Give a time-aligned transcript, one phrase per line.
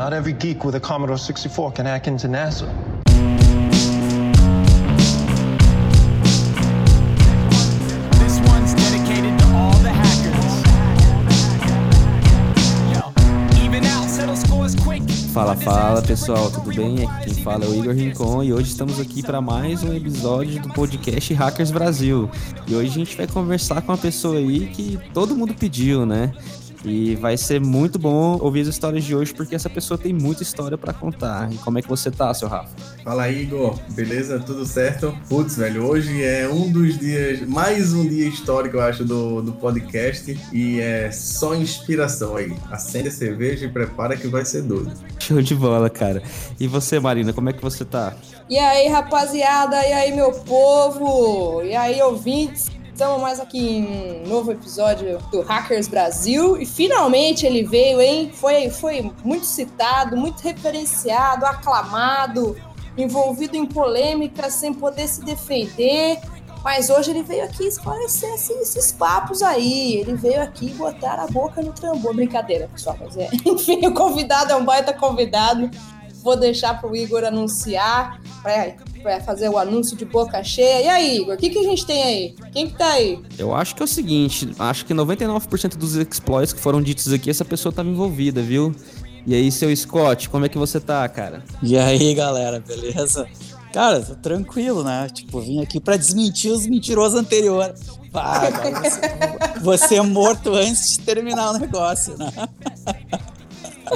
[0.00, 2.64] Not every geek with a Commodore 64 can hack into NASA.
[15.34, 17.06] Fala, fala pessoal, tudo bem?
[17.06, 20.62] Aqui quem fala é o Igor Rincon e hoje estamos aqui para mais um episódio
[20.62, 22.30] do podcast Hackers Brasil.
[22.66, 26.32] E hoje a gente vai conversar com uma pessoa aí que todo mundo pediu, né?
[26.84, 30.42] E vai ser muito bom ouvir as histórias de hoje, porque essa pessoa tem muita
[30.42, 31.52] história para contar.
[31.52, 32.70] E como é que você tá, seu Rafa?
[33.04, 33.78] Fala aí, Igor.
[33.90, 34.38] Beleza?
[34.40, 35.14] Tudo certo?
[35.28, 39.52] Putz, velho, hoje é um dos dias, mais um dia histórico, eu acho, do, do
[39.52, 40.38] podcast.
[40.52, 42.56] E é só inspiração aí.
[42.70, 44.92] Acende a cerveja e prepara que vai ser doido.
[45.18, 46.22] Show de bola, cara.
[46.58, 48.14] E você, Marina, como é que você tá?
[48.48, 52.79] E aí, rapaziada, e aí, meu povo, e aí, ouvintes.
[53.00, 58.30] Estamos mais aqui em um novo episódio do Hackers Brasil e finalmente ele veio, hein?
[58.30, 62.54] Foi, foi muito citado, muito referenciado, aclamado,
[62.98, 66.20] envolvido em polêmicas sem poder se defender.
[66.62, 69.94] Mas hoje ele veio aqui esclarecer esses, esses papos aí.
[69.94, 72.14] Ele veio aqui botar a boca no tambor.
[72.14, 72.98] Brincadeira, pessoal.
[73.00, 73.30] Mas é.
[73.48, 75.70] Enfim, o convidado é um baita convidado.
[76.22, 78.20] Vou deixar pro Igor anunciar.
[78.42, 80.84] Pra para fazer o anúncio de boca cheia.
[80.84, 82.34] E aí, Igor, o que, que a gente tem aí?
[82.52, 83.18] Quem que tá aí?
[83.38, 87.30] Eu acho que é o seguinte, acho que 99% dos exploits que foram ditos aqui,
[87.30, 88.74] essa pessoa estava envolvida, viu?
[89.26, 91.42] E aí, seu Scott, como é que você tá, cara?
[91.62, 93.28] E aí, galera, beleza?
[93.72, 95.08] Cara, tô tranquilo, né?
[95.12, 97.80] Tipo, vim aqui para desmentir os mentirosos anteriores.
[98.12, 99.00] Cara, você,
[99.60, 102.32] você é morto antes de terminar o negócio, né?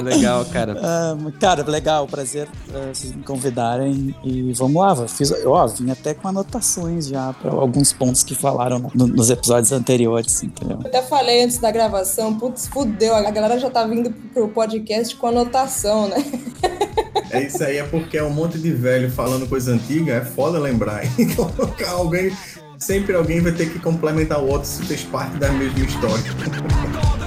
[0.01, 0.73] Legal, cara.
[0.73, 4.95] Uh, cara, legal, prazer uh, vocês me convidarem e vamos lá.
[4.95, 9.29] Eu fiz, ó, vim até com anotações já para alguns pontos que falaram no, nos
[9.29, 10.79] episódios anteriores, entendeu?
[10.81, 15.15] Eu até falei antes da gravação, putz, fudeu, a galera já tá vindo pro podcast
[15.15, 16.17] com anotação, né?
[17.31, 20.59] É isso aí, é porque é um monte de velho falando coisa antiga, é foda
[20.59, 21.03] lembrar.
[21.19, 21.51] Então,
[21.89, 22.31] alguém,
[22.77, 26.23] sempre alguém vai ter que complementar o outro se fez parte da mesma história.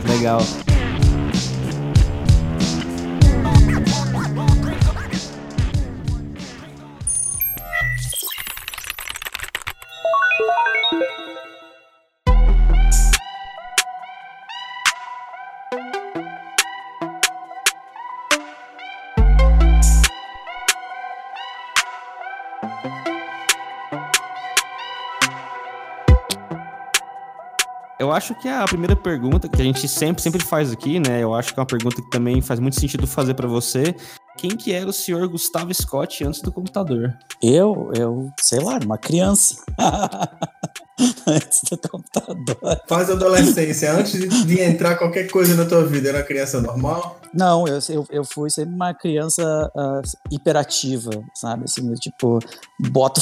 [0.09, 0.41] Legal.
[28.09, 31.23] Eu acho que a primeira pergunta que a gente sempre, sempre faz aqui, né?
[31.23, 33.95] Eu acho que é uma pergunta que também faz muito sentido fazer para você.
[34.39, 37.15] Quem que era o senhor Gustavo Scott antes do computador?
[37.43, 39.63] Eu, eu, sei lá, uma criança.
[41.27, 42.81] antes do computador.
[42.89, 43.93] Faz adolescência.
[43.93, 47.21] Antes de, de, entrar qualquer coisa na tua vida, era uma criança normal?
[47.33, 51.65] Não, eu, eu, eu fui sempre uma criança uh, hiperativa, sabe?
[51.65, 52.39] Assim, tipo,
[52.81, 53.21] boto,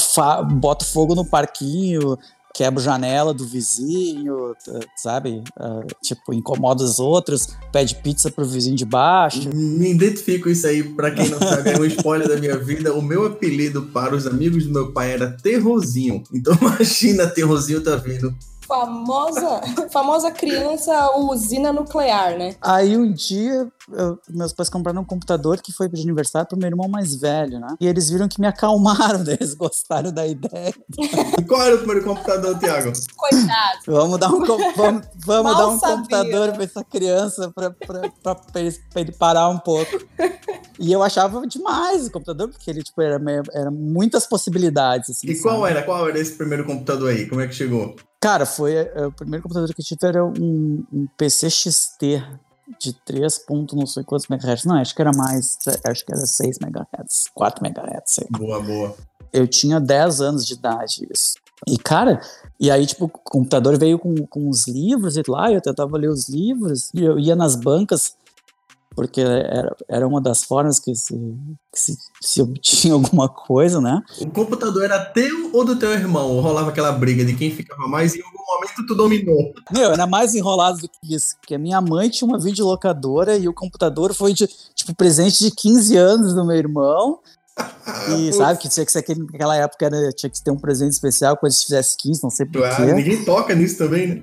[0.53, 2.17] boto fogo no parquinho,
[2.57, 4.55] quebra janela do vizinho,
[4.95, 5.43] sabe?
[5.59, 9.47] Uh, tipo, incomoda os outros, pede pizza pro vizinho de baixo.
[9.53, 12.95] Me identifico isso aí, pra quem não sabe, é um spoiler da minha vida.
[12.95, 16.23] O meu apelido para os amigos do meu pai era Terrozinho.
[16.33, 18.33] Então imagina, Terrozinho tá vindo
[18.67, 19.61] famosa,
[19.91, 22.55] famosa criança usina nuclear, né?
[22.61, 26.67] Aí um dia, eu, meus pais compraram um computador que foi de aniversário pro meu
[26.67, 27.75] irmão mais velho, né?
[27.79, 30.73] E eles viram que me acalmaram, daí eles gostaram da ideia.
[31.47, 32.91] Qual era o primeiro computador, Thiago?
[33.15, 33.79] Coitado.
[33.87, 34.45] Vamos dar um,
[34.75, 39.11] vamos, vamos dar um computador pra essa criança pra, pra, pra, pra, ele, pra ele
[39.13, 39.97] parar um pouco.
[40.79, 43.19] E eu achava demais o computador, porque ele, tipo, era,
[43.53, 45.09] era muitas possibilidades.
[45.09, 45.41] Assim, e sabe?
[45.41, 45.83] qual era?
[45.83, 47.27] Qual era esse primeiro computador aí?
[47.27, 47.95] Como é que chegou?
[48.19, 52.23] Cara, foi é, o primeiro computador que eu tive era um, um PC XT
[52.79, 54.65] de 3 pontos não sei quantos megahertz.
[54.65, 58.15] Não, acho que era mais, acho que era 6 megahertz, 4 megahertz.
[58.15, 58.27] Sei.
[58.31, 58.95] Boa, boa.
[59.31, 61.35] Eu tinha 10 anos de idade, isso.
[61.67, 62.21] E, cara,
[62.59, 66.09] e aí, tipo, o computador veio com, com os livros e lá, eu tentava ler
[66.09, 68.15] os livros, e eu ia nas bancas
[68.97, 71.13] porque era, era uma das formas que se,
[71.71, 74.01] que se, se, obtinha alguma coisa, né?
[74.19, 76.41] O computador era teu ou do teu irmão?
[76.41, 79.53] Rolava aquela briga de quem ficava mais e em algum momento tu dominou?
[79.71, 83.47] Meu, era mais enrolado do que isso, porque a minha mãe tinha uma videolocadora e
[83.47, 87.19] o computador foi de, tipo, presente de 15 anos do meu irmão,
[88.17, 90.93] e sabe que tinha que ser aquele, naquela época era, tinha que ter um presente
[90.93, 92.67] especial quando se fizesse 15, não sei porquê.
[92.67, 94.21] Ah, ninguém toca nisso também, né?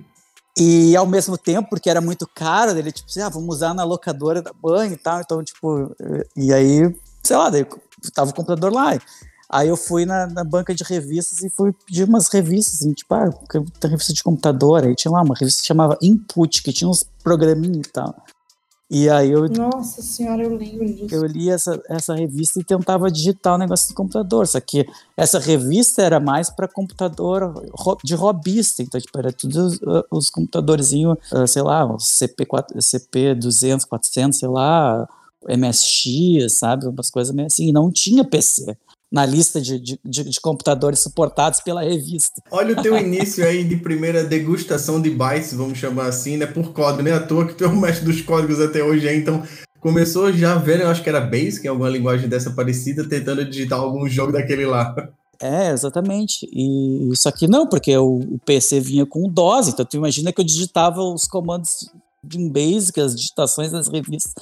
[0.56, 4.40] E ao mesmo tempo, porque era muito caro, ele tipo, ah, vamos usar na locadora
[4.40, 5.20] da banha e tal.
[5.20, 5.94] Então, tipo,
[6.36, 7.66] e aí, sei lá, daí
[8.14, 8.96] tava o computador lá.
[9.48, 13.14] Aí eu fui na, na, banca de revistas e fui pedir umas revistas, assim, tipo,
[13.14, 13.30] ah,
[13.80, 14.84] tem revista de computador.
[14.84, 18.24] Aí tinha lá uma revista que chamava Input, que tinha uns programinhos e tal.
[18.90, 21.14] E aí eu, Nossa senhora, eu lembro disso.
[21.14, 24.46] eu li essa, essa revista e tentava digitar o negócio do computador.
[24.46, 24.86] Só que
[25.16, 27.64] essa revista era mais para computador
[28.04, 28.82] de robista.
[28.82, 33.86] Então, tipo, era tudo os, os computadorzinhos, ah, sei lá, os CP, 4 CP 200,
[33.86, 35.08] 400, sei lá,
[35.48, 36.86] MSX, sabe?
[36.86, 37.68] Umas coisas meio assim.
[37.68, 38.76] E não tinha PC
[39.14, 42.42] na lista de, de, de, computadores suportados pela revista.
[42.50, 46.46] Olha o teu início aí de primeira degustação de bytes, vamos chamar assim, né?
[46.46, 49.16] Por código, nem à toa que tu é o mestre dos códigos até hoje, aí,
[49.16, 49.44] então
[49.80, 54.08] começou já vendo, eu acho que era Basic, alguma linguagem dessa parecida, tentando digitar algum
[54.08, 54.92] jogo daquele lá.
[55.40, 56.48] É, exatamente.
[56.52, 60.40] E só que não, porque o, o PC vinha com DOS, então tu imagina que
[60.40, 61.88] eu digitava os comandos
[62.20, 64.34] de um Basic, as digitações das revistas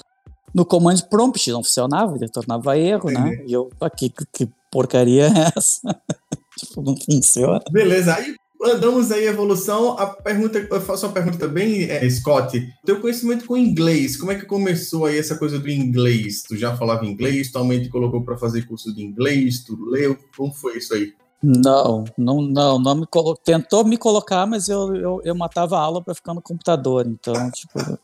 [0.54, 3.42] no command prompt, não funcionava, ele tornava erro, né?
[3.46, 5.80] E eu, "Ah, que, que, que porcaria é essa?
[6.58, 7.60] tipo, não funciona.
[7.70, 8.34] Beleza, aí
[8.64, 9.98] andamos aí a evolução.
[9.98, 12.58] A pergunta, eu faço uma pergunta também, é, Scott.
[12.84, 16.42] Teu conhecimento com inglês, como é que começou aí essa coisa do inglês?
[16.42, 20.16] Tu já falava inglês, tua mãe te colocou para fazer curso de inglês, tu leu,
[20.36, 21.12] como foi isso aí?
[21.42, 23.36] Não, não, não, não me colo...
[23.36, 27.50] tentou me colocar, mas eu, eu, eu matava a aula para ficar no computador, então,
[27.50, 27.98] tipo,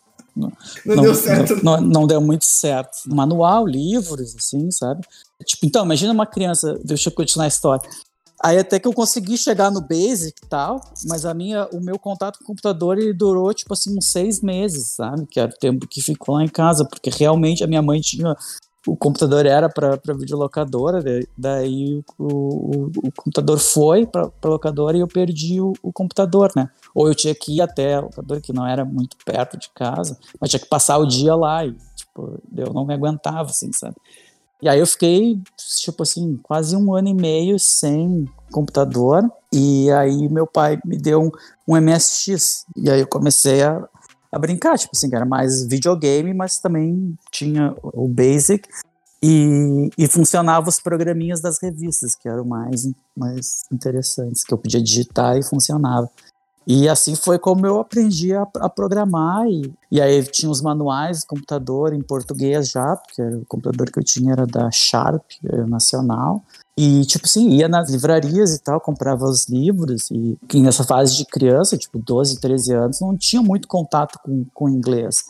[0.85, 1.65] Não, deu certo.
[1.65, 2.97] Não, não, deu muito certo.
[3.07, 5.07] Manual, livros, assim, sabe?
[5.45, 7.89] Tipo, então, imagina uma criança, deixa eu continuar a história.
[8.43, 11.99] Aí até que eu consegui chegar no Basic e tal, mas a minha, o meu
[11.99, 15.27] contato com o computador ele durou tipo assim uns seis meses, sabe?
[15.27, 18.37] Que era o tempo que ficou lá em casa, porque realmente a minha mãe tinha
[18.87, 21.03] o computador era para videolocadora,
[21.37, 26.71] daí o, o, o computador foi para locadora e eu perdi o, o, computador, né?
[26.95, 30.19] Ou eu tinha que ir até a locadora, que não era muito perto de casa,
[30.41, 33.97] mas tinha que passar o dia lá e, tipo, eu não me aguentava, assim, sabe?
[34.61, 35.41] E aí eu fiquei,
[35.77, 41.23] tipo assim, quase um ano e meio sem computador, e aí meu pai me deu
[41.23, 41.31] um,
[41.67, 43.89] um MSX, e aí eu comecei a,
[44.33, 48.69] a brincar, tipo assim, era mais videogame, mas também tinha o Basic.
[49.21, 54.81] E, e funcionava os programinhas das revistas, que eram mais, mais interessantes, que eu podia
[54.81, 56.09] digitar e funcionava.
[56.71, 59.47] E assim foi como eu aprendi a, a programar.
[59.49, 64.05] E, e aí tinha os manuais, computador em português já, porque o computador que eu
[64.05, 66.43] tinha era da Sharp, era nacional.
[66.77, 70.11] E, tipo assim, ia nas livrarias e tal, comprava os livros.
[70.11, 74.69] E nessa fase de criança, tipo 12, 13 anos, não tinha muito contato com, com
[74.69, 75.25] inglês.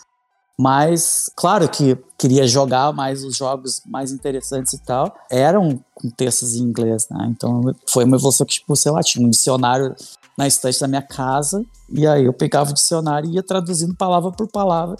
[0.60, 6.56] Mas, claro que queria jogar mais os jogos mais interessantes e tal, eram com textos
[6.56, 7.28] em inglês, né?
[7.30, 9.94] Então foi uma evolução que, tipo, sei lá, tinha um dicionário
[10.38, 14.30] na estante da minha casa, e aí eu pegava o dicionário e ia traduzindo palavra
[14.30, 14.96] por palavra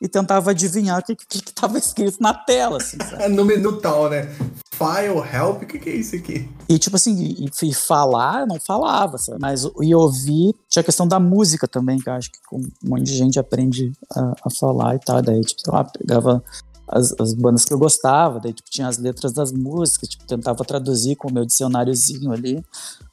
[0.00, 2.78] e tentava adivinhar o que estava escrito na tela.
[2.78, 2.96] Assim,
[3.30, 4.34] no menu tal, né?
[4.72, 6.48] File, help, o que, que, é isso aqui?
[6.68, 9.38] E tipo assim, e, e falar, não falava, sabe?
[9.40, 13.02] Mas e ouvir, tinha a questão da música também, que eu acho que um monte
[13.02, 15.20] de gente aprende a, a falar e tal.
[15.20, 16.42] Daí, tipo, sei lá, pegava
[16.88, 20.64] as, as, bandas que eu gostava, daí tipo, tinha as letras das músicas, tipo, tentava
[20.64, 22.64] traduzir com o meu dicionáriozinho ali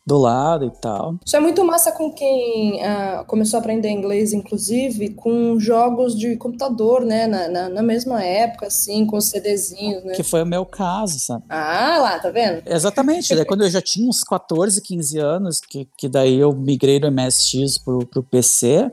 [0.05, 1.15] do lado e tal.
[1.25, 6.37] Isso é muito massa com quem uh, começou a aprender inglês, inclusive, com jogos de
[6.37, 7.25] computador, né?
[7.25, 10.13] Na, na, na, mesma época, assim, com os CDzinhos, né?
[10.13, 11.43] Que foi o meu caso, sabe?
[11.49, 12.61] Ah, lá, tá vendo?
[12.67, 13.33] Exatamente.
[13.33, 17.11] daí quando eu já tinha uns 14, 15 anos, que, que daí eu migrei do
[17.11, 18.91] MSX pro, pro PC,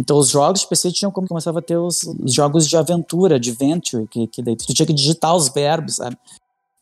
[0.00, 3.36] então os jogos de PC tinham como começava a ter os, os jogos de aventura,
[3.36, 6.16] adventure, que, que daí tu tinha que digitar os verbos, sabe?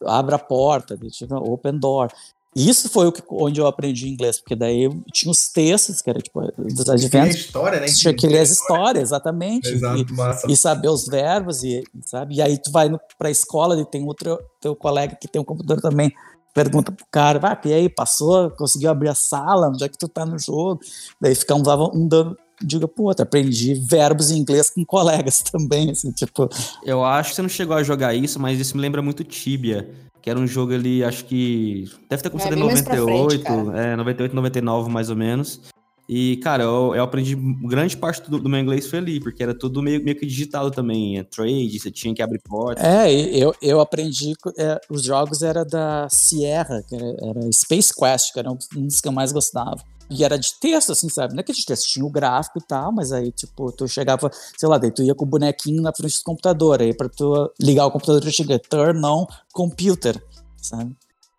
[0.06, 2.12] Abra a porta, tinha open door.
[2.54, 6.08] Isso foi o que, onde eu aprendi inglês, porque daí eu tinha os textos, que
[6.08, 7.36] era tipo, dos adventos.
[7.40, 7.86] história, né?
[7.86, 9.68] Tinha que ler as histórias, exatamente.
[9.68, 10.06] Exato,
[10.46, 12.36] e, e, saber os verbos, e, sabe?
[12.36, 15.44] E aí tu vai no, pra escola e tem outro teu colega que tem um
[15.44, 16.12] computador também.
[16.54, 18.50] Pergunta pro cara, ah, e aí, passou?
[18.52, 19.68] Conseguiu abrir a sala?
[19.68, 20.80] Onde é que tu tá no jogo?
[21.20, 21.62] Daí fica um,
[21.94, 23.22] um dando diga pro outro.
[23.22, 26.48] Aprendi verbos em inglês com colegas também, assim, tipo.
[26.84, 29.88] Eu acho que você não chegou a jogar isso, mas isso me lembra muito Tibia.
[30.20, 31.84] Que era um jogo ali, acho que.
[32.08, 35.16] Deve ter começado É, em bem mais pra 98, frente, é, 98, 99 mais ou
[35.16, 35.60] menos.
[36.08, 39.54] E, cara, eu, eu aprendi grande parte do, do meu inglês foi ali, porque era
[39.54, 41.18] tudo meio, meio que digitado também.
[41.18, 42.80] É trade, você tinha que abrir porta.
[42.82, 44.32] É, e eu, eu aprendi.
[44.56, 49.00] é, os jogos era da Sierra, que era, era Space Quest, que era um dos
[49.02, 49.84] que eu mais gostava.
[50.10, 51.34] E era de texto, assim, sabe?
[51.34, 54.30] Não é que de texto, tinha o gráfico e tal, mas aí, tipo, tu chegava,
[54.56, 57.52] sei lá, daí tu ia com o bonequinho na frente do computador, aí pra tu
[57.60, 60.22] ligar o computador, tu que turn on computer,
[60.56, 60.96] sabe?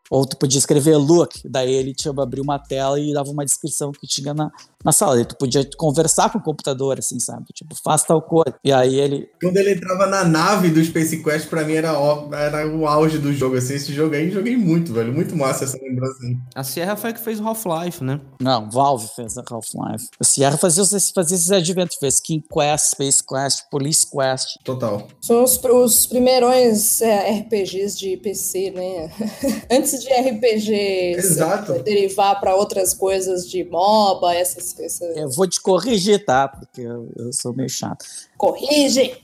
[0.10, 3.92] Ou tu podia escrever look, daí ele tinha abrir uma tela e dava uma descrição
[3.92, 4.52] que tinha na,
[4.84, 5.20] na sala.
[5.22, 7.46] E tu podia conversar com o computador, assim, sabe?
[7.54, 8.56] Tipo, faz tal coisa.
[8.64, 9.28] E aí ele.
[9.42, 13.18] Quando ele entrava na nave do Space Quest, pra mim era, ó- era o auge
[13.18, 13.74] do jogo, assim.
[13.76, 15.14] Esse jogo aí, joguei muito, velho.
[15.14, 16.18] Muito massa essa lembrança.
[16.56, 18.20] A Sierra foi a que fez o Half-Life, né?
[18.42, 20.08] Não, Valve fez a Half-Life.
[20.20, 20.84] A Sierra fazia,
[21.14, 24.48] fazia esses adventos, fez King Quest, Space Quest, Police Quest.
[24.64, 25.08] Total.
[25.22, 29.12] São os, os primeirões é, RPGs de PC, né?
[29.72, 31.74] Antes de RPG Exato.
[31.74, 34.69] se- derivar para outras coisas de MOBA, essas
[35.16, 36.48] Eu vou te corrigir, tá?
[36.48, 38.06] Porque eu, eu sou meio chato.
[38.38, 39.18] Corrige!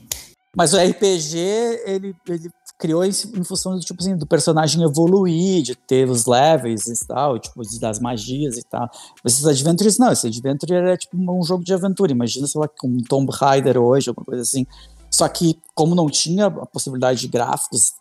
[0.56, 1.38] Mas o RPG,
[1.84, 6.26] ele, ele criou isso em função do, tipo assim, do personagem evoluir, de ter os
[6.26, 8.88] levels e tal, tipo, das magias e tal.
[9.22, 10.12] Mas esses Adventures, não.
[10.12, 12.12] Esse Adventure era tipo um jogo de aventura.
[12.12, 14.66] Imagina, sei lá, com um Tomb Raider hoje, alguma coisa assim.
[15.10, 17.94] Só que, como não tinha a possibilidade de gráficos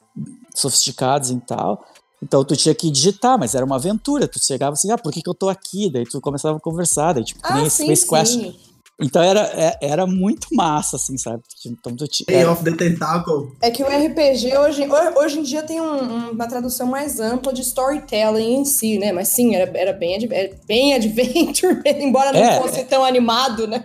[0.54, 1.86] sofisticados e tal,
[2.25, 4.27] então tu tinha que digitar, mas era uma aventura.
[4.27, 5.89] Tu chegava assim, ah, por que, que eu tô aqui?
[5.91, 8.34] Daí tu começava a conversar, daí tipo, que nem Ah, esse sim, Space Quest.
[8.34, 8.55] sim.
[9.00, 11.44] Então era, é- era muito massa, assim, sabe?
[11.65, 12.25] Então tu tinha.
[12.27, 13.51] Day of the Tentacle.
[13.62, 17.20] É que o RPG hoje, ho- hoje em dia tem um- um- uma tradução mais
[17.20, 19.12] ampla de storytelling em si, né?
[19.12, 22.62] Mas sim, era, era bem, era bem adventure, embora não É.
[22.62, 23.84] fosse tão animado, né?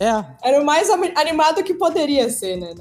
[0.00, 2.72] É, Era o mais animado que poderia ser, né?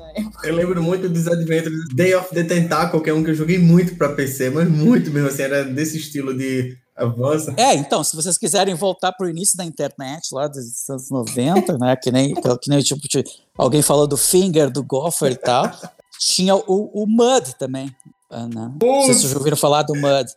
[0.44, 3.58] Eu lembro muito dos Adventures Day of the Tentacle, que é um que eu joguei
[3.58, 7.54] muito pra PC, mas muito mesmo assim, era desse estilo de avança.
[7.58, 11.96] É, então, se vocês quiserem voltar pro início da internet, lá dos anos 90, né,
[11.96, 13.24] que nem, que nem tipo, de-
[13.58, 15.72] alguém falou do Finger, do Gopher e tal,
[16.20, 16.64] tinha o,
[17.04, 17.96] o Mud também,
[18.30, 18.72] ah, né?
[18.82, 20.30] Não sei se vocês já ouviram falar do Mud.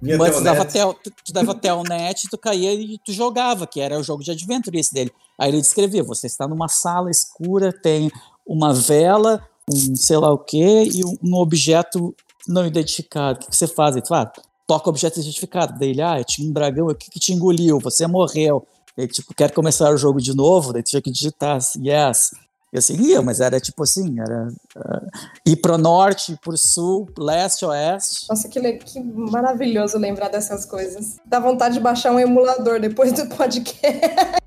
[0.00, 2.98] Vinha Mas tu dava, até, o- tu, tu dava até o net, tu caía e
[3.04, 5.12] tu jogava, que era o jogo de adventure esse dele.
[5.38, 8.10] Aí ele descrevia, você está numa sala escura, tem
[8.46, 12.14] uma vela, um sei lá o quê, e um, objeto
[12.46, 13.38] não identificado.
[13.38, 13.96] O que, que você faz?
[13.96, 15.78] Ele fala, ah, toca objeto identificado.
[15.78, 18.66] Daí ele, ah, tinha um dragão aqui que te engoliu, você morreu.
[18.96, 20.72] Ele, tipo, quer começar o jogo de novo?
[20.72, 22.30] Daí tu tinha que digitar, yes.
[22.72, 25.02] E assim, ia, mas era tipo assim, era ah,
[25.46, 28.26] ir pro norte, ir pro sul, leste, oeste.
[28.28, 31.16] Nossa, que, le- que maravilhoso lembrar dessas coisas.
[31.24, 33.98] Dá vontade de baixar um emulador depois do podcast.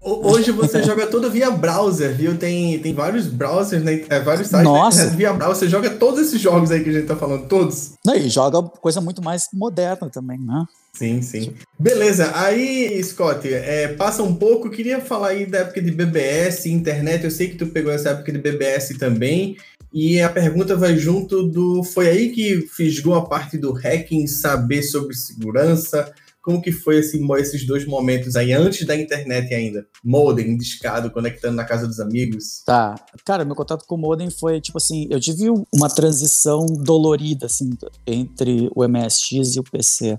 [0.01, 2.37] Ho- Hoje você joga tudo via browser, viu?
[2.37, 4.05] Tem, tem vários browsers, né?
[4.09, 4.97] É, vários sites Nossa.
[4.97, 5.55] na internet via browser.
[5.57, 7.93] Você joga todos esses jogos aí que a gente tá falando, todos.
[8.05, 10.63] Não, e joga coisa muito mais moderna também, né?
[10.93, 11.53] Sim, sim.
[11.79, 17.24] Beleza, aí, Scott, é, passa um pouco, queria falar aí da época de BBS, internet,
[17.24, 19.55] eu sei que tu pegou essa época de BBS também,
[19.93, 24.83] e a pergunta vai junto do, foi aí que fisgou a parte do hacking, saber
[24.83, 29.86] sobre segurança, como que foi esse, mo- esses dois momentos aí, antes da internet ainda?
[30.03, 32.63] Modem, discado, conectando na casa dos amigos.
[32.65, 32.95] Tá.
[33.24, 37.69] Cara, meu contato com o modem foi, tipo assim, eu tive uma transição dolorida, assim,
[38.07, 40.17] entre o MSX e o PC.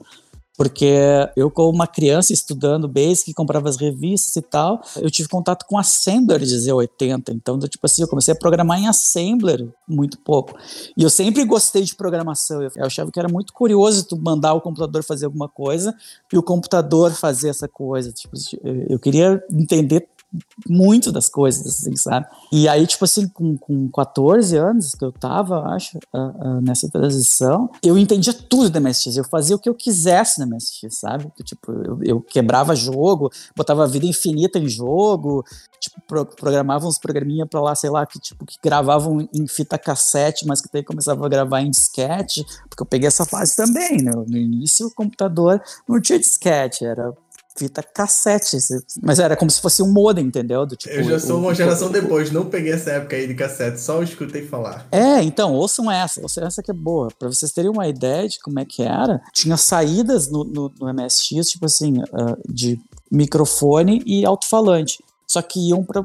[0.56, 0.94] Porque
[1.34, 5.78] eu, como uma criança estudando Basic, comprava as revistas e tal, eu tive contato com
[5.78, 7.30] Assembler de Z80.
[7.30, 10.56] Então, tipo assim, eu comecei a programar em Assembler muito pouco.
[10.96, 12.62] E eu sempre gostei de programação.
[12.62, 15.94] Eu achava que era muito curioso tu mandar o computador fazer alguma coisa
[16.32, 18.12] e o computador fazer essa coisa.
[18.12, 18.36] Tipo,
[18.88, 20.06] eu queria entender
[20.68, 22.26] muito das coisas, assim, sabe?
[22.50, 26.88] E aí, tipo assim, com, com 14 anos que eu tava, acho, ah, ah, nessa
[26.88, 31.30] transição, eu entendia tudo da MSX, eu fazia o que eu quisesse na MSX, sabe?
[31.44, 35.44] Tipo, eu, eu quebrava jogo, botava vida infinita em jogo,
[35.80, 39.76] tipo, pro- programava uns programinha pra lá, sei lá, que tipo, que gravavam em fita
[39.78, 44.02] cassete, mas que daí começava a gravar em disquete, porque eu peguei essa fase também,
[44.02, 44.12] né?
[44.12, 47.12] No início o computador não tinha disquete, era
[47.56, 48.56] fita cassete,
[49.02, 50.64] mas era como se fosse um modem, entendeu?
[50.66, 53.26] Do, tipo, Eu já sou o- uma geração o- depois, não peguei essa época aí
[53.26, 54.86] de cassete, só escutei falar.
[54.90, 57.08] É, então, ouçam essa, ouçam essa que é boa.
[57.18, 60.88] Pra vocês terem uma ideia de como é que era, tinha saídas no, no, no
[60.92, 62.80] MSX, tipo assim, ah, de
[63.10, 64.98] microfone e alto-falante.
[65.26, 66.04] Só que iam para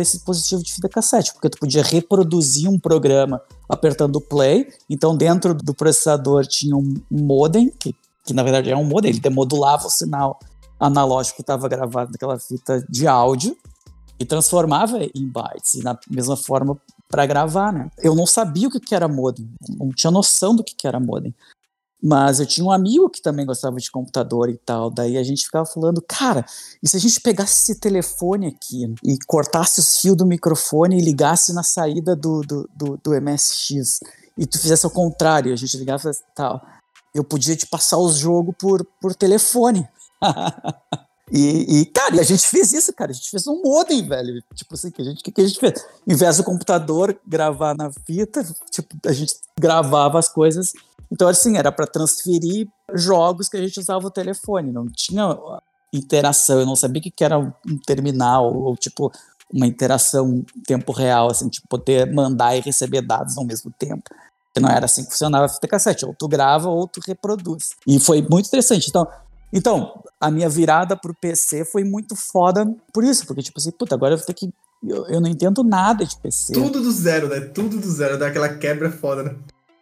[0.00, 4.68] esse dispositivo de fita cassete, porque tu podia reproduzir um programa apertando play.
[4.88, 7.92] Então, dentro do processador tinha um modem, que,
[8.24, 10.38] que na verdade é um modem, ele demodulava o sinal
[10.78, 13.56] analógico que estava gravado naquela fita de áudio
[14.18, 15.74] e transformava em bytes.
[15.74, 17.90] E na mesma forma para gravar, né?
[17.98, 21.00] Eu não sabia o que que era modem, não tinha noção do que que era
[21.00, 21.34] modem.
[22.00, 24.88] Mas eu tinha um amigo que também gostava de computador e tal.
[24.88, 26.46] Daí a gente ficava falando, cara,
[26.80, 31.04] e se a gente pegasse esse telefone aqui e cortasse os fios do microfone e
[31.04, 33.98] ligasse na saída do, do, do, do MSX
[34.36, 36.64] e tu fizesse ao contrário, a gente ligava e tal,
[37.12, 39.88] eu podia te passar os jogos por, por telefone.
[41.30, 43.10] E, e, cara, a gente fez isso, cara.
[43.10, 44.42] A gente fez um modem, velho.
[44.54, 45.84] Tipo assim, que a gente, que, que a gente fez?
[46.06, 50.72] Em vez do computador gravar na fita, tipo, a gente gravava as coisas.
[51.10, 54.72] Então, assim, era para transferir jogos que a gente usava o telefone.
[54.72, 55.36] Não tinha
[55.92, 59.10] interação, eu não sabia o que que era um terminal, ou tipo,
[59.52, 64.10] uma interação em tempo real, assim, tipo, poder mandar e receber dados ao mesmo tempo.
[64.54, 67.70] Que não era assim que funcionava a fita cassete, ou tu grava ou tu reproduz.
[67.86, 68.88] E foi muito interessante.
[68.88, 69.06] Então,
[69.52, 73.94] então a minha virada pro PC foi muito foda por isso, porque tipo assim, puta,
[73.94, 74.50] agora eu vou ter que.
[74.86, 76.52] Eu, eu não entendo nada de PC.
[76.52, 77.40] Tudo do zero, né?
[77.40, 79.34] Tudo do zero, daquela quebra foda, né?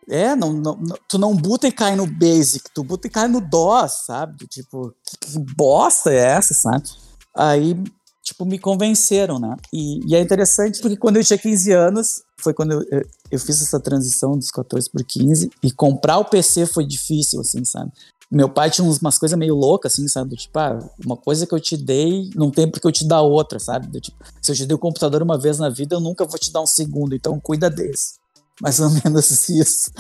[0.09, 3.27] É, não, não, não- tu não buta e cai no basic, tu buta e cai
[3.29, 4.47] no DOS, sabe?
[4.47, 6.89] Tipo, que, que bosta é essa, sabe?
[7.35, 7.77] Aí,
[8.23, 9.57] tipo, me convenceram, né?
[9.73, 13.39] E, e é interessante porque quando eu tinha 15 anos, foi quando eu, eu, eu
[13.41, 17.91] fiz essa transição dos 14 por 15, e comprar o PC foi difícil, assim, sabe?
[18.31, 20.31] Meu pai tinha umas coisas meio loucas, assim, sabe?
[20.31, 23.23] Do Tipo, ah, uma coisa que eu te dei, não tem porque eu te dar
[23.23, 23.87] outra, sabe?
[23.87, 26.39] Do tipo, se eu te dei o computador uma vez na vida, eu nunca vou
[26.39, 28.15] te dar um segundo, então cuida desse.
[28.63, 29.91] Mais ou menos isso.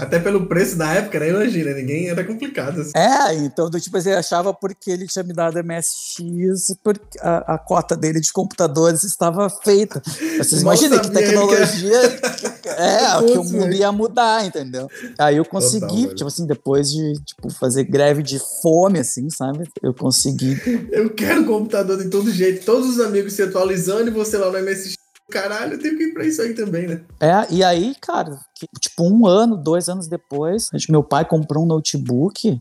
[0.00, 1.28] Até pelo preço da época, né?
[1.28, 2.80] Imagina, ninguém era complicado.
[2.80, 2.92] assim.
[2.94, 7.54] É, então, do tipo, assim, ele achava porque ele tinha me dado MSX, porque a,
[7.54, 10.02] a cota dele de computadores estava feita.
[10.38, 12.56] Vocês Mal imaginam que sabia ele que tecnologia.
[12.66, 14.88] É, que o mundo ia mudar, entendeu?
[15.18, 16.14] Aí eu consegui, Total, velho.
[16.14, 19.70] tipo assim, depois de tipo, fazer greve de fome, assim, sabe?
[19.80, 20.60] Eu consegui.
[20.90, 24.58] Eu quero computador de todo jeito, todos os amigos se atualizando e você lá no
[24.58, 24.96] MSX.
[25.30, 27.04] Caralho, eu tenho que ir pra isso aí também, né?
[27.20, 31.64] É, e aí, cara, que, tipo, um ano, dois anos depois, que meu pai comprou
[31.64, 32.60] um notebook,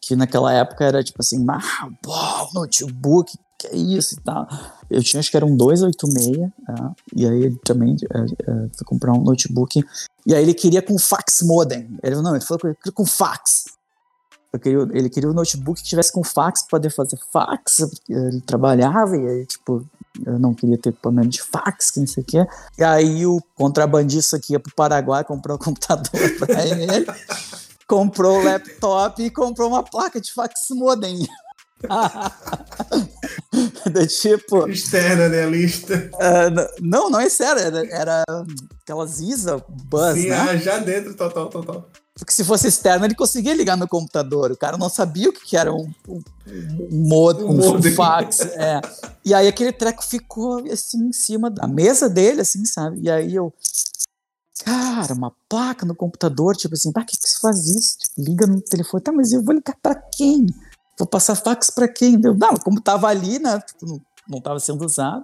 [0.00, 1.88] que naquela época era tipo assim, ah,
[2.54, 4.46] notebook, que é isso e tal.
[4.88, 6.50] Eu tinha, acho que era um 286, é,
[7.14, 9.84] e aí ele também é, é, foi comprar um notebook,
[10.24, 11.98] e aí ele queria com fax modem.
[12.02, 13.64] Ele, não, ele falou que eu queria com fax.
[14.62, 19.16] Queria, ele queria um notebook que tivesse com fax pra poder fazer fax, ele trabalhava
[19.16, 19.84] e aí, tipo,
[20.26, 22.46] eu não queria ter equipamento de fax, que não sei o quê.
[22.78, 27.06] E aí o contrabandista que ia pro Paraguai comprou o computador pra ele,
[27.86, 31.26] comprou o laptop e comprou uma placa de fax modem.
[33.90, 35.46] Do tipo, Externa, né?
[35.48, 35.94] Lista.
[35.94, 38.24] n- não, não é sério, era, era
[38.82, 40.36] aquelas ISA Buzz, Sim, né?
[40.36, 41.88] ah, já dentro, total, total.
[42.18, 44.50] Porque se fosse externo, ele conseguia ligar no computador.
[44.50, 48.40] O cara não sabia o que era um, um, um, mod- Um um fax.
[48.40, 48.80] É.
[49.24, 53.00] E aí aquele treco ficou assim em cima da mesa dele, assim, sabe?
[53.02, 53.52] E aí eu.
[54.64, 57.96] Cara, uma placa no computador, tipo assim, pra que, que se faz isso?
[57.98, 60.46] Tipo, liga no telefone, tá, mas eu vou ligar pra quem?
[60.98, 62.18] Vou passar fax pra quem?
[62.18, 63.60] Deu, não, como tava ali, né?
[63.60, 65.22] Tipo, não, não tava sendo usado.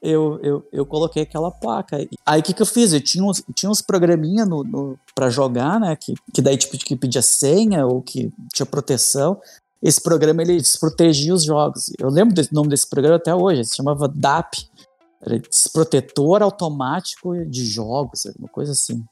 [0.00, 1.98] Eu, eu, eu coloquei aquela placa.
[2.24, 2.92] Aí o que, que eu fiz?
[2.92, 5.96] Eu tinha uns, tinha uns programinha no, no, pra jogar, né?
[5.96, 9.40] Que, que daí, tipo, que pedia senha ou que tinha proteção.
[9.82, 11.92] Esse programa, ele desprotegia os jogos.
[11.98, 13.64] Eu lembro do nome desse programa até hoje.
[13.64, 14.54] Se chamava DAP.
[15.20, 19.04] Era Desprotetor Automático de Jogos, alguma coisa assim.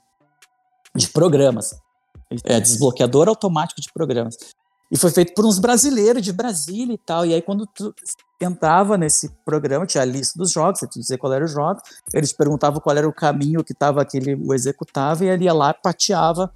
[0.95, 1.77] De programas.
[2.45, 4.37] É, desbloqueador automático de programas.
[4.91, 7.27] E foi feito por uns brasileiros de Brasília e tal.
[7.27, 7.95] E aí, quando tu
[8.41, 11.49] entrava nesse programa, tinha a lista dos jogos, você tinha que dizer qual era o
[11.49, 11.81] jogo,
[12.13, 15.75] eles perguntavam qual era o caminho que estava aquele, o executável, e ele ia lá
[15.75, 16.53] pateava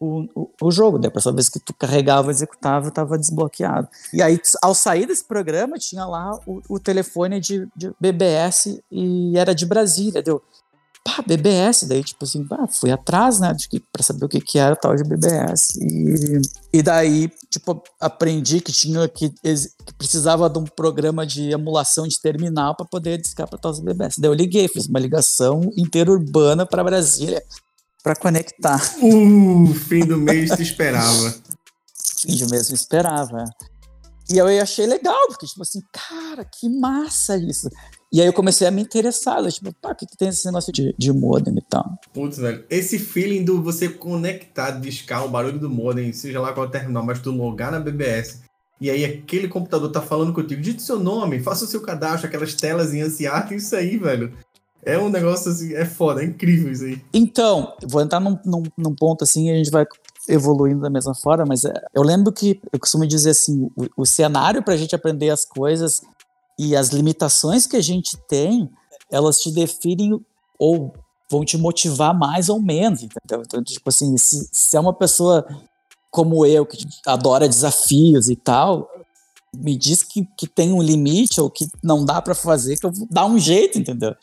[0.00, 0.98] o, o, o jogo.
[0.98, 3.88] Daí, a próxima vez que tu carregava o executável, estava desbloqueado.
[4.12, 9.36] E aí, ao sair desse programa, tinha lá o, o telefone de, de BBS e
[9.36, 10.22] era de Brasília.
[10.22, 10.42] Deu,
[11.06, 14.40] pá, BBS, daí tipo assim, pá, fui atrás, né, de que, pra saber o que
[14.40, 16.40] que era tal de BBS, e,
[16.72, 22.20] e daí, tipo, aprendi que tinha, que, que precisava de um programa de emulação de
[22.20, 26.66] terminal para poder discar para tal de BBS, daí eu liguei, fiz uma ligação interurbana
[26.66, 27.40] para Brasília
[28.02, 31.34] para conectar, Uh, fim do mês te esperava.
[32.26, 33.44] e eu mesmo esperava,
[34.28, 37.68] e eu achei legal, porque tipo assim, cara, que massa isso,
[38.12, 40.46] e aí eu comecei a me interessar, eu, tipo, pá, o que que tem esse
[40.46, 42.64] negócio de, de modem e tal, Putz, velho.
[42.70, 47.20] Esse feeling do você conectar, discar o barulho do modem, seja lá qual terminal, mas
[47.20, 48.40] tu logar na BBS.
[48.80, 52.54] E aí aquele computador tá falando contigo, digite seu nome, faça o seu cadastro, aquelas
[52.54, 54.32] telas em ansiar, isso aí, velho.
[54.82, 57.02] É um negócio assim, é foda, é incrível isso aí.
[57.12, 59.84] Então, vou entrar num, num, num ponto assim e a gente vai
[60.28, 64.06] evoluindo da mesma forma, mas é, eu lembro que eu costumo dizer assim, o, o
[64.06, 66.02] cenário para a gente aprender as coisas
[66.58, 68.70] e as limitações que a gente tem,
[69.10, 70.20] elas te definem
[70.58, 70.92] ou
[71.30, 73.42] vão te motivar mais ou menos, entendeu?
[73.44, 75.46] Então, tipo assim, se, se é uma pessoa
[76.10, 78.88] como eu, que adora desafios e tal,
[79.54, 82.92] me diz que, que tem um limite ou que não dá para fazer, que eu
[82.92, 84.14] vou dar um jeito, entendeu?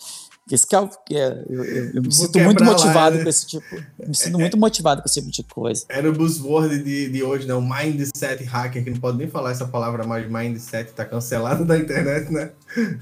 [0.47, 3.23] Que é, que é eu, eu- me sinto muito quebrar lá, motivado né?
[3.23, 3.75] com esse tipo.
[4.05, 5.85] me sinto muito motivado com esse tipo de coisa.
[5.87, 7.53] Era o buzzword de, de hoje, né?
[7.53, 11.77] O mindset hacker, que não pode nem falar essa palavra mais, mindset, tá cancelado da
[11.77, 12.51] internet, né?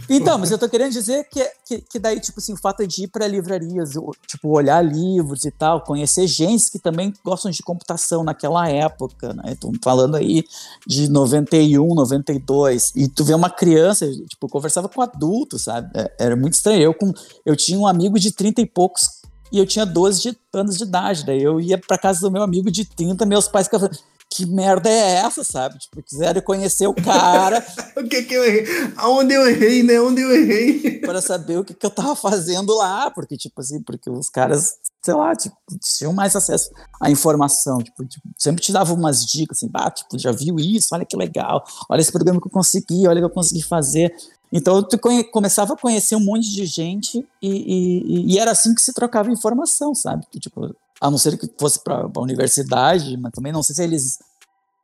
[0.10, 3.04] Então, mas eu tô querendo dizer que, que, que daí, tipo assim, o fato de
[3.04, 3.91] ir para livrarias,
[4.27, 9.56] tipo, olhar livros e tal, conhecer gente que também gostam de computação naquela época, né?
[9.60, 10.43] Tô falando aí
[10.86, 15.89] de 91, 92, e tu vê uma criança, tipo, conversava com adultos, sabe?
[15.95, 16.82] É, era muito estranho.
[16.82, 17.13] Eu, com,
[17.45, 20.84] eu tinha um amigo de 30 e poucos e eu tinha 12 de, anos de
[20.84, 21.25] idade.
[21.25, 23.89] Daí eu ia pra casa do meu amigo de 30, meus pais ficavam
[24.34, 25.77] que merda é essa, sabe?
[25.77, 27.63] Tipo, quiseram conhecer o cara.
[27.97, 28.65] o que que eu errei?
[28.95, 29.99] Aonde eu errei, né?
[29.99, 30.99] Onde eu errei?
[31.06, 34.75] para saber o que, que eu tava fazendo lá, porque, tipo assim, porque os caras,
[35.01, 39.58] sei lá, tipo, tinham mais acesso à informação, tipo, tipo sempre te davam umas dicas,
[39.58, 40.95] assim, ah, tipo, já viu isso?
[40.95, 44.15] Olha que legal, olha esse programa que eu consegui, olha o que eu consegui fazer.
[44.52, 45.00] Então, tu
[45.32, 49.32] começava a conhecer um monte de gente e, e, e, era assim que se trocava
[49.32, 50.26] informação, sabe?
[50.40, 54.20] Tipo, a não ser que fosse para a universidade, mas também não sei se eles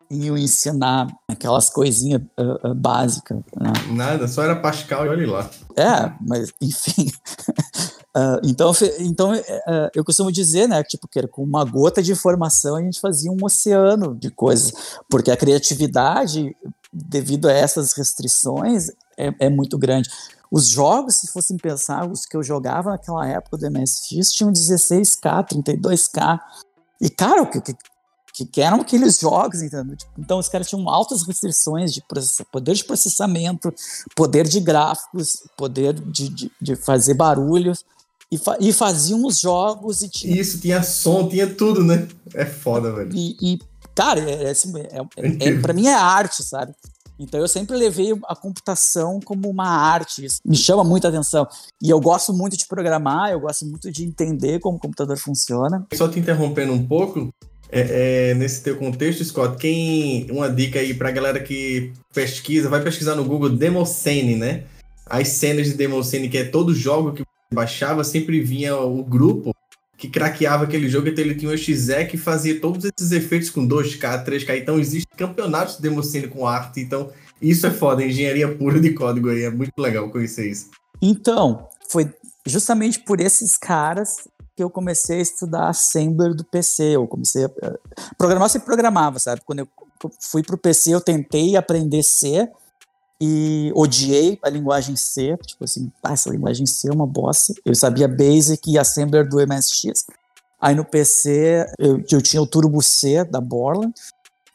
[0.10, 3.38] iam ensinar aquelas coisinhas uh, uh, básicas.
[3.56, 3.74] Né?
[3.92, 5.50] Nada, só era Pascal e olha lá.
[5.76, 7.12] É, mas enfim.
[8.16, 12.78] Uh, então, então uh, eu costumo dizer, né, tipo, que com uma gota de informação
[12.78, 14.72] a gente fazia um oceano de coisas,
[15.10, 16.56] porque a criatividade,
[16.92, 20.10] devido a essas restrições, é, é, muito grande.
[20.52, 25.46] Os jogos, se fossem pensar, os que eu jogava naquela época do MSX tinham 16K,
[25.50, 26.40] 32K.
[27.02, 27.62] E, cara, o que,
[28.34, 29.96] que, que eram aqueles jogos, entendeu?
[29.98, 32.04] Tipo, então, os caras tinham altas restrições de
[32.52, 33.74] poder de processamento,
[34.16, 37.84] poder de gráficos, poder de, de, de fazer barulhos.
[38.32, 40.42] E, fa e, faziam os jogos e tinha...
[40.42, 42.08] Isso, tinha som, tinha tudo, né?
[42.34, 43.12] É foda, velho.
[43.14, 43.60] E, e
[43.98, 46.74] cara, é, é, assim, é, é, é, pra mim é arte, sabe?
[47.20, 51.48] Então eu sempre levei a computação como uma arte, isso me chama muita atenção.
[51.82, 55.86] E eu gosto muito de programar, eu gosto muito de entender como o computador funciona.
[55.94, 57.34] Só te interrompendo um pouco,
[57.72, 62.82] é, é, nesse teu contexto, Scott, quem uma dica aí pra galera que pesquisa, vai
[62.82, 64.64] pesquisar no Google Demoscene, né?
[65.06, 69.54] As cenas de Demoscene, que é todo jogo que baixava, sempre vinha o grupo
[69.98, 73.68] que craqueava aquele jogo, então ele tinha um XE que fazia todos esses efeitos com
[73.68, 74.62] 2K, 3K.
[74.62, 76.80] Então existe campeonatos de democine com arte.
[76.80, 77.10] Então
[77.42, 79.44] isso é foda, engenharia pura de código aí.
[79.44, 80.70] É muito legal conhecer isso.
[81.02, 82.12] Então, foi
[82.46, 86.96] justamente por esses caras que eu comecei a estudar Assembler do PC.
[86.96, 87.50] Eu comecei a
[88.18, 89.42] programar, você programava, sabe?
[89.46, 89.68] Quando eu
[90.20, 92.48] fui pro PC, eu tentei aprender C
[93.20, 97.54] e odiei a linguagem C, tipo assim, ah, essa linguagem C é uma bosta.
[97.66, 100.06] Eu sabia Basic e Assembler do MSX.
[100.62, 103.94] Aí no PC eu, eu tinha o Turbo C da Borland,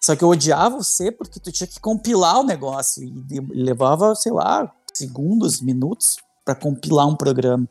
[0.01, 4.15] só que eu odiava o C porque tu tinha que compilar o negócio e levava,
[4.15, 7.69] sei lá, segundos, minutos para compilar um programa.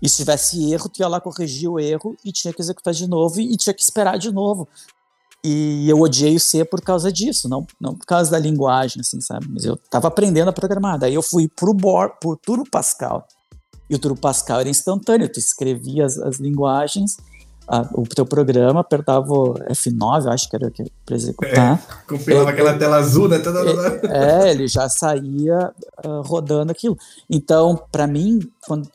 [0.00, 3.06] E se tivesse erro, tu ia lá corrigir o erro e tinha que executar de
[3.06, 4.68] novo e tinha que esperar de novo.
[5.44, 9.20] E eu odiei o C por causa disso, não, não por causa da linguagem, assim,
[9.20, 9.48] sabe?
[9.50, 10.98] Mas eu tava aprendendo a programar.
[10.98, 13.26] Daí eu fui pro, Bor, pro Turbo Pascal.
[13.90, 17.16] E o Turbo Pascal era instantâneo, tu escrevia as, as linguagens,
[17.66, 19.26] a, o teu programa, apertava
[19.70, 20.72] F9, acho que era
[21.04, 21.74] para executar.
[21.76, 23.38] É, compilava é, aquela tela azul, né?
[24.08, 25.72] É, é ele já saía
[26.06, 26.96] uh, rodando aquilo.
[27.28, 28.88] Então, para mim, quando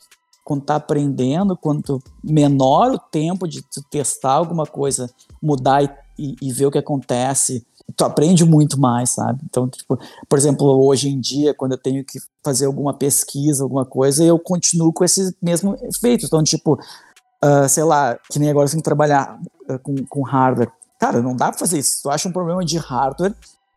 [0.48, 5.10] quando tá aprendendo, quanto menor o tempo de testar alguma coisa,
[5.42, 7.64] mudar e e, e ver o que acontece,
[7.96, 9.40] tu aprende muito mais, sabe?
[9.44, 13.84] Então, tipo, por exemplo, hoje em dia, quando eu tenho que fazer alguma pesquisa, alguma
[13.84, 16.26] coisa, eu continuo com esse mesmo efeito.
[16.26, 20.22] Então, tipo, uh, sei lá, que nem agora eu tenho que trabalhar uh, com, com
[20.22, 20.70] hardware.
[20.98, 21.96] Cara, não dá pra fazer isso.
[21.96, 23.34] Se tu acha um problema de hardware,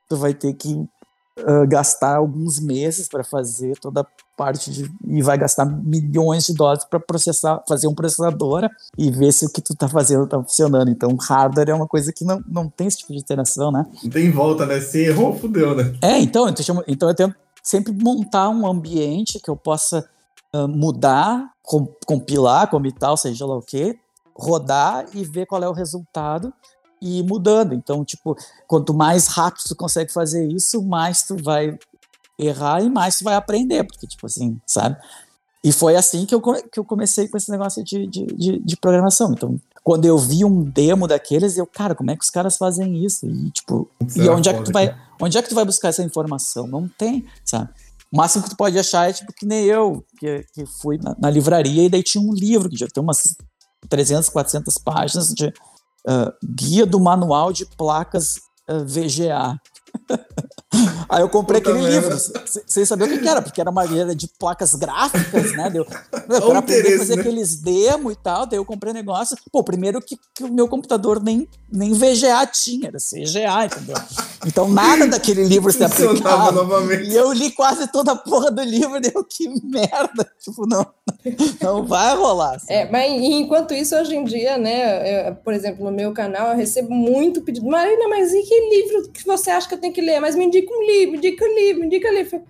[0.10, 0.88] tu vai ter que
[1.42, 6.84] uh, gastar alguns meses para fazer toda parte de, e vai gastar milhões de dólares
[6.84, 10.90] para processar, fazer um processador e ver se o que tu tá fazendo tá funcionando.
[10.90, 13.86] Então, hardware é uma coisa que não, não tem esse tipo de interação, né?
[14.04, 14.80] Não tem volta, né?
[14.80, 15.94] Se errou, fudeu, né?
[16.02, 20.08] É, então, então, então eu tento sempre montar um ambiente que eu possa
[20.56, 23.98] uh, mudar, com, compilar, como tal, seja lá o que,
[24.36, 26.52] rodar e ver qual é o resultado
[27.02, 27.74] e ir mudando.
[27.74, 28.38] Então, tipo,
[28.68, 31.78] quanto mais rápido tu consegue fazer isso, mais tu vai
[32.38, 34.98] errar e mais tu vai aprender, porque, tipo assim, sabe?
[35.64, 38.78] E foi assim que eu, que eu comecei com esse negócio de, de, de, de
[38.78, 39.32] programação.
[39.32, 43.04] Então, quando eu vi um demo daqueles, eu, cara, como é que os caras fazem
[43.04, 43.28] isso?
[43.28, 46.04] E, tipo, e onde é que tu vai, onde é que tu vai buscar essa
[46.04, 46.66] informação?
[46.66, 47.70] Não tem, sabe?
[48.12, 51.16] O máximo que tu pode achar é, tipo, que nem eu, que, que fui na,
[51.18, 53.38] na livraria e daí tinha um livro que já tem umas
[53.88, 55.54] 300, 400 páginas de
[56.08, 58.38] uh, guia do manual de placas
[58.70, 59.60] uh, VGA.
[61.10, 62.08] Aí eu comprei Puta aquele merda.
[62.08, 65.54] livro, se- sem saber o que, que era, porque era uma era de placas gráficas,
[65.58, 65.70] né?
[65.70, 65.90] Deu, eu
[66.30, 67.22] Olha o quero aprender a interesse, fazer né?
[67.22, 69.36] aqueles demo e tal, daí eu comprei negócio.
[69.52, 73.98] Pô, primeiro que, que o meu computador nem, nem VGA tinha, era CGA, entendeu?
[74.48, 76.52] Então nada daquele livro se aplicava.
[76.54, 77.10] novamente.
[77.10, 80.26] E eu li quase toda a porra do livro, deu que merda.
[80.40, 80.86] Tipo, não,
[81.62, 82.58] não vai rolar.
[82.60, 82.74] sabe?
[82.74, 86.58] É, mas enquanto isso, hoje em dia, né, eu, por exemplo, no meu canal, eu
[86.58, 87.68] recebo muito pedido.
[87.68, 90.20] Marina, mas e que livro que você acha que eu tenho que ler?
[90.22, 92.44] Mas me indica um livro, indica um livro, indica um livro.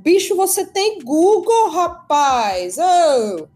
[0.00, 2.76] Bicho, você tem Google, rapaz!
[2.78, 3.46] Oh!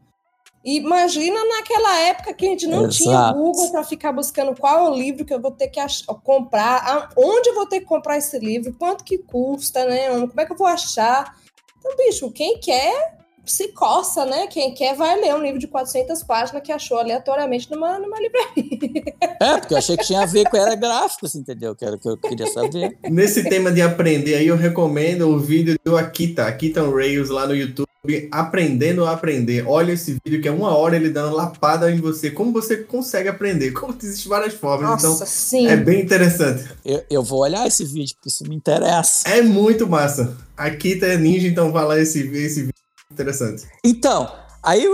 [0.65, 3.39] Imagina naquela época que a gente não tinha Exato.
[3.39, 5.81] Google para ficar buscando qual é o livro que eu vou ter que
[6.23, 10.09] comprar, onde eu vou ter que comprar esse livro, quanto que custa, né?
[10.11, 11.37] Como é que eu vou achar?
[11.79, 13.19] Então, bicho, quem quer
[13.53, 14.47] se coça, né?
[14.47, 19.15] Quem quer vai ler um livro de 400 páginas que achou aleatoriamente numa, numa livraria.
[19.41, 21.75] É, porque eu achei que tinha a ver com era gráficos, entendeu?
[21.75, 22.99] Que era o que eu queria saber.
[23.09, 27.55] Nesse tema de aprender aí, eu recomendo o vídeo do Akita, Akita Rails lá no
[27.55, 27.89] YouTube,
[28.31, 29.65] Aprendendo a Aprender.
[29.67, 32.31] Olha esse vídeo que é uma hora ele dando lapada em você.
[32.31, 33.73] Como você consegue aprender?
[33.73, 35.03] Como existem várias formas.
[35.03, 35.67] Nossa, então, sim.
[35.67, 36.65] é bem interessante.
[36.85, 39.29] Eu, eu vou olhar esse vídeo, porque isso me interessa.
[39.29, 40.37] É muito massa.
[40.57, 43.67] Akita é ninja, então vai lá esse, esse vídeo interessante.
[43.85, 44.31] Então,
[44.63, 44.85] aí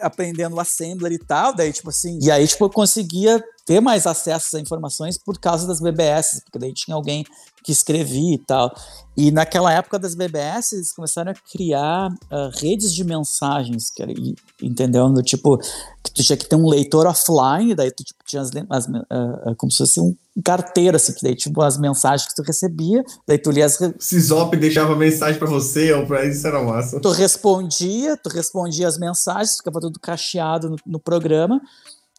[0.00, 4.56] aprendendo Assembler e tal, daí, tipo assim, e aí, tipo, eu conseguia ter mais acesso
[4.56, 7.24] a informações por causa das BBS, porque daí tinha alguém
[7.62, 8.74] que escrevia e tal.
[9.16, 14.12] E naquela época das BBS, eles começaram a criar ah, redes de mensagens, que era,
[14.60, 15.08] entendeu?
[15.08, 15.56] Do tipo,
[16.02, 19.54] que tu tinha que ter um leitor offline, daí tu tipo, tinha as, as, ah,
[19.56, 23.38] como se fosse um carteiro, assim, que daí, tipo, as mensagens que tu recebia, daí
[23.38, 27.00] tu lia as, Zop deixava mensagem pra você ou pra isso era massa.
[27.00, 31.60] tu respondia, tu respondia as mensagens, ficava tudo cacheado no, no programa,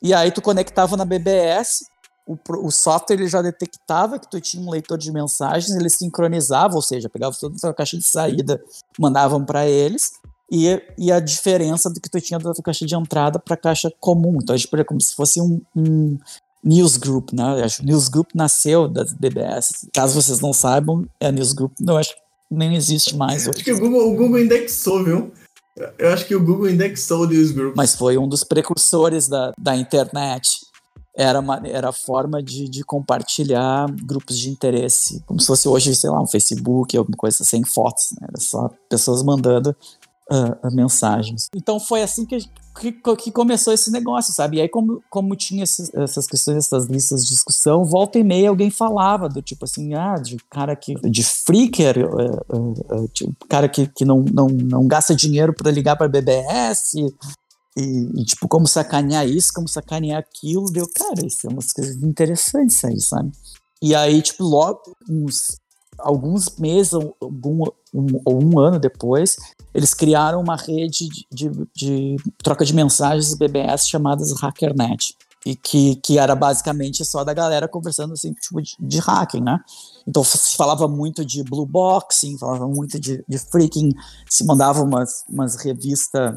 [0.01, 1.85] e aí tu conectava na BBS,
[2.25, 6.75] o, o software ele já detectava que tu tinha um leitor de mensagens, ele sincronizava,
[6.75, 8.63] ou seja, pegava toda a tua caixa de saída,
[8.97, 10.13] mandavam para eles,
[10.51, 13.57] e, e a diferença do que tu tinha da tua caixa de entrada para a
[13.57, 14.37] caixa comum.
[14.41, 16.17] Então, tipo, é como se fosse um, um
[16.65, 17.59] newsgroup, né?
[17.59, 19.87] Eu acho que newsgroup nasceu das BBS.
[19.93, 23.57] Caso vocês não saibam, é newsgroup, não acho que nem existe mais hoje.
[23.57, 25.31] Acho que o Google, o Google indexou, viu?
[25.97, 27.75] Eu acho que o Google indexou o Newsgroup.
[27.75, 30.61] mas foi um dos precursores da, da internet.
[31.17, 35.95] Era, uma, era a forma de, de compartilhar grupos de interesse, como se fosse hoje,
[35.95, 38.27] sei lá, um Facebook, alguma coisa sem fotos, né?
[38.29, 39.75] Era só pessoas mandando
[40.31, 41.49] ah, mensagens.
[41.55, 42.37] Então foi assim que,
[42.79, 44.57] que, que começou esse negócio, sabe?
[44.57, 48.49] E aí, como, como tinha esses- essas questões, essas listas de discussão, volta e meia
[48.49, 50.95] alguém falava do tipo assim, ah, de cara que.
[50.95, 52.43] de freaker, ah,
[52.89, 56.95] ah, tipo, cara que, que não, não, não gasta dinheiro para ligar para BBS.
[56.95, 57.13] E,
[58.21, 62.83] e, tipo, como sacanear isso, como sacanear aquilo, deu, cara, isso é umas coisas interessantes
[62.85, 63.31] aí, sabe?
[63.81, 65.57] E aí, tipo, logo, uns,
[65.99, 69.35] alguns meses algum, um, ou um ano depois,
[69.75, 75.13] eles criaram uma rede de, de, de troca de mensagens BBS chamadas HackerNet.
[75.45, 79.59] E que, que era basicamente só da galera conversando assim, tipo, de, de hacking, né?
[80.07, 83.91] Então se falava muito de blue boxing, falava muito de, de freaking,
[84.27, 86.33] se mandava umas, umas revistas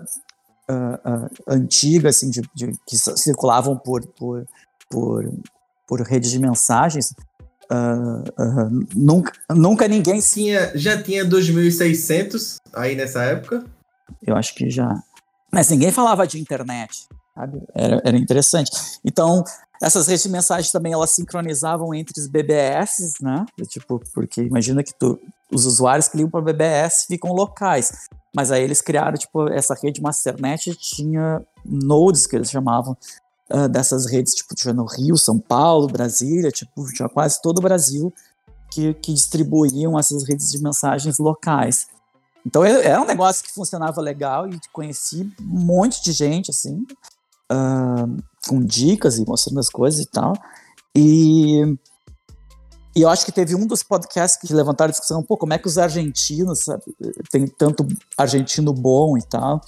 [0.69, 4.45] ah, ah, antigas, assim, de, de- que circulavam por, por,
[4.91, 5.33] por,
[5.87, 7.15] por rede de mensagens.
[7.71, 8.23] Ah,
[8.95, 10.21] nunca, nunca ninguém.
[10.21, 13.65] Tinha, já tinha 2600 aí nessa época.
[14.27, 15.03] Eu acho que já.
[15.53, 17.61] Mas ninguém falava de internet, sabe?
[17.75, 18.71] Era, era interessante.
[19.05, 19.45] Então,
[19.83, 23.45] essas redes de mensagens também elas sincronizavam entre os BBS, né?
[23.69, 25.19] Tipo, porque imagina que tu,
[25.53, 28.09] os usuários que ligam para BBS ficam locais.
[28.35, 32.97] Mas aí eles criaram, tipo, essa rede Masternet tinha nodes que eles chamavam
[33.51, 37.63] ah, dessas redes, tipo, tinha no Rio, São Paulo, Brasília, tipo, tinha quase todo o
[37.63, 38.13] Brasil
[38.71, 41.87] que, que distribuíam essas redes de mensagens locais.
[42.45, 46.87] Então é- era um negócio que funcionava legal e conheci um monte de gente, assim,
[47.51, 48.07] ah,
[48.47, 50.35] com dicas e mostrando as coisas e tal.
[50.95, 51.63] E,
[52.95, 55.59] e eu acho que teve um dos podcasts que levantaram a discussão, pô, como é
[55.59, 56.83] que os argentinos, sabe,
[57.31, 59.61] tem tanto argentino bom e tal.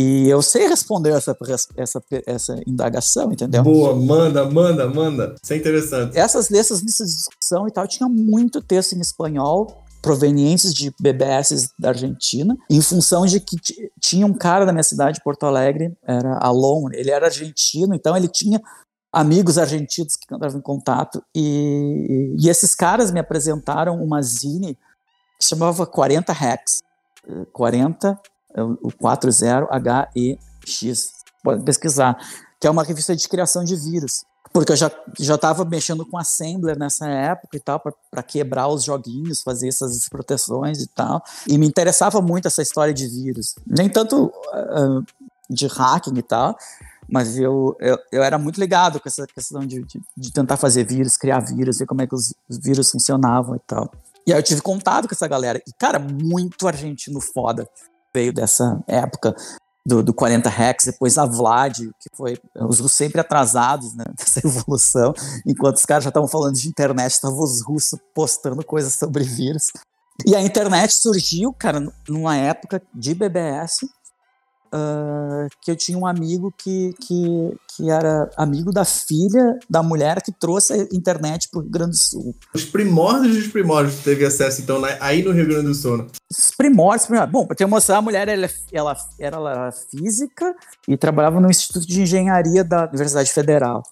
[0.00, 1.36] E eu sei responder essa,
[1.76, 3.64] essa, essa indagação, entendeu?
[3.64, 5.34] Boa, manda, manda, manda.
[5.42, 6.16] Isso é interessante.
[6.16, 11.70] essas essas listas de discussão e tal tinha muito texto em espanhol provenientes de BBS
[11.76, 15.92] da Argentina, em função de que ti- tinha um cara da minha cidade, Porto Alegre,
[16.04, 18.62] era Alon, ele era argentino, então ele tinha
[19.12, 24.78] amigos argentinos que entravam em contato e, e esses caras me apresentaram uma zine
[25.40, 26.78] que chamava 40 Hacks,
[27.26, 28.16] eh, 40, eh,
[28.62, 32.18] o 40 H-E-X, pode pesquisar,
[32.60, 34.24] que é uma revista de criação de vírus.
[34.52, 38.82] Porque eu já, já tava mexendo com Assembler nessa época e tal, para quebrar os
[38.82, 41.22] joguinhos, fazer essas proteções e tal.
[41.46, 43.54] E me interessava muito essa história de vírus.
[43.66, 45.04] Nem tanto uh,
[45.50, 46.56] de hacking e tal,
[47.08, 50.84] mas eu, eu, eu era muito ligado com essa questão de, de, de, tentar fazer
[50.84, 53.90] vírus, criar vírus, ver como é que os, os vírus funcionavam e tal.
[54.26, 55.62] E aí eu tive contato com essa galera.
[55.66, 57.68] E, cara, muito argentino foda
[58.18, 59.34] veio dessa época
[59.86, 62.36] do, do 40 Rex, depois a Vlad, que foi
[62.68, 65.14] os sempre atrasados né, dessa evolução,
[65.46, 69.68] enquanto os caras já estavam falando de internet, estavam os russos postando coisas sobre vírus.
[70.26, 73.86] E a internet surgiu, cara, numa época de BBS,
[74.74, 80.22] uh, que eu tinha um amigo que, que, que era amigo da filha da mulher
[80.22, 82.34] que trouxe a internet para o Rio Grande do Sul.
[82.54, 85.98] Os primórdios dos primórdios teve acesso, então, aí no Rio Grande do Sul.
[85.98, 86.06] Né?
[86.30, 87.32] Os primórdios, primórdios.
[87.32, 90.54] Bom, para ter mostrar, a mulher ela, ela, ela era física
[90.86, 93.82] e trabalhava no Instituto de Engenharia da Universidade Federal.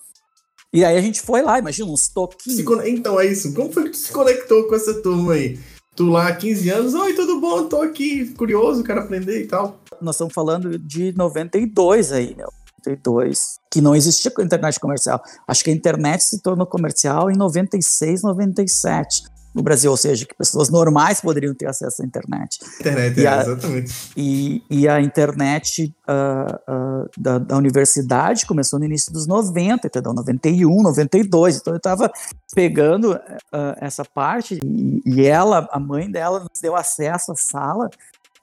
[0.73, 2.59] E aí a gente foi lá, imagina, uns toquinhos.
[2.87, 3.55] Então é isso.
[3.55, 5.59] Como foi que tu se conectou com essa turma aí?
[5.97, 7.65] Tu lá, 15 anos, oi, tudo bom?
[7.65, 9.81] Tô aqui, curioso, quero aprender e tal.
[9.99, 12.53] Nós estamos falando de 92 aí, meu.
[12.87, 15.21] 92, que não existia internet comercial.
[15.49, 19.23] Acho que a internet se tornou comercial em 96, 97
[19.57, 22.59] no Brasil, ou seja, que pessoas normais poderiam ter acesso à internet.
[22.79, 23.95] Internet, e é, a, exatamente.
[24.14, 26.73] E, e, a internet uh,
[27.05, 30.12] uh, da, da, universidade começou no início dos 90, entendeu?
[30.12, 31.57] 91, 92.
[31.57, 32.12] Então eu estava
[32.55, 37.88] pegando uh, essa parte e, e, ela, a mãe dela, nos deu acesso à sala.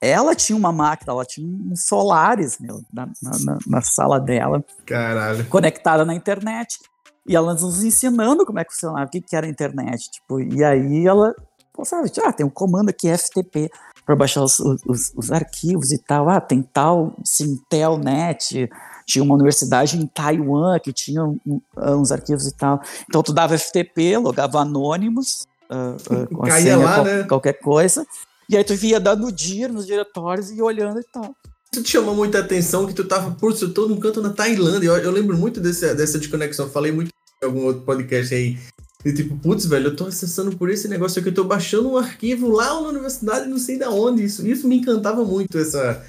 [0.00, 4.64] Ela tinha uma máquina, ela tinha uns solares meu, na, na, na sala dela.
[4.84, 5.46] Caralho.
[5.46, 6.80] Conectada na internet.
[7.26, 10.10] E ela nos ensinando como é que funcionava, o que, que era a internet.
[10.10, 11.34] Tipo, e aí ela,
[11.82, 13.70] sabe, ah, tem um comando aqui FTP
[14.04, 16.28] para baixar os, os, os, arquivos e tal.
[16.28, 18.68] Ah, tem tal Sintelnet,
[19.06, 22.80] tinha uma universidade em Taiwan que tinha um, uns arquivos e tal.
[23.08, 27.22] Então tu dava FTP, logava anônimos, uh, uh, com Caía lá, qual, né?
[27.24, 28.06] qualquer coisa.
[28.48, 31.34] E aí tu via dando dia nos diretórios e olhando e tal.
[31.74, 34.86] Isso te chamou muita atenção que tu tava, por tô num canto na Tailândia.
[34.86, 36.70] Eu, eu lembro muito desse, dessa desconexão.
[36.70, 37.08] Falei muito
[37.42, 38.56] em algum outro podcast aí.
[39.04, 41.96] E tipo, putz, velho, eu tô acessando por esse negócio aqui, eu tô baixando um
[41.96, 44.22] arquivo lá na universidade, não sei da onde.
[44.22, 46.00] Isso, isso me encantava muito, essa,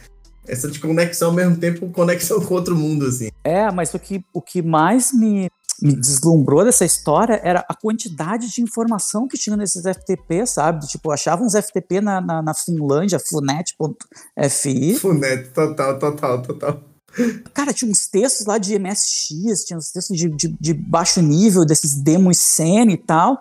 [0.47, 3.32] essa desconexão ao mesmo tempo, conexão com outro mundo, assim.
[3.43, 5.49] É, mas o que, o que mais me,
[5.82, 10.88] me deslumbrou dessa história era a quantidade de informação que tinha nesses FTP, sabe?
[10.88, 14.96] Tipo, achava uns FTP na, na, na Finlândia, funet.fi.
[14.96, 16.84] Funet, total, total, total.
[17.54, 21.66] Cara, tinha uns textos lá de MSX, tinha uns textos de, de, de baixo nível,
[21.66, 23.40] desses demos scene e tal.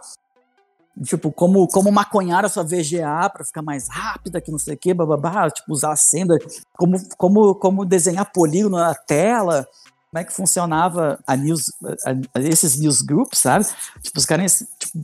[1.02, 4.78] Tipo, como, como maconhar a sua VGA para ficar mais rápida, que não sei o
[4.78, 6.38] que, bababá, tipo, usar a senda,
[6.76, 9.66] como, como, como desenhar polígono na tela,
[10.14, 11.72] como é que funcionava a news,
[12.06, 13.66] a, a, esses newsgroups, sabe?
[14.00, 15.02] Tipo, os caras tipo,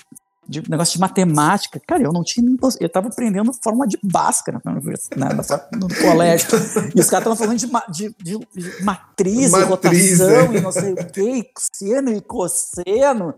[0.49, 1.81] de negócio de matemática.
[1.85, 2.47] Cara, eu não tinha
[2.79, 4.61] Eu tava aprendendo forma de Bhaskara
[5.17, 5.31] na,
[5.73, 6.49] no colégio.
[6.95, 10.57] e os caras estavam falando de, de, de, de matriz, matriz, rotação é.
[10.57, 13.35] e não sei o quê, seno e cosseno.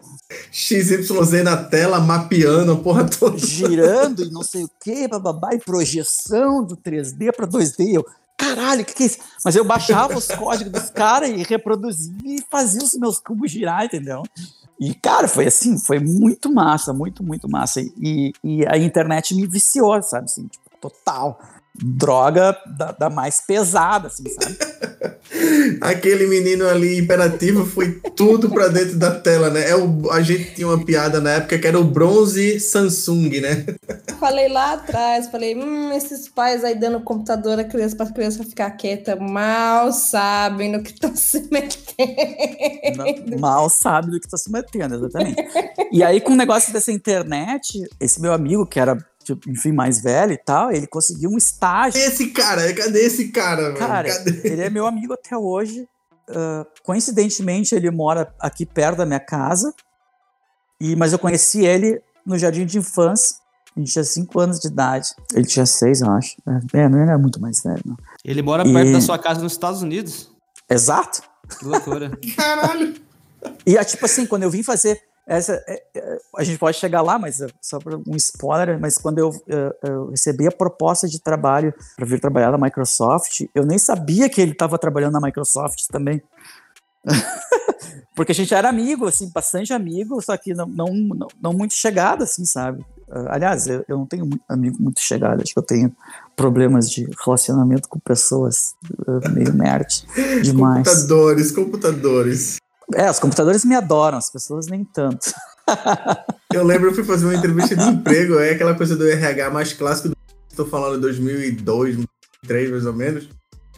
[0.51, 3.39] XYZ na tela, mapeando a porra toda.
[3.39, 7.95] Girando e não sei o quê, bababá, e projeção do 3D para 2D.
[7.95, 8.07] Eu,
[8.43, 9.19] caralho, o que, que é isso?
[9.45, 13.85] Mas eu baixava os códigos dos caras e reproduzia e fazia os meus cubos girar,
[13.85, 14.23] entendeu?
[14.81, 17.81] E, cara, foi assim, foi muito massa, muito, muito massa.
[17.81, 20.25] E, e a internet me viciou, sabe?
[20.25, 21.39] Assim, tipo, total.
[21.75, 24.57] Droga da, da mais pesada, assim, sabe?
[25.81, 29.71] Aquele menino ali imperativo foi tudo pra dentro da tela, né?
[29.71, 33.65] É o, a gente tinha uma piada na época que era o bronze Samsung, né?
[34.21, 38.71] Falei lá atrás, falei, hum, esses pais aí dando computador à criança pra criança ficar
[38.73, 43.41] quieta, mal sabem no que estão se metendo.
[43.41, 45.43] mal sabem do que estão se metendo, exatamente.
[45.91, 50.01] e aí, com o negócio dessa internet, esse meu amigo, que era tipo, enfim, mais
[50.01, 52.01] velho e tal, ele conseguiu um estágio.
[52.01, 54.09] Esse cara, cadê esse cara, Cara,
[54.45, 55.89] ele é meu amigo até hoje.
[56.29, 59.73] Uh, coincidentemente, ele mora aqui perto da minha casa.
[60.81, 63.37] E, mas eu conheci ele no jardim de infância.
[63.77, 65.09] A gente tinha 5 anos de idade.
[65.35, 66.37] Ele tinha 6, eu acho.
[66.75, 67.97] É, não era muito mais velho, não.
[68.25, 68.93] Ele mora perto e...
[68.93, 70.31] da sua casa nos Estados Unidos.
[70.69, 71.23] Exato.
[71.59, 72.11] Que loucura.
[72.37, 72.95] Caralho!
[73.67, 77.01] E é tipo assim, quando eu vim fazer essa, é, é, a gente pode chegar
[77.01, 78.79] lá, mas é só para um spoiler.
[78.81, 83.43] Mas quando eu, eu, eu, recebi a proposta de trabalho para vir trabalhar na Microsoft,
[83.55, 86.23] eu nem sabia que ele estava trabalhando na Microsoft também.
[88.15, 91.73] Porque a gente era amigo, assim, bastante amigo, só que não, não, não, não muito
[91.73, 92.85] chegado, assim, sabe?
[93.29, 95.95] Aliás, eu, eu não tenho muito, amigo muito chegado, acho que eu tenho
[96.37, 98.75] problemas de relacionamento com pessoas
[99.35, 100.07] meio nerd
[100.43, 100.87] demais.
[100.87, 102.57] Computadores, computadores.
[102.95, 105.33] É, os computadores me adoram, as pessoas nem tanto.
[106.53, 109.73] Eu lembro, eu fui fazer uma entrevista de emprego, é aquela coisa do RH mais
[109.73, 110.17] clássico, do...
[110.51, 111.97] estou falando de 2002,
[112.43, 113.29] 2003 mais ou menos.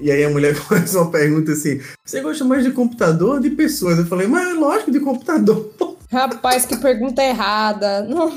[0.00, 3.50] E aí a mulher faz uma pergunta assim: Você gosta mais de computador ou de
[3.50, 3.98] pessoas?
[3.98, 5.72] Eu falei, mas é lógico de computador.
[6.10, 8.02] Rapaz, que pergunta errada.
[8.02, 8.28] Não,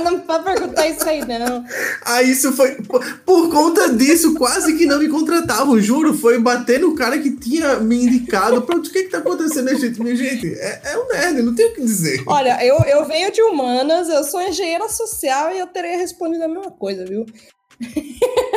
[0.00, 1.64] não pode perguntar isso aí, não.
[2.04, 2.76] Aí isso foi.
[2.82, 6.14] Por, conta disso, quase que não me contratavam, juro.
[6.14, 8.62] Foi bater no cara que tinha me indicado.
[8.62, 10.00] Pronto, o que que tá acontecendo, né, gente?
[10.00, 12.22] Minha gente, é, é um nerd, não tem o que dizer.
[12.26, 16.48] Olha, eu, eu venho de humanas, eu sou engenheira social e eu teria respondido a
[16.48, 17.26] mesma coisa, viu?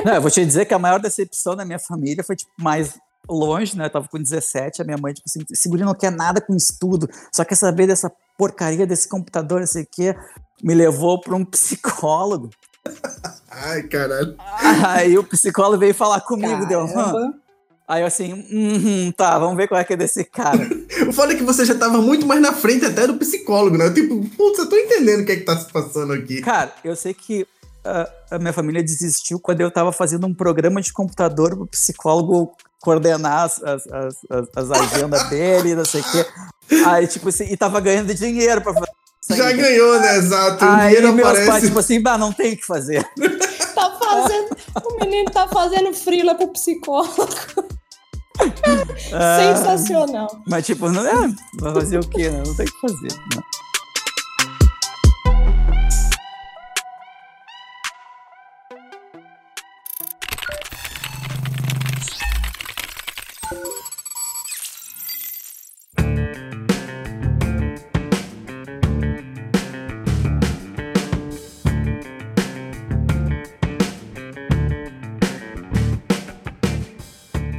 [0.06, 3.00] Não, eu vou te dizer que a maior decepção da minha família foi, tipo, mais
[3.30, 3.86] longe, né?
[3.86, 7.10] Eu tava com 17, a minha mãe, tipo assim, segura não quer nada com estudo,
[7.34, 10.16] só quer saber dessa porcaria desse computador, não sei o quê.
[10.64, 12.50] Me levou para um psicólogo.
[13.50, 14.36] Ai, caralho.
[14.88, 16.88] Aí o psicólogo veio falar comigo, deu.
[16.88, 17.34] Caramba.
[17.88, 20.68] Aí eu assim, uhum, tá, vamos ver qual é que é desse cara.
[21.08, 23.92] O foda é que você já tava muito mais na frente até do psicólogo, né?
[23.92, 26.42] Tipo, putz, eu tô entendendo o que é que tá se passando aqui.
[26.42, 27.46] Cara, eu sei que
[27.84, 32.56] ah, a minha família desistiu quando eu tava fazendo um programa de computador pro psicólogo
[32.86, 36.26] coordenar as, as, as, as- as agendas dele, não sei o quê.
[36.86, 38.88] Aí, tipo assim, e tava ganhando dinheiro pra fazer
[39.22, 39.58] isso Já aí.
[39.58, 40.18] ganhou, né?
[40.18, 40.64] Exato.
[40.64, 41.50] O Aí dinheiro meus aparece.
[41.50, 43.06] pais, tipo assim, bah, não tem o que fazer.
[43.76, 44.56] Tá fazendo.
[44.86, 47.28] o menino tá fazendo frila pro psicólogo.
[49.14, 50.30] Ah, Sensacional.
[50.48, 51.30] Mas, tipo, não é.
[51.60, 52.42] Vai fazer o quê, né?
[52.46, 53.14] Não tem o que fazer.
[53.36, 53.42] né?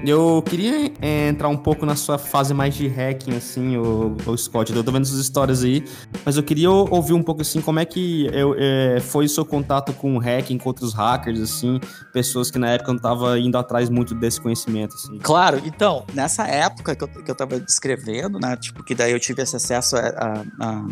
[0.07, 4.37] Eu queria é, entrar um pouco na sua fase mais de hacking, assim, o, o
[4.37, 4.73] Scott.
[4.75, 5.85] Eu tô vendo suas histórias aí,
[6.25, 9.29] mas eu queria ou- ouvir um pouco, assim, como é que eu, é, foi o
[9.29, 11.81] seu contato com o hacking, com outros hackers, assim,
[12.13, 15.19] pessoas que na época não estavam indo atrás muito desse conhecimento, assim.
[15.19, 18.57] Claro, então, nessa época que eu, que eu tava descrevendo, né?
[18.57, 20.01] Tipo, que daí eu tive esse acesso a.
[20.01, 20.87] a- a-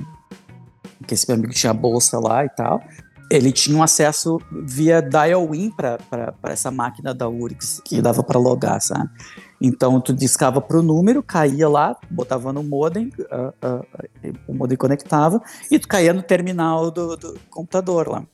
[1.07, 2.83] que esse meu amigo tinha bolsa lá e tal.
[3.31, 5.99] Ele tinha um acesso via dial-in para
[6.45, 9.09] essa máquina da Urix, que dava para logar, sabe?
[9.61, 13.83] Então, tu discava pro número, caía lá, botava no modem, ah, ah,
[14.47, 18.27] o modem conectava, e tu caía no terminal do, do computador lá.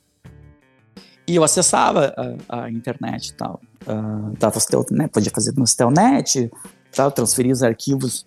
[1.26, 2.12] E eu acessava
[2.48, 3.60] a, a internet e tal.
[3.86, 4.58] Ah, dava
[4.90, 6.50] né, podia fazer no Stelnet,
[6.92, 8.26] tal, transferir os arquivos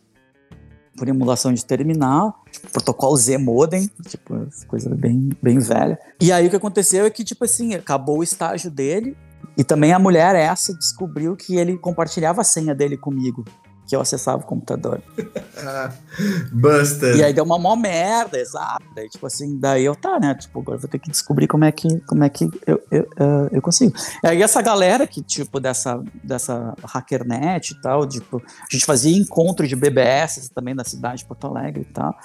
[0.97, 5.99] por emulação de terminal, tipo, protocolo Z modem, tipo, coisa bem, bem velha.
[6.21, 9.17] E aí o que aconteceu é que, tipo assim, acabou o estágio dele,
[9.57, 13.45] e também a mulher essa descobriu que ele compartilhava a senha dele comigo,
[13.93, 14.99] que eu acessava o computador.
[16.51, 17.15] Buster.
[17.15, 18.83] E aí deu uma mó merda, exato.
[18.95, 20.33] Daí, tipo assim, daí eu, tá, né?
[20.33, 23.49] Tipo, agora vou ter que descobrir como é que, como é que eu, eu, eh,
[23.51, 23.93] eu consigo.
[24.23, 29.15] E aí essa galera que, tipo, dessa, dessa hackernet e tal, tipo, a gente fazia
[29.15, 32.17] encontro de BBS também na cidade de Porto Alegre e tal.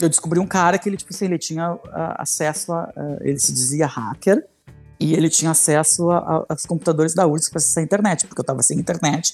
[0.00, 2.92] Eu descobri um cara que ele, tipo assim, ele tinha ah, acesso a.
[2.96, 4.46] ah, ele se dizia hacker.
[5.00, 8.40] E ele tinha acesso a- a- aos computadores da URSS para acessar a internet, porque
[8.40, 9.32] eu tava sem internet.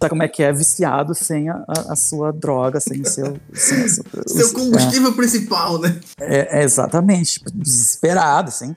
[0.00, 3.36] Sabe como é que é viciado sem a, a- sua droga, sem o seu.
[3.52, 3.86] Sem
[4.26, 6.00] seu, combustível principal, né?
[6.18, 8.74] é, é, exatamente, tipo, desesperado, assim.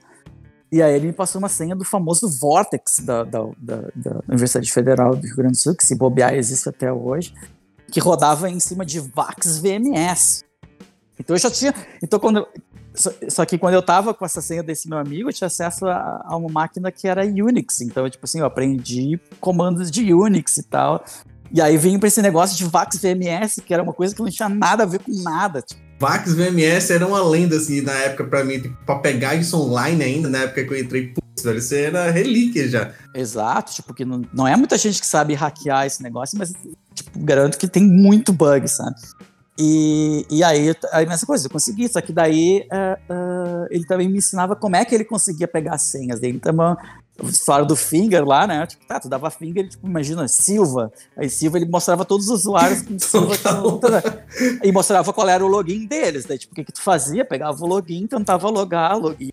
[0.72, 4.70] E aí ele me passou uma senha do famoso Vortex da, da, da, da Universidade
[4.70, 7.34] Federal do Rio Grande do Sul, que se bobear existe até hoje,
[7.90, 10.44] que rodava em cima de VAX VMS.
[11.18, 11.74] Então eu já tinha.
[12.04, 12.46] Então quando.
[12.96, 15.48] Eu- Só, só que quando eu tava com essa senha desse meu amigo, eu tinha
[15.48, 17.82] acesso a, a uma máquina que era Unix.
[17.82, 21.04] Então, tipo assim, eu aprendi comandos de Unix e tal.
[21.52, 24.30] E aí vim pra esse negócio de VAX VMS, que era uma coisa que não
[24.30, 25.62] tinha nada a ver com nada.
[25.62, 29.58] Tipo, Vax VMS era uma lenda, assim, na época pra mim, tipo, pra pegar isso
[29.58, 32.92] online ainda, na época que eu entrei, putz, velho, isso era relíquia já.
[33.14, 36.52] Exato, tipo, que não, não é muita gente que sabe hackear esse negócio, mas,
[36.94, 38.96] tipo, garanto que tem muito bug, sabe?
[39.58, 44.10] E, e aí, aí, nessa coisa, eu consegui, só que daí ah, ah, ele também
[44.10, 46.36] me ensinava como é que ele conseguia pegar as senhas dele.
[46.38, 46.76] Então,
[47.46, 48.68] falaram do Finger lá, né?
[48.68, 50.92] Tipo, tá, tu dava Finger, tipo, imagina, Silva.
[51.16, 53.38] Aí Silva, ele mostrava todos os usuários com Silva.
[53.38, 53.80] com-
[54.62, 56.26] e mostrava qual era o login deles.
[56.26, 57.24] Daí, tipo, o que que tu fazia?
[57.24, 59.32] Pegava o login, tentava logar, login,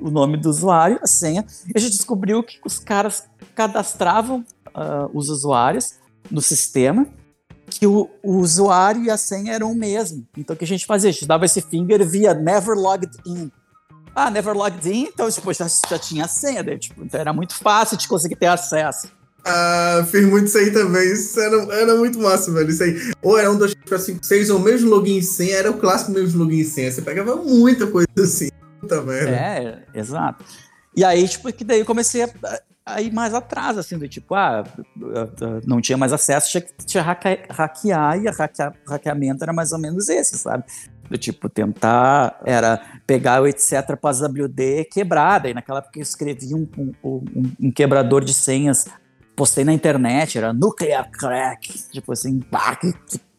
[0.00, 4.44] o- nome do usuário, a senha, e a gente descobriu que os caras cadastravam
[4.74, 5.94] ah, os usuários
[6.28, 7.06] no sistema,
[7.78, 10.26] que o, o usuário e a senha eram o mesmo.
[10.36, 11.10] Então o que a gente fazia?
[11.10, 13.50] A gente dava esse finger via never logged in.
[14.14, 17.32] Ah, never logged in, então tipo, já, já tinha a senha, daí, tipo, então era
[17.32, 19.08] muito fácil de conseguir ter acesso.
[19.44, 21.12] Ah, fiz muito isso aí também.
[21.12, 22.70] Isso era, era muito massa, velho.
[22.70, 23.12] Isso aí.
[23.20, 25.56] Ou era um, dois, três, cinco, seis, ou mesmo login e senha.
[25.56, 26.92] Era o clássico mesmo login e senha.
[26.92, 28.50] Você pegava muita coisa assim.
[28.80, 29.30] Puta merda.
[29.30, 30.44] É, exato.
[30.96, 32.30] E aí, tipo, que daí eu comecei a,
[32.84, 34.64] a ir mais atrás, assim, do tipo, ah,
[35.66, 39.72] não tinha mais acesso, tinha que tinha hacke- hackear, e a hackea- hackeamento era mais
[39.72, 40.64] ou menos esse, sabe?
[41.08, 46.54] Do tipo, tentar, era pegar o etc para WD quebrada, e naquela época eu escrevi
[46.54, 47.24] um, um,
[47.60, 48.86] um- quebrador de senhas,
[49.36, 52.92] postei na internet, era Nuclear Crack, tipo assim, pá, que,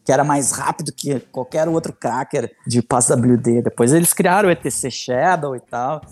[0.04, 3.62] que era mais rápido que qualquer outro cracker de PassWD.
[3.62, 6.02] Depois eles criaram o ETC Shadow e tal,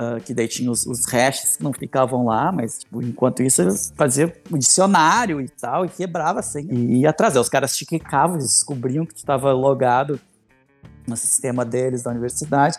[0.00, 3.60] ah, que daí tinha os, os hashes que não ficavam lá, mas tipo, enquanto isso
[3.60, 7.36] eu fazia o dicionário e tal, e quebrava assim, e ia atrás.
[7.36, 10.18] Os caras te clicavam, eles descobriam que tu estava logado
[11.06, 12.78] no sistema deles da universidade,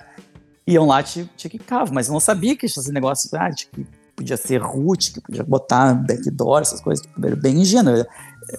[0.65, 1.47] iam lá te, te
[1.91, 5.43] mas eu não sabia que esse negócio ah, de que podia ser root, que podia
[5.43, 7.93] botar backdoor, essas coisas, tipo, bem ingênuo.
[7.97, 8.07] eh,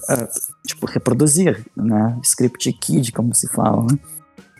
[0.09, 0.29] eh,
[0.65, 2.17] tipo, reproduzir, né?
[2.23, 3.99] Script kid, como se fala, né?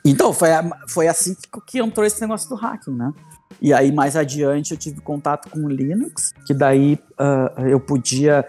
[0.04, 0.50] Então, foi,
[0.90, 3.14] foi assim que, que entrou esse negócio do hacking, né?
[3.62, 8.46] E aí, mais adiante, eu tive contato com o Linux, que daí ah, eu podia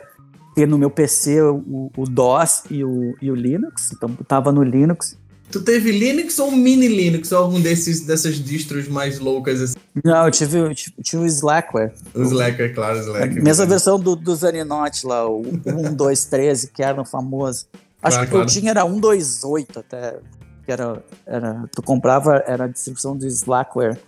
[0.54, 3.92] ter no meu PC o, o DOS e o, e o Linux.
[3.92, 5.16] Então, eu tava no Linux.
[5.50, 7.30] Tu teve Linux ou mini Linux?
[7.30, 9.74] Ou algum desses, dessas distros mais loucas assim?
[10.04, 11.92] Não, eu tive, eu tive, tive o Slackware.
[12.14, 13.40] O Slack, é claro, o A Slack.
[13.40, 17.66] mesma versão do, do Zaninote lá, o 1213, que era famoso.
[18.02, 18.48] Acho Ah, que o que claro.
[18.48, 20.16] eu tinha era 128 até.
[20.64, 23.98] Que era, era, tu comprava, era a distribuição do Slackware.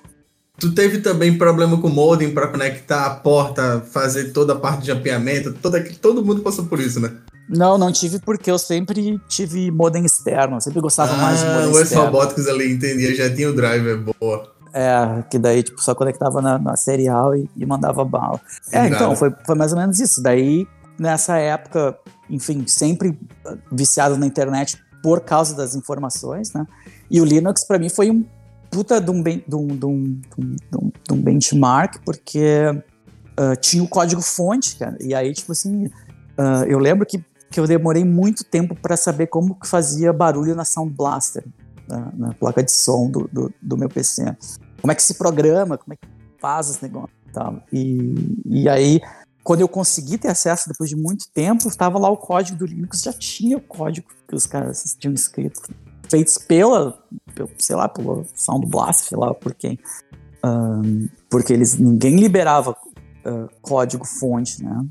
[0.59, 4.85] Tu teve também problema com o modem pra conectar a porta, fazer toda a parte
[4.85, 7.13] de ampliamento, toda, todo mundo passou por isso, né?
[7.49, 10.57] Não, não tive porque eu sempre tive modem externo.
[10.57, 12.05] Eu sempre gostava mais de ah, modem o externo.
[12.07, 14.53] Robotics ali, entendia, já tinha o driver, boa.
[14.73, 18.41] É, que daí tipo, só conectava na, na serial e, e mandava bala.
[18.73, 18.95] É, Nada.
[18.95, 20.23] então, foi, foi mais ou menos isso.
[20.23, 20.67] Daí,
[20.99, 21.97] nessa época,
[22.29, 26.67] enfim, sempre ah, viciado na internet por causa das informações, né?
[27.11, 28.25] E o Linux, para mim, foi um
[28.77, 32.63] puta de um, de um, de um, de um- de um- benchmark, porque
[33.35, 34.99] ah, tinha o código-fonte, cara.
[35.01, 35.89] E aí, tipo assim,
[36.37, 40.55] ah, eu lembro que, que eu demorei muito tempo para saber como que fazia barulho
[40.55, 41.43] na Sound Blaster,
[41.89, 44.37] na, na placa de som do, do, do meu PC.
[44.83, 46.07] Como é que se programa, como é que
[46.39, 47.63] faz os negócios e tal.
[47.73, 48.15] E,
[48.45, 49.01] e aí,
[49.43, 53.01] quando eu consegui ter acesso depois de muito tempo, estava lá o código do Linux,
[53.01, 55.63] já tinha o código que os caras tinham escrito,
[56.09, 56.99] feitos pela,
[57.35, 59.79] pelo, sei lá, pelo Sound Blast, sei lá por quem.
[60.43, 62.77] Ahn, porque eles ninguém liberava
[63.25, 64.87] ah, código fonte, né?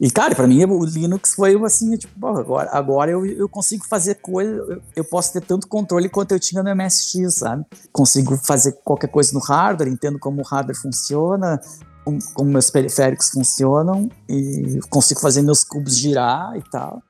[0.00, 4.14] E, cara, pra mim o Linux foi assim, tipo, agora, agora eu, eu consigo fazer
[4.14, 7.66] coisa, eu, eu posso ter tanto controle quanto eu tinha no MSX, sabe?
[7.92, 11.60] Consigo fazer qualquer coisa no hardware, entendo como o hardware funciona,
[12.02, 17.02] como, como meus periféricos funcionam, e consigo fazer meus cubos girar e tal.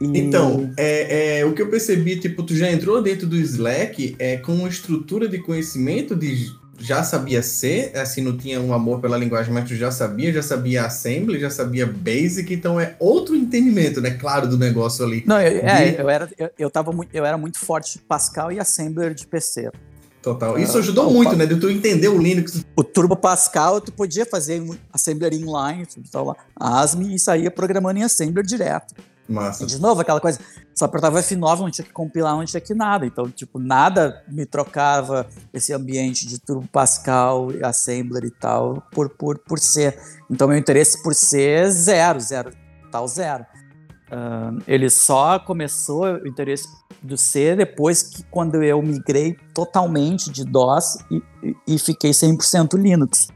[0.00, 4.14] E- Então, é, é, o que eu percebi, tipo, tu já entrou dentro do Slack
[4.18, 9.00] é, com uma estrutura de conhecimento de já sabia C, assim, não tinha um amor
[9.00, 13.34] pela linguagem, mas tu já sabia, já sabia Assembly, já sabia Basic, então é outro
[13.34, 15.24] entendimento, né, claro, do negócio ali.
[15.26, 18.04] Não, eu, é, de- eu, era, eu, eu, tava muito, eu era muito forte de
[18.04, 19.70] Pascal e Assembler de PC.
[20.22, 20.56] Total.
[20.58, 21.14] Isso ajudou opa.
[21.14, 22.64] muito, né, de tu entender o Linux.
[22.76, 28.04] O Turbo Pascal, tu podia fazer Assembler inline, tal lá, ASME, e saía programando em
[28.04, 28.94] Assembler direto.
[29.28, 29.64] Massa.
[29.64, 30.40] E de novo, aquela coisa,
[30.74, 33.04] só apertava F9, não tinha que compilar, não tinha que nada.
[33.04, 39.38] Então, tipo, nada me trocava esse ambiente de Turbo Pascal, Assembler e tal, por, por,
[39.38, 39.96] por C.
[40.30, 42.52] Então, meu interesse por C zero, zero,
[42.90, 43.44] tal zero.
[44.10, 46.66] Ah, ele só começou o interesse
[47.02, 52.74] do C depois que quando eu migrei totalmente de DOS e, e, e fiquei 100%
[52.78, 53.28] Linux.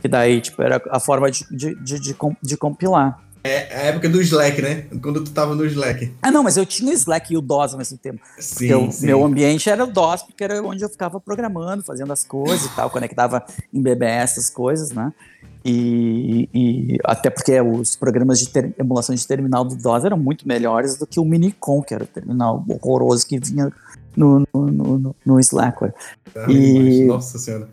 [0.00, 3.22] Que daí, tipo, era a forma de, de, de, de, de compilar.
[3.46, 4.86] É a época do Slack, né?
[5.02, 6.10] Quando tu tava no Slack.
[6.22, 8.18] Ah, não, mas eu tinha o Slack e o DOS ao mesmo tempo.
[8.38, 9.04] Sim, Porque o sim.
[9.06, 12.74] meu ambiente era o DOS, porque era onde eu ficava programando, fazendo as coisas e
[12.74, 15.12] tal, conectava em BBS essas coisas, né?
[15.62, 20.48] E, e até porque os programas de ter- emulação de terminal do DOS eram muito
[20.48, 23.70] melhores do que o Minicom, que era o terminal horroroso que vinha
[24.16, 25.92] no, no, no, no- Slackware.
[26.34, 27.68] Ah, e- Nossa senhora.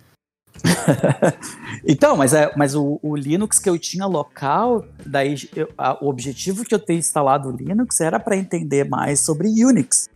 [1.88, 6.08] Então, mas, é, mas o, o Linux que eu tinha local, daí eu- a- o
[6.10, 10.08] objetivo que eu ter instalado o Linux era para entender mais sobre Unix.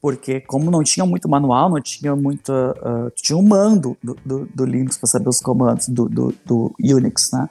[0.00, 2.52] Porque como não tinha muito manual, não tinha muito.
[2.52, 6.74] ah, tinha um mando do, do, do Linux para saber os comandos do, do, do
[6.82, 7.48] Unix, né?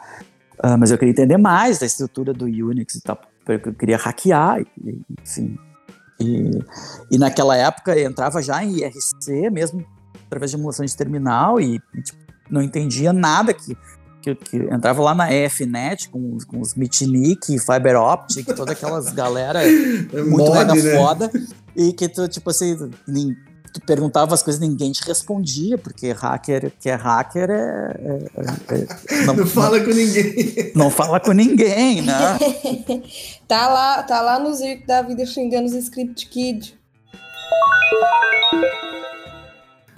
[0.60, 3.96] Ah, mas eu queria entender mais da estrutura do Unix e tal, porque eu queria
[3.98, 5.58] hackear, e- enfim.
[6.20, 6.60] E,
[7.10, 9.86] e naquela época eu entrava já em IRC, mesmo
[10.28, 12.21] através de emulação de terminal, e, e, tipo,
[12.52, 13.76] não entendia nada que
[14.22, 19.62] que, que entrava lá na EFNet com, com os Mitnick, Fiber Optic, todas aquelas galera
[19.66, 20.95] muito Mod, mega né?
[20.95, 21.32] foda.
[21.76, 22.78] E que tu, tipo assim,
[23.08, 23.36] nem-
[23.74, 27.99] tu perguntava as coisas ninguém te respondia, porque hacker que é hacker é.
[27.99, 30.72] é- é- é- não, Não fala com ninguém.
[30.76, 32.14] não fala com ninguém, né?
[33.47, 36.78] Tá lá, tá lá no Zirk da vida xingando os Script Kid.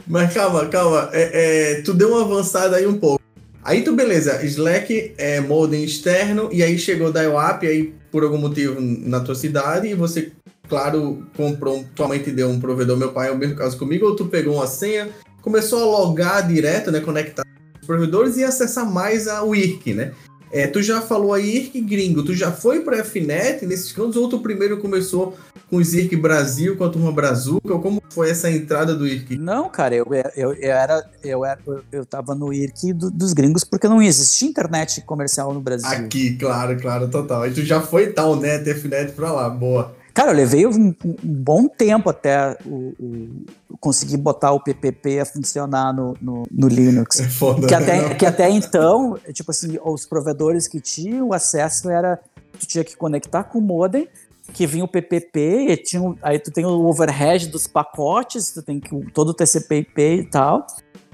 [0.08, 1.10] Mas calma, calma.
[1.14, 3.22] É, é, tu deu uma avançada aí um pouco.
[3.64, 8.38] Aí tu, beleza, Slack é modem externo, e aí chegou dial up aí por algum
[8.38, 10.34] motivo na tua cidade, e você,
[10.68, 14.06] claro, comprou, tua mãe te deu um provedor, meu pai é o mesmo caso comigo,
[14.06, 15.10] ou tu pegou uma senha,
[15.42, 17.46] começou a logar direto, né, conectar
[17.80, 20.12] os provedores e acessar mais a IRC, né?
[20.54, 24.30] É, tu já falou a IRC gringo, tu já foi para FNET nesses cantos, ou
[24.30, 25.36] tu primeiro começou
[25.68, 29.36] com o IRC Brasil, com a turma Brazuca, ou como foi essa entrada do IRC?
[29.38, 31.04] Não, cara, eu, eu, eu era.
[31.24, 35.52] Eu, era, eu, eu tava no IRC do- dos gringos porque não existia internet comercial
[35.54, 35.88] no Brasil.
[35.90, 37.42] Aqui, claro, claro, total.
[37.42, 39.96] Aí tu já foi tal, né, TFNet pra lá, boa.
[40.14, 45.26] Cara, eu levei um, um bom tempo até o, o- conseguir botar o PPP a
[45.26, 47.20] funcionar no, no, no Linux.
[47.20, 47.66] É foda.
[47.68, 52.20] Que até, que até então, tipo assim, os provedores que tinham acesso era.
[52.60, 54.08] Tu tinha que conectar com o modem,
[54.54, 55.40] que vinha o PPP,
[55.70, 60.00] e tinha, aí tu tem o overhead dos pacotes, tu tem que, todo o TCP/IP
[60.02, 60.68] e tal.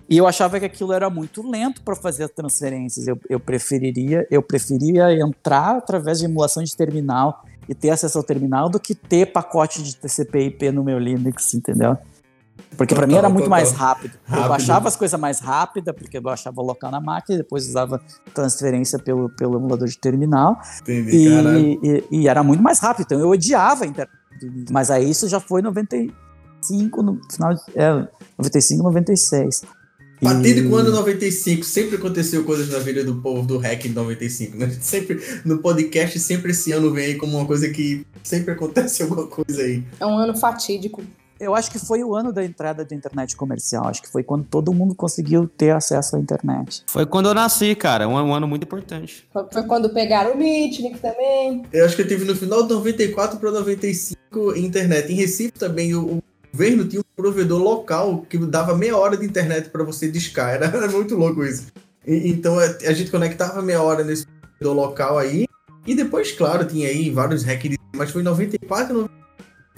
[0.09, 3.07] E eu achava que aquilo era muito lento para fazer as transferências.
[3.07, 8.23] Eu, eu preferiria, eu preferia entrar através de emulação de terminal e ter acesso ao
[8.23, 11.97] terminal do que ter pacote de TCP/IP no meu Linux, entendeu?
[12.77, 13.49] Porque para mim era muito total.
[13.49, 14.13] mais rápido.
[14.27, 14.49] Eu Rápido.
[14.49, 18.01] baixava as coisas mais rápida, porque eu baixava local na máquina, e depois usava
[18.33, 20.59] transferência pelo, pelo emulador de terminal.
[20.81, 21.27] Entendi.
[21.27, 23.05] E, e- e era muito mais rápido.
[23.05, 24.13] Então eu odiava a internet.
[24.71, 27.61] Mas aí isso já foi em 95, no final de.
[27.75, 28.07] É,
[28.37, 29.63] 95, 96.
[30.21, 33.85] A partir de E- quando 95 sempre aconteceu coisas na vida do povo do hack
[33.85, 34.69] em 95, né?
[34.81, 39.27] Sempre no podcast, sempre esse ano vem aí como uma coisa que sempre acontece alguma
[39.27, 39.83] coisa aí.
[39.99, 41.01] É um ano fatídico.
[41.39, 43.87] Eu acho que foi o ano da entrada da internet comercial.
[43.87, 46.83] Acho que foi quando todo mundo conseguiu ter acesso à internet.
[46.87, 48.09] Foi quando eu nasci, cara.
[48.09, 49.25] Um, um ano muito importante.
[49.31, 51.63] Foi foi quando pegaram o Mitnick também.
[51.71, 55.13] Eu acho que eu tive no final de 94 para 95 internet.
[55.13, 59.25] Em Recife também o, o governo tinha um provedor local que dava meia hora de
[59.25, 60.49] internet para você discar.
[60.55, 61.67] Era, era muito louco isso.
[62.05, 65.45] E- então a, a gente conectava meia hora nesse provedor local aí.
[65.85, 67.77] E depois, claro, tinha aí vários hacks.
[67.95, 69.19] Mas foi em 94, 95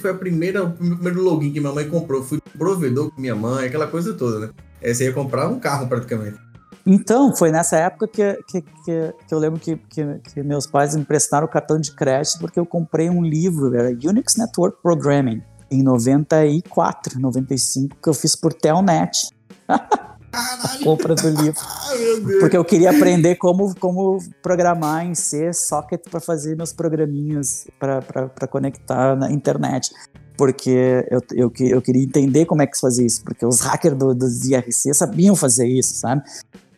[0.02, 2.24] foi a primeira, o primeiro login que minha mãe comprou.
[2.24, 4.50] Fui provedor com minha mãe, aquela coisa toda, né?
[4.84, 6.38] Aí você ia comprar um carro praticamente.
[6.86, 10.04] Então, foi nessa época que, que, que, que eu lembro que, que,
[10.34, 13.90] que meus pais me emprestaram o cartão de crédito porque eu comprei um livro, era
[13.90, 19.30] Unix Network Programming, em 94, 95, que eu fiz por Telnet.
[20.34, 21.62] a compra do livro.
[22.40, 28.48] Porque eu queria aprender como, como programar em C, socket, para fazer meus programinhas para
[28.48, 29.92] conectar na internet.
[30.38, 33.24] Porque eu, eu, eu queria entender como é que se fazia isso.
[33.24, 36.24] Porque os hackers do, dos IRC sabiam fazer isso, sabe?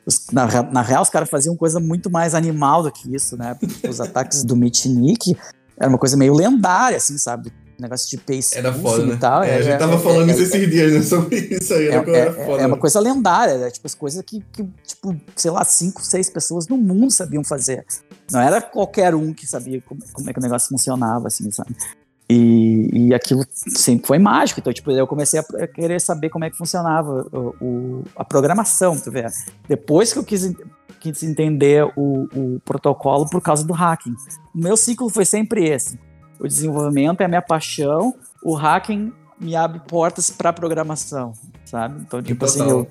[0.05, 3.55] Os- na, na real, os caras faziam coisa muito mais animal do que isso, né?
[3.87, 5.37] Os ataques do Mitnick
[5.77, 7.51] era uma coisa meio lendária, assim, sabe?
[7.80, 9.13] Negócio de pace Era foda, né?
[9.15, 9.43] e tal.
[9.43, 11.01] É, a gente É- tava é- falando é- isso esses dias, né?
[11.01, 11.88] Sobre isso aí.
[11.88, 12.63] é, Era, era é- foda.
[12.63, 13.71] é uma coisa lendária, né?
[13.71, 17.86] tipo, as coisas que, que, tipo, sei lá, cinco, seis pessoas no mundo sabiam fazer.
[18.32, 21.76] Não era qualquer um que sabia como, como é que o negócio funcionava, assim, sabe?
[22.30, 24.59] E, e aquilo sempre foi mágico.
[24.59, 28.97] Então, tipo, eu comecei a querer saber como é que funcionava o, o- a programação,
[28.97, 29.26] tu vê.
[29.67, 30.51] Depois que eu quis,
[30.99, 34.15] quis entender o, o protocolo por causa do hacking.
[34.55, 35.99] O meu ciclo foi sempre esse.
[36.39, 38.13] O desenvolvimento é a minha paixão,
[38.43, 41.34] o hacking me abre portas para programação,
[41.65, 42.01] sabe?
[42.01, 42.88] Então, tipo assim, eu,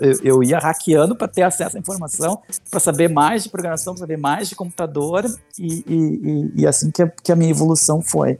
[0.00, 4.00] eu, eu ia hackeando para ter acesso à informação, para saber mais de programação, para
[4.00, 5.24] saber mais de computador,
[5.58, 8.38] e, e, e- assim que a, que a minha evolução foi.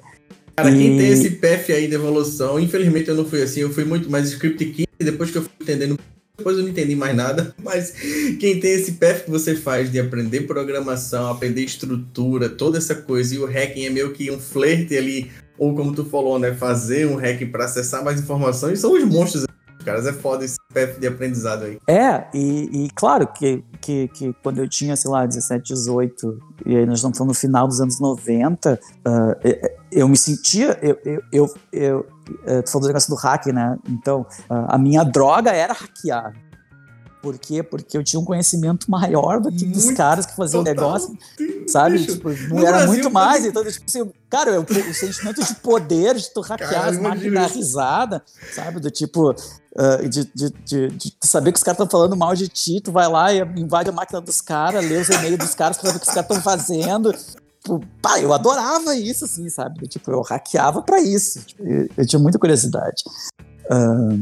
[0.57, 3.71] Cara, quem E- tem esse path aí de evolução, infelizmente eu não fui assim, eu
[3.73, 5.99] fui muito mais script kit, depois que eu fui entendendo,
[6.37, 7.93] depois eu não entendi mais nada, mas
[8.39, 13.35] quem tem esse path que você faz de aprender programação, aprender estrutura, toda essa coisa,
[13.35, 17.07] e o hacking é meio que um flerte ali, ou como tu falou, né, fazer
[17.07, 19.47] um hack para acessar mais informações, são os monstros,
[19.85, 21.79] caras, é foda esse path de aprendizado aí.
[21.87, 26.77] É, e, e claro que, que, que quando eu tinha, sei lá, 17, 18, e
[26.77, 31.23] aí nós estamos no final dos anos 90, ah, eu, eu me sentia, eu, eu,
[31.31, 32.07] eu, eu
[32.63, 33.77] tu falou do negócio do hack, né?
[33.89, 36.33] Então, ah, a minha droga era hackear.
[37.25, 37.63] Por quê?
[37.63, 40.75] Porque eu tinha um conhecimento maior do que dos Muito caras que faziam total.
[40.75, 41.19] negócio.
[41.67, 41.97] sabe?
[41.97, 43.47] Bicho, Tipo, não era Brasil, muito mais.
[43.47, 47.33] Então, tipo assim, cara, o, o sentimento de poder, de tu hackear Cara, as máquinas
[47.33, 48.23] da risada,
[48.55, 48.79] sabe?
[48.79, 49.35] Do tipo,
[49.75, 52.93] ah, de, de, de, de saber que os caras estão falando mal de ti, tu
[52.93, 55.97] vai lá e invade a máquina dos caras, lê os e-mails dos caras pra ver
[55.97, 57.15] o que os caras estão fazendo.
[57.65, 59.89] Tipo, pá, eu adorava isso, assim, sabe?
[59.89, 61.41] Tipo, eu hackeava pra isso.
[61.47, 63.03] Tipo, eu, eu tinha muita curiosidade.
[63.71, 64.19] Ah,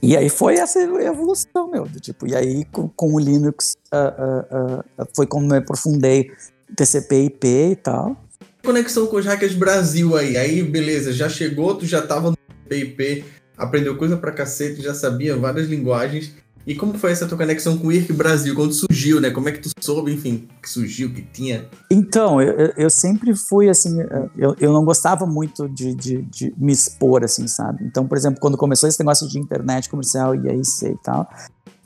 [0.00, 1.88] e aí foi essa evolução, meu.
[2.00, 6.30] Tipo, e aí com, com o Linux ah, ah, foi como eu aprofundei
[6.76, 8.16] TCP IP e tal.
[8.64, 10.36] Conexão com os hackers Brasil aí.
[10.36, 12.38] Aí, beleza, já chegou, tu já tava no
[12.68, 13.24] PIP,
[13.58, 16.32] aprendeu coisa pra cacete, já sabia várias linguagens.
[16.66, 18.54] E como foi essa tua conexão com o IRC Brasil?
[18.54, 19.30] Quando surgiu, né?
[19.30, 21.66] Como é que tu soube, enfim, que surgiu, que tinha?
[21.90, 26.54] Então, eu, eu- sempre fui assim, eh, eu, eu não gostava muito de, de, de
[26.56, 27.84] me expor, assim, sabe?
[27.84, 31.28] Então, por exemplo, quando começou esse negócio de internet comercial e IC e tal,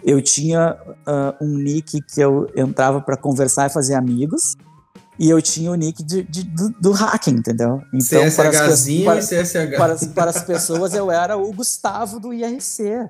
[0.04, 4.54] eu tinha ah, um nick que eu entrava para conversar e fazer amigos,
[5.18, 7.82] e eu tinha o nick de, de- do, do hacking, entendeu?
[7.92, 9.76] Então, para as, CSHzinho para, e CSH.
[9.76, 13.08] para, para as pessoas eu era o Gustavo do IRC.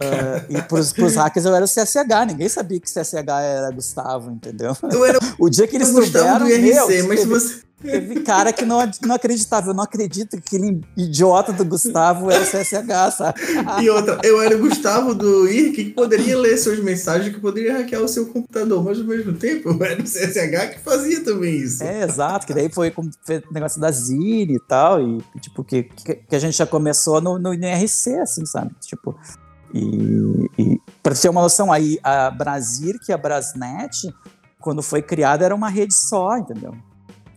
[0.00, 4.30] Ah, e para os hackers eu era o CSH, ninguém sabia que CSH era Gustavo,
[4.30, 4.76] entendeu?
[4.90, 7.62] Eu era O dia que eles souberam, do IRC, meu, teve, você.
[7.80, 9.70] teve cara que não, não acreditava.
[9.70, 13.40] Eu não acredito que aquele idiota do Gustavo era o CSH, sabe?
[13.82, 17.78] E outra, eu era o Gustavo do IRC que poderia ler suas mensagens, que poderia
[17.78, 21.56] hackear o seu computador, mas ao mesmo tempo eu era o CSH que fazia também
[21.56, 21.84] isso.
[21.84, 25.84] É, exato, que daí foi como o negócio da Zine e tal, e tipo, que,
[25.84, 28.72] que, que a gente já começou no, no IRC, assim, sabe?
[28.80, 29.16] Tipo,
[29.74, 34.14] e, e pra ter uma noção, aí a Brasir, que é a Brasnet,
[34.60, 36.74] quando foi criada era uma rede só, entendeu?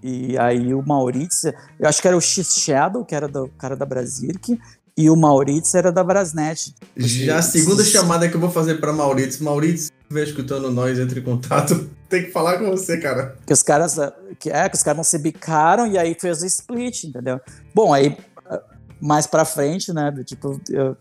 [0.04, 3.86] E aí o Maurício, eu acho que era o X-Shadow, que era do cara da
[3.86, 4.58] Brasirk,
[4.96, 6.74] e o Maurício era da Brasnet.
[6.96, 9.44] Já a segunda chamada que eu vou fazer pra Maurício.
[9.44, 11.90] Maurício, estiver escutando nós, entre em contato.
[12.10, 13.36] Tem que falar com você, cara.
[13.46, 16.42] Que os caras, ah, que, é, que os caras não se bicaram e aí fez
[16.42, 17.40] o split, entendeu?
[17.76, 18.18] Bom, aí
[18.50, 18.62] ah,
[19.02, 20.96] mais pra frente, né, tipo, eu-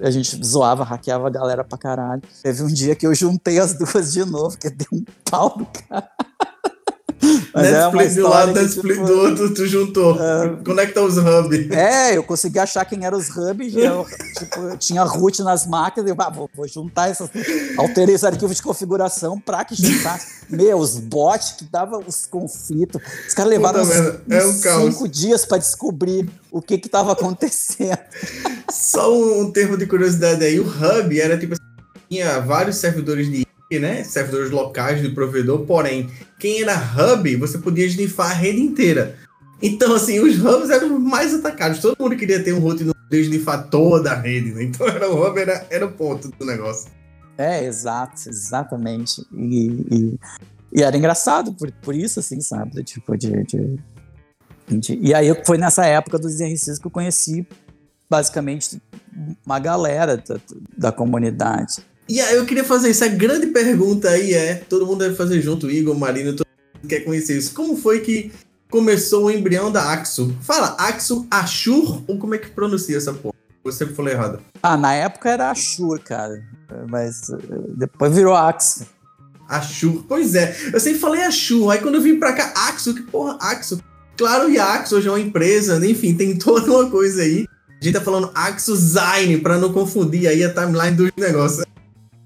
[0.00, 2.22] a gente zoava, hackeava a galera pra caralho.
[2.42, 5.66] Teve um dia que eu juntei as duas de novo, que deu um pau do
[5.66, 6.10] cara.
[7.52, 10.16] Mas é Netflix de um lado, Netflix tipo, do outro, tu juntou.
[10.64, 11.70] Conecta os hubs.
[11.70, 14.06] É, eu consegui achar quem eram os hubs, eu,
[14.38, 17.28] tipo, eu tinha root nas máquinas, eu ah, vou, vou juntar essas.
[17.76, 20.44] Alterei os arquivos de configuração pra que juntasse.
[20.48, 23.00] Meu, os bots que davam os conflitos.
[23.26, 27.12] Os caras levaram uns, é um uns cinco dias pra descobrir o que que tava
[27.12, 27.98] acontecendo.
[28.70, 30.58] Só um, um termo de curiosidade aí.
[30.58, 31.62] O hub era tipo assim,
[32.08, 33.44] tinha vários servidores de
[33.78, 34.04] né?
[34.04, 39.16] Servidores locais do provedor, porém, quem era hub, você podia snifar a rede inteira.
[39.62, 41.78] Então, assim, os hubs eram mais atacados.
[41.80, 44.64] Todo mundo queria ter um root no snifar toda a rede, né?
[44.64, 46.90] Então era, o hub era, era o ponto do negócio.
[47.38, 49.22] É, exato, exatamente.
[49.32, 50.18] E, e,
[50.72, 52.82] e era engraçado por, por isso, assim, sabe?
[52.82, 53.78] Tipo, de, de,
[54.68, 57.46] de- E aí foi nessa época dos IRCs que eu conheci
[58.10, 58.80] basicamente
[59.46, 60.36] uma galera da,
[60.76, 61.84] da comunidade.
[62.08, 63.04] E aí eu queria fazer isso.
[63.04, 67.00] A grande pergunta aí é: todo mundo deve fazer junto, Igor, Marino, todo mundo quer
[67.00, 67.54] conhecer isso.
[67.54, 68.30] Como foi que
[68.70, 70.34] começou o embrião da Axo?
[70.42, 73.34] Fala, Axo Ashur ou como é que pronuncia essa porra?
[73.64, 74.40] Eu sempre falei errado.
[74.62, 76.42] Ah, na época era Ashur, cara.
[76.88, 77.36] Mas eh,
[77.76, 78.86] depois virou Axe.
[79.48, 80.04] Ashur.
[80.06, 81.70] Pois é, eu sempre falei Ashur.
[81.70, 83.80] Aí quando eu vim pra cá, Axo, que porra, Axo?
[84.16, 85.88] Claro, e a Axo hoje é uma empresa, né?
[85.88, 87.46] enfim, tem toda uma coisa aí.
[87.80, 91.64] A gente tá falando Axo Zine, pra não confundir aí a timeline dos negócios.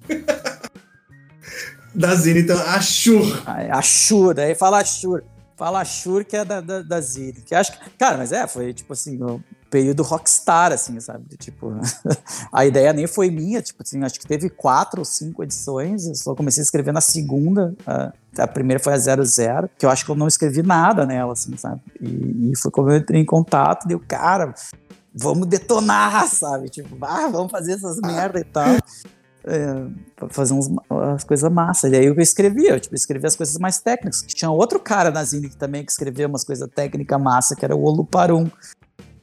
[1.94, 3.42] da Zine, então, Ashur.
[3.46, 5.22] Ah, Ashur, aí fala Ashur.
[5.56, 7.42] Fala Ashur que é da, da, da Ziri.
[7.42, 11.36] Que acho que, cara, mas é, foi tipo assim, o período rockstar, assim, sabe?
[11.36, 11.74] Tipo,
[12.52, 16.14] a ideia nem foi minha, tipo assim, acho que teve quatro ou cinco edições, eu
[16.14, 20.04] só comecei a escrever na segunda, a, a primeira foi a 00, que eu acho
[20.04, 21.80] que eu não escrevi nada nela, assim, sabe?
[22.00, 24.54] E, e foi como eu entrei em contato, deu, cara,
[25.12, 26.68] vamos detonar, sabe?
[26.68, 28.76] Tipo, ah, vamos fazer essas merda e tal.
[29.50, 31.88] É, fazer uns, umas coisas massa.
[31.88, 34.22] E aí eu escrevia, eu tipo, escrevia as coisas mais técnicas.
[34.22, 37.74] Tinha outro cara na Zine que também que escrevia umas coisas técnicas massa, que era
[37.74, 38.50] o Oluparum.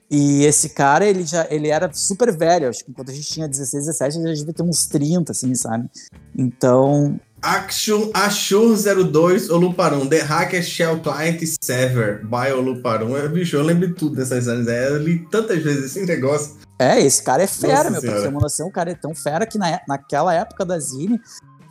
[0.10, 3.48] E esse cara, ele já ele era super velho, acho que quando a gente tinha
[3.48, 5.90] 16, 17, ele já devia ter uns 30, assim, sabe?
[6.36, 13.16] Então, Action Ashur 02 Oluparum, The Hacker Shell Client Server by Oluparum.
[13.16, 14.68] É, bicho, eu lembro de tudo dessas anos.
[14.68, 16.56] É, eu li tantas vezes esse negócio.
[16.80, 18.22] é, esse cara é fera, Nossa meu, pra Senhora.
[18.24, 21.22] ter uma noção, o cara é tão fera que na, naquela época da Zine,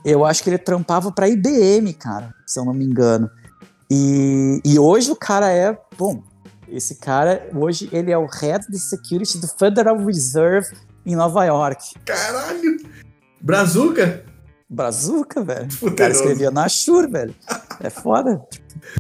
[0.05, 3.29] eu acho que ele trampava pra IBM, cara, se eu não me engano.
[3.91, 6.22] E, e hoje o cara é, bom,
[6.68, 10.68] esse cara, hoje ele é o Head de Security do Federal Reserve
[11.05, 11.95] em Nova York.
[12.05, 12.79] Caralho!
[13.41, 14.25] Brazuca?
[14.75, 15.68] Brazuca, velho.
[15.81, 17.35] O cara escrevia na Shure, velho.
[17.81, 18.43] É foda.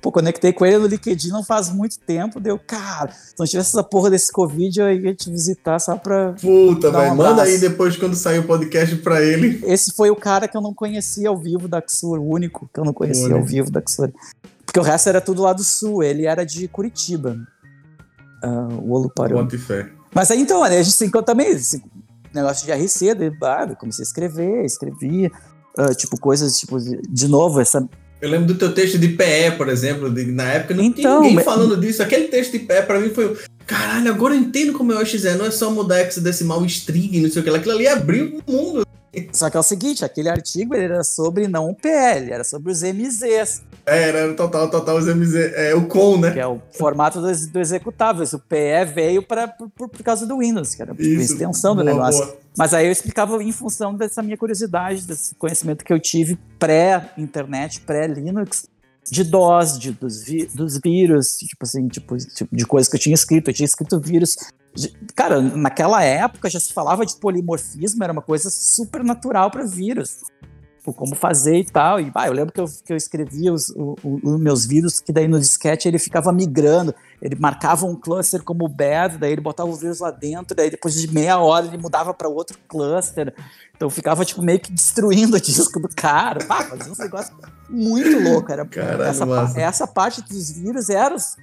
[0.00, 3.70] Pô, conectei com ele no LinkedIn não faz muito tempo, deu, cara, se não tivesse
[3.70, 6.32] essa porra desse Covid, eu ia te visitar só pra.
[6.40, 7.14] Puta, um.
[7.14, 9.60] Manda aí depois quando sair o podcast pra ele.
[9.64, 12.80] Esse foi o cara que eu não conhecia ao vivo da Xur, o único que
[12.80, 13.36] eu não conhecia Olha.
[13.36, 14.12] ao vivo da Xur.
[14.64, 17.36] Porque o resto era tudo lá do sul, ele era de Curitiba.
[18.42, 19.42] Ah, o Oluparão.
[19.42, 19.88] Bote fé.
[20.12, 21.82] Mas aí então, né, a gente se encontrou também, esse
[22.32, 23.10] negócio de RC,
[23.42, 25.30] ah, eu comecei a escrever, escrevia,
[25.76, 27.86] ah, tipo, coisas, tipo, de, de novo, essa.
[28.20, 30.10] Eu lembro do teu texto de PE, por exemplo.
[30.10, 32.02] de- na época não tinha Então, ninguém mas- falando disso.
[32.02, 33.26] Aquele texto de PE pra mim foi.
[33.26, 35.30] o, Caralho, agora eu entendo como é o XE.
[35.36, 37.58] Não é só mudar hexadecimal string, não sei o que lá.
[37.58, 38.86] Aquilo ali abriu o mundo.
[39.32, 42.82] Só que é o seguinte, aquele artigo era sobre não o PL, era sobre os
[42.82, 45.34] MZs, É, era o total, total os MZ.
[45.54, 46.30] É o com, né?
[46.32, 48.24] que é o formato do, do executável.
[48.32, 51.82] O PE veio pra, por, por causa do Windows, que era tipo, a extensão do
[51.84, 52.24] Boa, negócio.
[52.24, 52.38] boa.
[52.56, 57.80] Mas aí eu explicava em função dessa minha curiosidade, desse conhecimento que eu tive pré-internet,
[57.80, 58.66] pré-Linux,
[59.10, 63.00] de DOS, de, dos, vi- dos vírus, tipo assim, tipo, tipo, de coisas que eu
[63.00, 63.48] tinha escrito.
[63.50, 64.36] Eu tinha escrito vírus.
[64.74, 69.64] de- cara, naquela época já se falava de polimorfismo, era uma coisa super natural para
[69.66, 70.20] vírus.
[70.84, 71.98] Tipo, como fazer e tal.
[71.98, 75.14] E eu lembro que eu, que eu escrevia os, o- o- os meus vírus, que
[75.14, 76.94] daí no disquete ele ficava migrando.
[77.22, 80.92] Ele marcava um cluster como bad, daí ele botava o vírus lá dentro, daí depois
[80.92, 83.32] de meia hora ele mudava para outro cluster.
[83.74, 86.44] Então ficava tipo meio que destruindo o disco do cara.
[86.44, 87.34] Pá, fazia um negócio
[87.70, 88.52] muito louco.
[88.52, 89.58] Era, Caralho, essa, massa.
[89.58, 91.34] essa parte dos vírus era, os-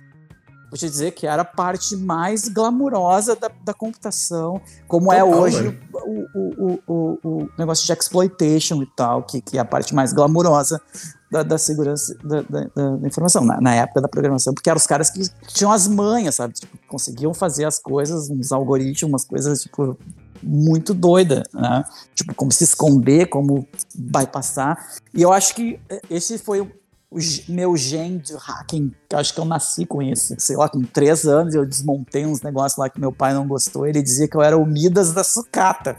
[0.72, 5.40] vou te dizer que era a parte mais glamurosa da, da computação, como é Total,
[5.40, 5.80] hoje velho.
[5.94, 10.14] o, o, o, o, negócio de exploitation e tal, que, que é a parte mais
[10.14, 10.82] glamurosa
[11.30, 15.10] da, da segurança da, da- informação, na, na época da programação, porque eram os caras
[15.10, 16.54] que tinham as manhas, sabe?
[16.54, 19.98] Tipo, conseguiam fazer as coisas, uns algoritmos, umas coisas, tipo,
[20.42, 21.84] muito doida, né?
[22.16, 24.78] Tipo, como se esconder, como bypassar.
[25.14, 26.70] E eu acho que esse foi
[27.12, 30.34] o, o meu gen de hacking, acho que eu nasci com isso.
[30.38, 33.86] Sei lá, com três anos eu desmontei uns negócios lá que meu pai não gostou,
[33.86, 35.98] ele dizia que eu era o Midas da sucata.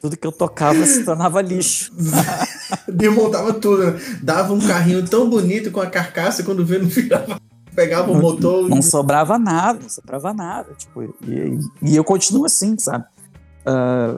[0.00, 1.92] Tudo que eu tocava se tornava lixo.
[2.86, 4.00] Desmontava tudo, né?
[4.22, 7.40] Dava um carrinho tão bonito com a carcaça quando vê não virava.
[7.74, 8.68] Pegava o motor.
[8.68, 10.72] Não sobrava nada, não sobrava nada.
[10.74, 13.04] Tipo, e, e eu continuo assim, sabe?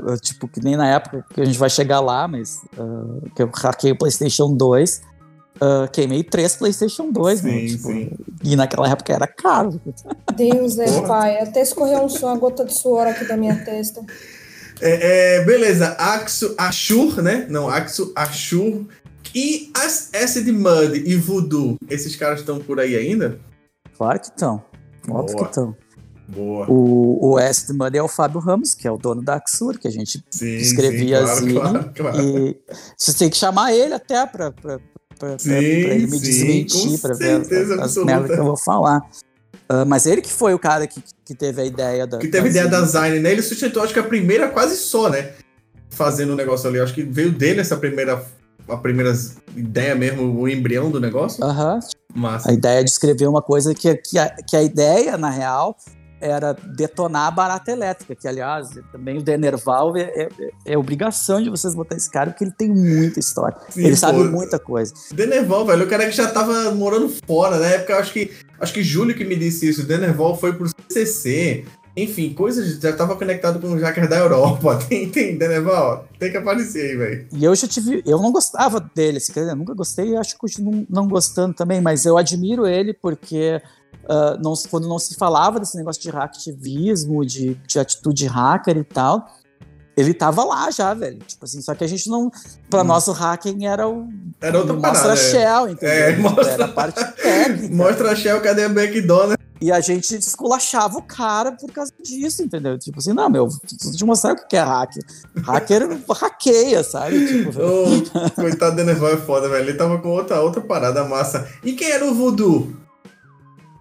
[0.06, 3.42] Eu, tipo, que nem na época que a gente vai chegar lá, mas ah, que
[3.42, 5.00] eu hackei o PlayStation 2,
[5.60, 8.10] ah, queimei três PlayStation 2, Sim, mano, tipo, sim.
[8.44, 9.80] e naquela época era caro.
[10.36, 11.08] Deus, né, Porra.
[11.08, 11.40] pai?
[11.40, 14.00] Até escorreu um som, uma gota de suor aqui da minha testa.
[14.80, 17.46] É, é, beleza, Axo Ashur, né?
[17.48, 18.86] Não, Axo Ashur.
[19.34, 23.38] E as, Acid Mud e Voodoo, esses caras estão por aí ainda?
[23.96, 24.62] Claro que estão.
[25.10, 25.76] Óbvio que estão.
[26.28, 26.70] Boa.
[26.70, 29.78] O, o S de Money é o Fábio Ramos, que é o dono da Axur,
[29.78, 31.54] que a gente Sim, escrevia sim, assim.
[31.54, 32.20] claro, claro.
[32.20, 32.56] E
[32.96, 34.52] você tem que chamar ele até pra,
[35.18, 37.42] pra, Sim, pra ele me sim, desmentir, pra ver
[37.80, 39.02] as, merdas que eu vou falar.
[39.68, 42.18] Ah, mas ele que foi o cara que, que teve a ideia da.
[42.18, 43.20] Que teve ideia da Zine.
[43.20, 43.32] Né?
[43.32, 45.32] Ele sustentou, acho que a primeira quase só, né?
[45.90, 46.80] Fazendo o negócio ali.
[46.80, 48.24] Acho que veio dele essa primeira.
[48.66, 49.14] A primeira
[49.56, 51.42] ideia mesmo, o embrião do negócio.
[51.42, 51.78] Aham.
[52.14, 52.50] Massa.
[52.50, 55.76] A ideia de escrever uma coisa que, que, a, que a ideia, na real,
[56.20, 60.28] era detonar a barata elétrica, que, aliás, também o Denerval é, é,
[60.64, 63.56] é obrigação de vocês botar esse cara, porque ele tem muita história.
[63.70, 64.24] Sim, ele sabe pô.
[64.24, 64.92] muita coisa.
[65.12, 68.82] Denerval, velho, o cara que já tava morando fora, na época, acho que acho que
[68.82, 71.64] Júlio que me disse isso, Denerval foi pro CCC,
[71.98, 76.36] enfim, coisas, já tava conectado com os hackers da Europa, tem, tem, Denerval, tem que
[76.36, 77.26] aparecer aí, velho.
[77.32, 78.02] E eu já tive.
[78.06, 81.08] Eu não gostava dele, assim, quer dizer, eu nunca gostei e acho que continuo não
[81.08, 83.60] gostando também, mas eu admiro ele porque
[84.08, 88.84] ah, não, quando não se falava desse negócio de hacktivismo, de, de atitude hacker e
[88.84, 89.26] tal.
[89.96, 91.18] Ele tava lá já, velho.
[91.26, 92.30] Tipo assim, só que a gente não.
[92.70, 92.84] Pra Hum.
[92.84, 94.08] nosso hacking era o.
[94.40, 95.16] Era outra mostra parada, é.
[95.16, 95.94] Shell, entendeu?
[95.94, 97.74] É, mostra- Era a parte técnica.
[97.74, 98.68] Mostra a Shell, cadê a
[99.26, 99.34] né?
[99.60, 102.78] E a gente esculachava o cara por causa disso, entendeu?
[102.78, 105.02] Tipo assim, não, meu, preciso te mostrar o que é hacker.
[105.42, 107.26] Hacker hackeia, sabe?
[107.26, 111.48] Tipo, Ô, coitado do Denerval é foda, velho, ele tava com outra, outra parada massa.
[111.64, 112.72] E quem era o Voodoo?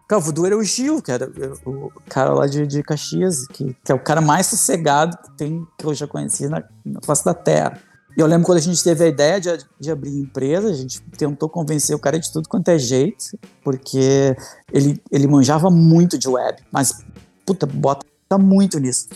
[0.07, 1.29] Cara, o Voodoo era o Gil, que era
[1.65, 5.67] o cara lá de, de Caxias, que, que é o cara mais sossegado que tem,
[5.77, 7.77] que eu já conheci na, na face da Terra.
[8.15, 11.01] E eu lembro quando a gente teve a ideia de, de abrir empresa, a gente
[11.17, 14.35] tentou convencer o cara de tudo quanto é jeito, porque
[14.71, 17.03] ele, ele manjava muito de web, mas,
[17.45, 18.05] puta, bota
[18.39, 19.09] muito nisso.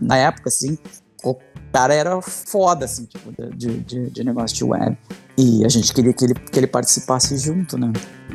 [0.00, 0.78] Na época, assim,
[1.24, 1.36] o
[1.72, 4.96] cara era foda, assim, tipo, de, de, de negócio de web.
[5.36, 7.92] E a gente queria que ele, que ele participasse junto, né?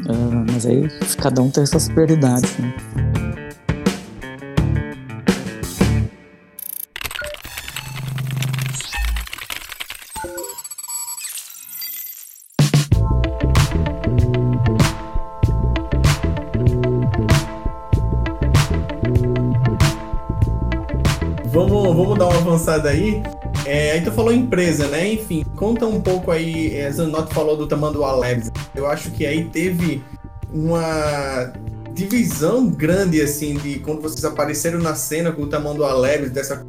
[0.07, 0.87] Ah, mas aí
[1.21, 3.22] cada um tem suas prioridades, né?
[22.53, 23.21] Avançada aí.
[23.65, 25.13] É, aí tu falou empresa, né?
[25.13, 26.75] Enfim, conta um pouco aí.
[26.75, 28.51] É, Zanotti falou do Tamanduá Labs.
[28.75, 30.03] Eu acho que aí teve
[30.51, 31.51] uma
[31.93, 36.65] divisão grande, assim, de quando vocês apareceram na cena com o Tamanduá Labs, dessa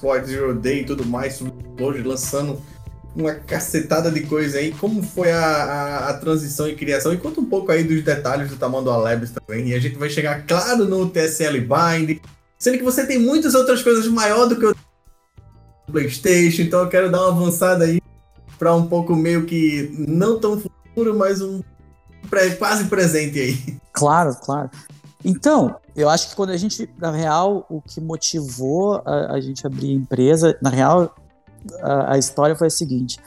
[0.00, 1.42] Quad Zero Day e tudo mais,
[1.80, 2.60] hoje lançando
[3.14, 4.72] uma cacetada de coisa aí.
[4.72, 7.12] Como foi a, a, a, transição e criação?
[7.12, 9.68] E conta um pouco aí dos detalhes do Tamanduá Labs também.
[9.68, 12.20] E a gente vai chegar, claro, no TSL Bind.
[12.58, 14.74] Sendo que você tem muitas outras coisas maior do que o
[15.90, 16.62] PlayStation.
[16.62, 18.00] Então eu quero dar uma avançada aí
[18.58, 21.60] para um pouco meio que não tão futuro, mas um
[22.58, 23.78] quase presente aí.
[23.92, 24.70] Claro, claro.
[25.24, 29.66] Então, eu acho que quando a gente, na real, o que motivou a, a gente
[29.66, 31.14] abrir a empresa, na real,
[31.80, 33.18] a, a, história foi a seguinte.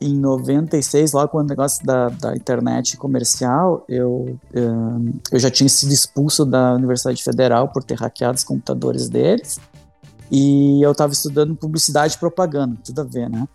[0.00, 5.92] Em 96, logo quando o negócio da, da internet comercial, eu, eu já tinha sido
[5.92, 9.58] expulso da Universidade Federal por ter hackeado os computadores deles.
[10.30, 13.46] E eu estava estudando publicidade e propaganda, tudo a ver, né?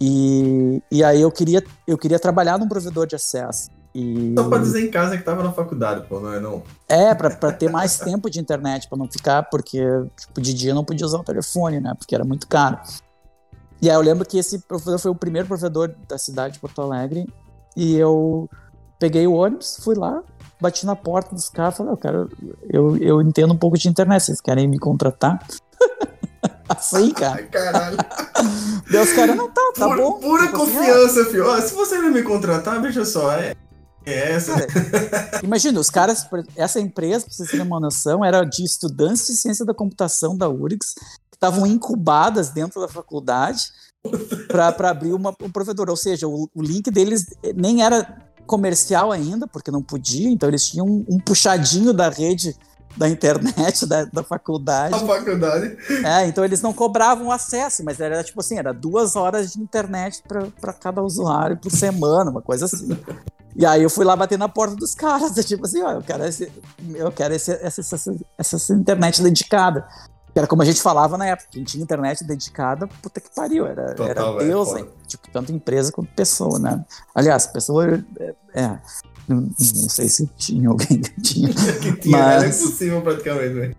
[0.00, 3.70] E, e aí eu queria, eu queria trabalhar num provedor de acesso.
[3.94, 4.34] E...
[4.36, 6.62] Só pra dizer em casa que tava na faculdade, pô, não é não?
[6.88, 9.82] É, pra, pra ter mais tempo de internet, pra não ficar, porque
[10.16, 11.94] tipo, de dia eu não podia usar o telefone, né?
[11.98, 12.78] Porque era muito caro.
[13.80, 16.82] E aí eu lembro que esse provedor foi o primeiro provedor da cidade de Porto
[16.82, 17.26] Alegre.
[17.76, 18.48] E eu
[18.98, 20.22] peguei o ônibus, fui lá,
[20.60, 22.30] bati na porta dos caras, falei, eu quero,
[22.68, 25.38] eu, eu entendo um pouco de internet, vocês querem me contratar?
[26.68, 27.36] assim, cara.
[27.36, 27.96] Ai, caralho.
[28.90, 30.20] Deus, cara, não tá, tá pura, bom.
[30.20, 31.62] Pura tipo confiança, assim, filho.
[31.62, 33.54] se você não me contratar, veja só, é.
[34.04, 34.54] é essa.
[34.54, 36.26] Cara, imagina, os caras,
[36.56, 40.48] essa empresa, pra vocês terem uma noção, era de estudantes de ciência da computação da
[40.48, 40.94] URGS,
[41.38, 43.70] estavam incubadas dentro da faculdade
[44.48, 45.88] para abrir uma, um provedor.
[45.88, 50.66] Ou seja, o, o, link deles nem era comercial ainda, porque não podia, então eles
[50.66, 52.56] tinham um, um puxadinho da rede
[52.96, 54.94] da internet da, da faculdade.
[54.94, 55.76] A faculdade.
[56.04, 60.22] É, então eles não cobravam acesso, mas era tipo assim, era duas horas de internet
[60.26, 62.98] para cada usuário por semana, uma coisa assim.
[63.54, 66.24] E aí eu fui lá bater na porta dos caras, tipo assim, ó, eu quero,
[66.24, 66.50] esse,
[66.94, 69.86] eu quero esse, essa, essa, essa internet dedicada.
[70.32, 73.66] Que era como a gente falava na época, quem tinha internet dedicada, puta que pariu,
[73.66, 74.86] era, Total, era Deus, hein?
[75.06, 76.84] tipo, tanto empresa quanto pessoa, né?
[77.14, 78.78] Aliás, pessoa, é, é
[79.28, 81.48] não, não, sei se tinha alguém que tinha.
[81.80, 82.42] que tinha, mas...
[82.42, 83.76] era impossível praticamente, velho.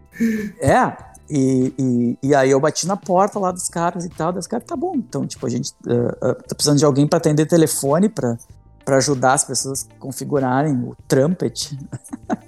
[0.60, 0.98] É,
[1.30, 4.66] e, e, e, aí eu bati na porta lá dos caras e tal, dos caras,
[4.66, 8.10] tá bom, então, tipo, a gente uh, uh, tá precisando de alguém para atender telefone,
[8.10, 8.38] para
[8.88, 11.78] ajudar as pessoas a configurarem o Trumpet.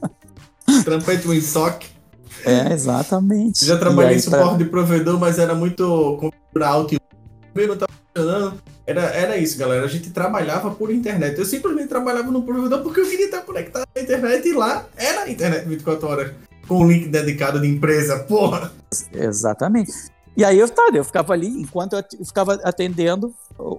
[0.84, 2.01] Trumpet WinSock.
[2.46, 3.66] É, exatamente.
[3.66, 4.58] Já trabalhei em suporte pra...
[4.58, 8.62] de provedor, mas era muito configurar alto e não tava funcionando.
[8.86, 9.86] Era, era isso, galera.
[9.86, 11.38] A gente trabalhava por internet.
[11.38, 15.24] Eu simplesmente trabalhava no provedor porque eu queria estar conectado à internet e lá era
[15.24, 16.32] a internet 24 horas.
[16.68, 18.72] Com um link dedicado de empresa, porra.
[19.14, 19.92] Exatamente.
[20.36, 23.34] E aí eu, tá, eu ficava ali, enquanto eu ficava atendendo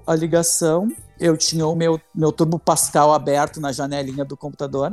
[0.07, 4.92] a ligação, eu tinha o meu, meu Turbo Pascal aberto na janelinha do computador.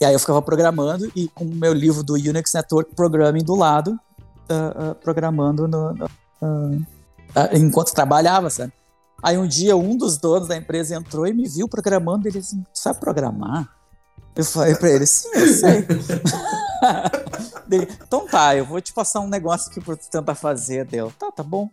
[0.00, 3.56] E aí eu ficava programando e com o meu livro do Unix Network Programming do
[3.56, 3.98] lado,
[4.50, 6.86] uh, uh, programando no, no, uh,
[7.52, 8.72] enquanto trabalhava, sabe?
[9.22, 12.62] Aí um dia um dos donos da empresa entrou e me viu programando ele disse,
[12.72, 13.68] sabe programar?
[14.36, 15.86] Eu falei pra ele, sim, eu sei.
[17.70, 20.86] Então tá, eu vou te passar um negócio pra tu tentar fazer.
[20.86, 21.68] Deu, tá, tá bom.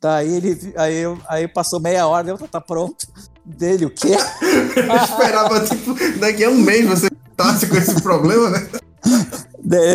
[0.00, 3.06] Daí ele aí, eu, aí passou meia hora, deu, tá, tá pronto.
[3.44, 4.14] Dele, o quê?
[4.40, 7.09] eu esperava, tipo, daqui a um mês você
[7.42, 8.68] tasse com esse problema, né?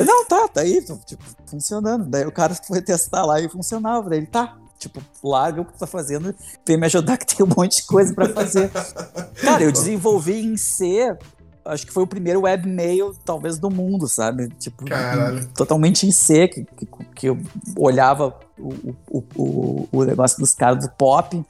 [0.06, 2.06] Não, tá, tá aí, tipo, funcionando.
[2.06, 4.10] Daí o cara foi testar lá e funcionava.
[4.10, 6.36] Daí ele, tá, Tipo, larga o que tu tá fazendo,
[6.68, 8.70] vem me ajudar que tem um monte de coisa para fazer.
[9.42, 11.18] Cara, eu desenvolvi em C,
[11.64, 14.50] acho que foi o primeiro webmail, talvez, do mundo, sabe?
[14.60, 15.48] Tipo, Caralho.
[15.56, 17.40] totalmente em C, que, que, que eu
[17.78, 21.44] olhava o, o, o, o negócio dos caras do pop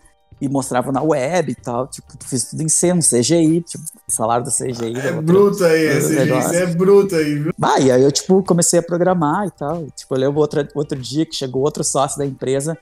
[0.46, 4.46] e mostrava na web e tal, tipo, fiz tudo em C, no CGI, tipo, salário
[4.46, 4.96] do CGI.
[4.98, 7.54] É bruto aí, é CGI, é bruto aí, viu?
[7.62, 11.00] Ah, e aí eu, tipo, comecei a programar e tal, tipo, eu lembro outro, outro
[11.00, 12.78] dia que chegou outro sócio da empresa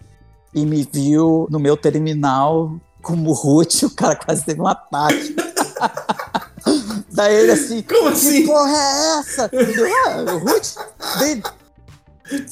[0.54, 5.36] e me viu no meu terminal como root, o cara quase teve um ataque.
[7.12, 8.42] Daí ele assim, como assim?
[8.42, 9.48] Que porra é essa?
[9.48, 10.76] Deu, ah, root?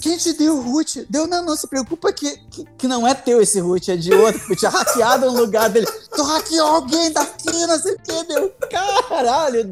[0.01, 1.05] Quem te deu o root?
[1.09, 4.13] Deu, não, não se preocupa que, que, que, não é teu esse root, é de
[4.13, 5.85] outro, porque tinha hackeado no lugar dele.
[5.85, 8.53] Tu hackeou alguém daqui, não sei o que, deu.
[8.69, 9.71] Caralho,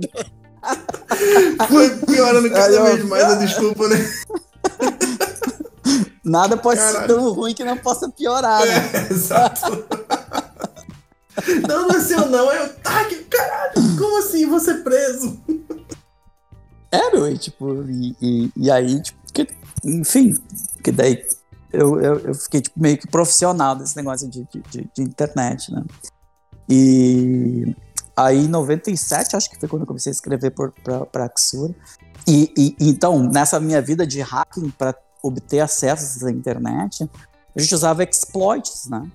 [1.68, 3.97] Foi piorando cada vez mais a desculpa, né?
[6.24, 6.99] Nada pode Caralho.
[6.99, 8.91] ser tão ruim que não possa piorar, né?
[8.93, 9.86] É, exato.
[11.68, 15.39] não, não é seu não, é o tag, caralho, como assim, você preso?
[16.91, 19.18] É, meu, e tipo, e, e, e aí, tipo,
[19.84, 20.38] enfim,
[20.84, 21.23] que daí
[21.71, 25.84] eu, eu, eu fiquei tipo, meio que profissional desse negócio de, de, de, internet, né?
[26.67, 27.75] E
[28.15, 31.73] aí, em 97, acho que foi quando eu comecei a escrever para Axura.
[32.27, 37.09] E, e, então, nessa minha vida de hacking para obter acesso à internet,
[37.55, 39.09] a gente usava exploits, né?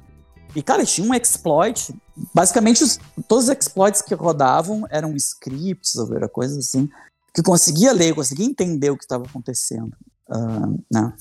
[0.55, 1.95] E, cara, tinha um exploit.
[2.33, 6.89] Basicamente, os, todos os exploits que rodavam eram scripts ou era coisas assim,
[7.33, 9.97] que conseguia ler, conseguia entender o que estava acontecendo.
[10.35, 11.12] Uh, né?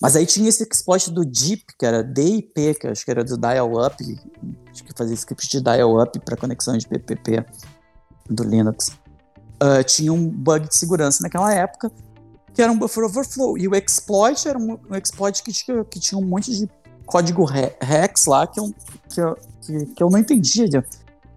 [0.00, 3.36] Mas aí tinha esse exploit do DIP, que era DIP, que acho que era do
[3.36, 3.96] dial-up,
[4.70, 7.44] acho que fazia script de dial-up para conexão de PPP
[8.30, 8.88] do Linux.
[9.62, 11.92] Uh, tinha um bug de segurança naquela época,
[12.54, 13.58] que era um buffer overflow.
[13.58, 16.68] E o exploit era um, um exploit que tinha, que tinha um monte de
[17.04, 18.74] código hex lá que eu,
[19.12, 20.84] que eu, que, que eu não entendia.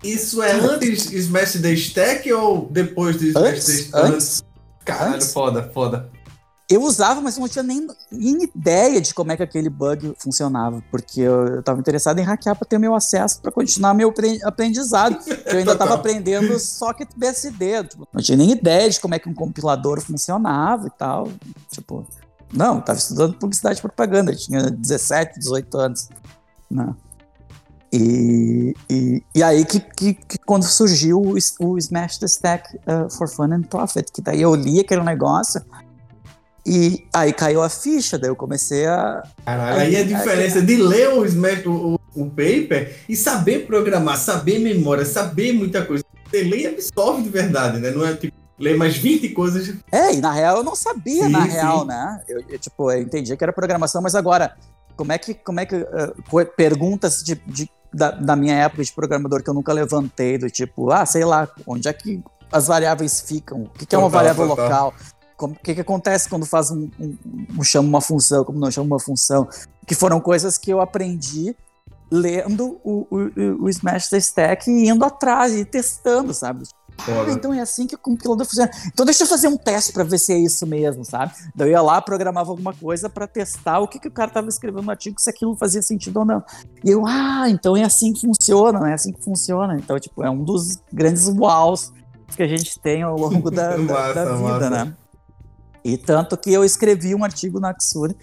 [0.01, 4.13] Isso é antes Smash the Stack ou depois de Smash Antes, the Stack?
[4.13, 4.43] antes.
[4.85, 5.33] Caralho, Antes.
[5.33, 6.09] foda, foda.
[6.67, 10.15] Eu usava, mas eu não tinha nem, nem ideia de como é que aquele bug
[10.17, 14.09] funcionava, porque eu, eu tava interessado em hackear para ter meu acesso para continuar meu
[14.09, 15.15] apre- aprendizado.
[15.45, 15.97] eu ainda tava Total.
[15.97, 20.87] aprendendo socket BSD, tipo, não tinha nem ideia de como é que um compilador funcionava
[20.87, 21.29] e tal.
[21.69, 22.03] Tipo,
[22.51, 26.09] não, eu tava estudando publicidade e propaganda, eu tinha 17, 18 anos.
[26.71, 26.95] Né?
[27.93, 33.09] E, e, e aí que, que, que quando surgiu o, o Smash the Stack uh,
[33.09, 35.63] for Fun and Profit, que daí eu li aquele negócio
[36.65, 39.21] e aí caiu a ficha, daí eu comecei a.
[39.45, 41.25] Caralho, aí a diferença de ler o
[41.69, 46.03] o, o, paper e saber programar, saber memória, saber muita coisa.
[46.27, 47.91] Você lê e absorve de verdade, né?
[47.91, 49.75] Não é tipo, ler mais 20 coisas.
[49.91, 51.51] É, e na real eu não sabia, Sim, na sim.
[51.51, 52.21] real, né?
[52.27, 54.55] Eu, eu, tipo, eu entendia que era programação, mas agora,
[54.97, 58.91] como é que, como é que uh, perguntas de, de- da, da minha época de
[58.91, 63.21] programador que eu nunca levantei, do tipo, ah, sei lá, onde é que as variáveis
[63.21, 63.63] ficam?
[63.63, 64.93] O que, que é uma variável local?
[65.39, 67.17] O que, que acontece quando faz um, um,
[67.57, 69.47] um- chama uma função, como não chama uma função?
[69.85, 71.55] Que foram coisas que eu aprendi
[72.09, 76.63] lendo o, o, o Smash the Stack e indo atrás e testando, sabe?
[76.97, 78.71] Ah, então é assim que o compilador funciona.
[78.87, 81.33] Então deixa eu fazer um teste pra ver se é isso mesmo, sabe?
[81.53, 84.47] Daí eu ia lá, programava alguma coisa pra testar o que, que o cara tava
[84.47, 86.41] escrevendo no artigo, se aquilo fazia sentido ou não.
[86.85, 89.75] E eu, ah, então é assim que funciona, é assim que funciona.
[89.77, 91.91] Então, tipo, é um dos grandes wows
[92.35, 94.69] que a gente tem ao longo da, da- Massa, da vida, massa.
[94.69, 94.93] né?
[95.85, 98.15] E tanto que eu escrevi um artigo na Axure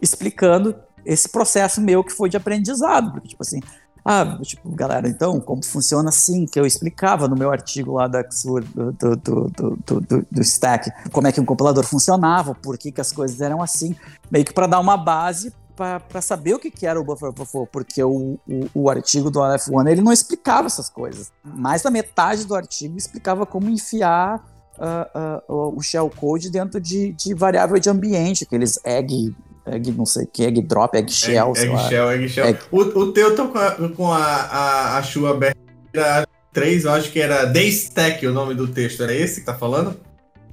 [0.00, 3.10] explicando esse processo meu que foi de aprendizado.
[3.10, 3.60] Porque, tipo assim,
[4.04, 8.22] ah, tipo, galera, então, como funciona assim, que eu explicava no meu artigo lá da
[8.22, 8.60] do,
[8.92, 9.50] do, do,
[9.84, 13.40] do- do- do Stack, como é que um compilador funcionava, por que, que as coisas
[13.40, 13.96] eram assim,
[14.30, 17.64] meio que para dar uma base para saber o que, que era o buffer overflow,
[17.66, 21.30] porque o, o, o artigo do LF1 ele não explicava essas coisas.
[21.44, 24.44] Mais da metade do artigo explicava como enfiar
[24.78, 29.34] ah, ah, o shellcode dentro de, de variável de ambiente, aqueles egg,
[29.66, 31.82] egg não sei o que, egg drop, egg shell, sei lá.
[31.82, 32.46] Eggshell, Eggshell.
[32.46, 32.60] Egg.
[32.70, 35.58] O, o teu tô com a, com a, a, a Chu aberta.
[35.92, 39.02] Era 3, eu acho que era The Stack o nome do texto.
[39.02, 39.98] Era esse que tá falando?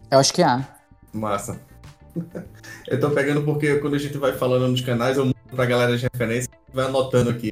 [0.09, 0.65] Eu acho que é.
[1.13, 1.59] Massa.
[2.87, 5.97] Eu tô pegando porque quando a gente vai falando nos canais, eu mando pra galera
[5.97, 7.51] de referência e vai anotando aqui.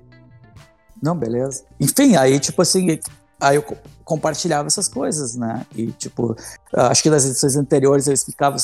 [1.02, 1.64] Não, beleza.
[1.80, 3.00] Enfim, aí, tipo assim,
[3.44, 5.66] aí eu co- compartilhava essas coisas, né?
[5.76, 6.36] E, tipo,
[6.74, 8.58] acho que nas edições anteriores eu explicava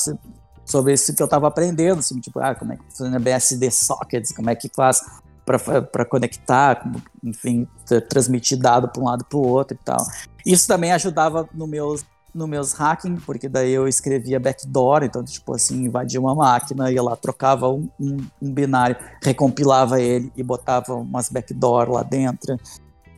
[0.64, 4.32] sobre isso que eu tava aprendendo, assim, tipo, ah, como é que funciona BSD sockets,
[4.32, 5.00] como é que faz
[5.44, 6.90] para conectar,
[7.24, 9.98] enfim, tra- transmitir dado para um lado para o outro e tal.
[10.46, 15.52] Isso também ajudava no meus no meus hacking, porque daí eu escrevia backdoor, então, tipo
[15.52, 20.94] assim, invadia uma máquina, ia lá, trocava um, um, um binário, recompilava ele e botava
[20.94, 22.56] umas backdoor lá dentro.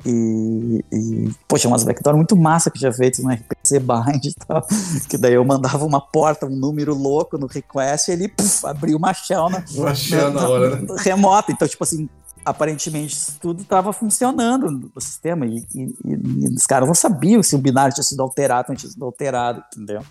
[0.05, 4.35] E, e poxa, umas backdoor muito massa que eu tinha feito no RPC Bind e
[4.35, 4.67] tal.
[5.09, 8.97] Que daí eu mandava uma porta, um número louco no request e ele puf, abriu
[8.97, 10.87] uma shell na, Uma shell na hora, né?
[11.05, 11.53] remota.
[11.53, 12.09] Então, tipo assim,
[12.45, 17.55] aparentemente isso tudo estava funcionando no sistema e, e- e- os caras não sabiam se
[17.55, 20.03] o binário tinha sido alterado ou não tinha sido alterado, entendeu?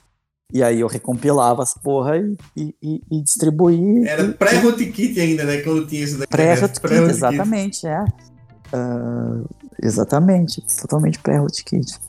[0.54, 4.10] E aí eu recompilava as porra e, e, e- distribuía.
[4.10, 5.58] Era pré-rootkit ainda, né?
[5.62, 6.32] Quando tinha isso daqui.
[6.32, 7.18] Pré-rootkit, Pré-rootkit.
[7.18, 8.06] exatamente, é.
[8.74, 9.42] Ah,
[9.82, 12.00] exatamente, totalmente pré-rootkit.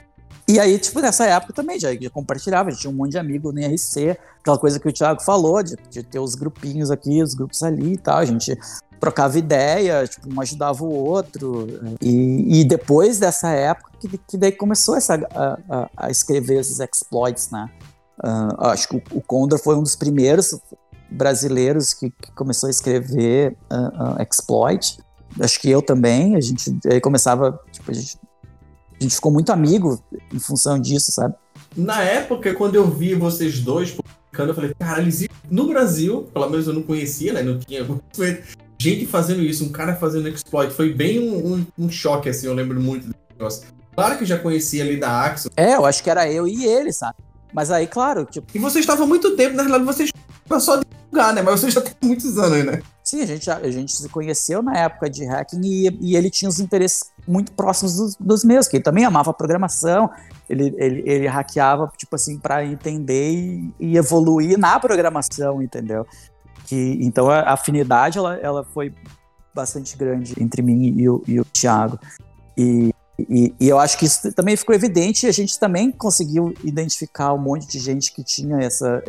[0.48, 3.60] E aí, tipo, nessa época também já, já compartilhava, tinha um monte de amigo no
[3.60, 7.62] IRC, aquela coisa que o Thiago falou, de, de ter os grupinhos aqui, os grupos
[7.62, 8.58] ali e tal, a gente
[9.00, 11.66] trocava ideia, tipo, um ajudava o outro.
[12.00, 16.80] E, e depois dessa época, que, que daí começou essa, a, a- a escrever esses
[16.80, 17.70] exploits, né?
[18.22, 20.54] Ah, acho que o, o Condor foi um dos primeiros
[21.10, 24.98] brasileiros que, que começou a escrever ah, ah, exploit.
[25.40, 26.36] Acho que eu também.
[26.36, 28.18] A gente aí começava, tipo, a gente,
[28.98, 30.02] a gente ficou muito amigo
[30.32, 31.34] em função disso, sabe?
[31.76, 36.48] Na época, quando eu vi vocês dois publicando, eu falei, cara, eles no Brasil, pelo
[36.48, 37.42] menos eu não conhecia, né?
[37.42, 37.86] Não tinha
[38.78, 42.54] gente fazendo isso, um cara fazendo exploit, foi bem um, um, um choque, assim, eu
[42.54, 43.66] lembro muito desse negócio.
[43.94, 45.50] Claro que eu já conhecia ali da Axel.
[45.56, 47.16] É, eu acho que era eu e ele, sabe?
[47.52, 50.10] Mas aí, claro, tipo, E vocês estavam muito tempo, na realidade vocês
[50.56, 51.42] estavam só divulgar, né?
[51.42, 52.82] Mas vocês já têm muitos anos, né?
[53.12, 56.48] sim, a gente, a gente se conheceu na época de hacking e, e ele tinha
[56.48, 60.10] os interesses muito próximos dos, dos meus, que ele também amava programação,
[60.48, 66.06] ele, ele, ele hackeava, tipo assim, para entender e, e evoluir na programação, entendeu?
[66.66, 68.94] Que, então a afinidade, ela, ela foi
[69.54, 71.98] bastante grande entre mim e o, e o Thiago.
[72.56, 76.54] E, e, e eu acho que isso também ficou evidente e a gente também conseguiu
[76.64, 79.02] identificar um monte de gente que tinha essa,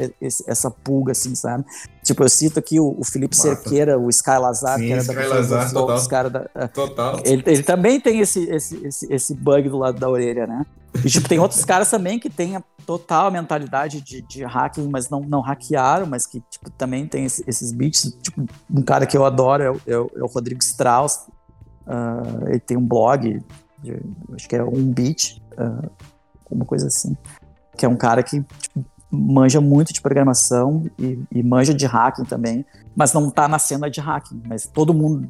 [0.48, 1.64] essa pulga, assim, sabe?
[2.04, 3.56] Tipo, eu cito aqui o, o Felipe Massa.
[3.56, 5.98] Cerqueira, o Sky Lazar, Sim, que era Sky da Lazar, Flow, total.
[5.98, 7.22] os caras da, Total.
[7.26, 10.66] ele, ele também tem esse, esse, esse, esse bug do lado da orelha, né?
[11.04, 15.10] E, tipo, tem outros caras também que têm a total mentalidade de, de hacking, mas
[15.10, 18.16] não, não hackearam, mas que, tipo, também tem esse- esses beats.
[18.22, 21.22] Tipo, um cara que eu adoro é, o- é é o Rodrigo Strauss.
[21.88, 23.42] Ah, ele tem um blog,
[23.84, 24.02] de-
[24.36, 25.84] acho que é um beat, ah,
[26.50, 27.16] uma coisa assim.
[27.78, 32.24] Que é um cara que, tipo, manja muito de programação e, e manja de hacking
[32.26, 32.66] também,
[32.96, 35.30] mas não tá na cena de hacking, mas todo mundo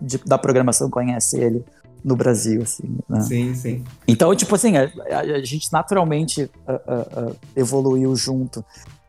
[0.00, 1.64] de- da programação conhece ele
[2.04, 3.20] no Brasil, assim, né?
[3.20, 3.84] Sim, sim.
[4.06, 8.62] Então, tipo assim, a, a- a gente naturalmente ah, ah, evoluiu junto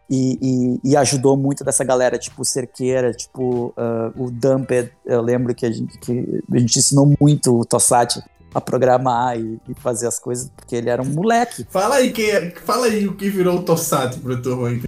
[0.09, 4.91] e, e- e ajudou muito dessa galera, tipo o Cerqueira, tipo ah, o Dumped.
[5.05, 8.21] Eu lembro que a gente, que a gente ensinou muito o Tossati
[8.55, 11.67] a programar e, e fazer as coisas, porque ele era um moleque.
[11.69, 14.81] Fala aí, quem, fala aí o que virou o Tossati pro turma aí.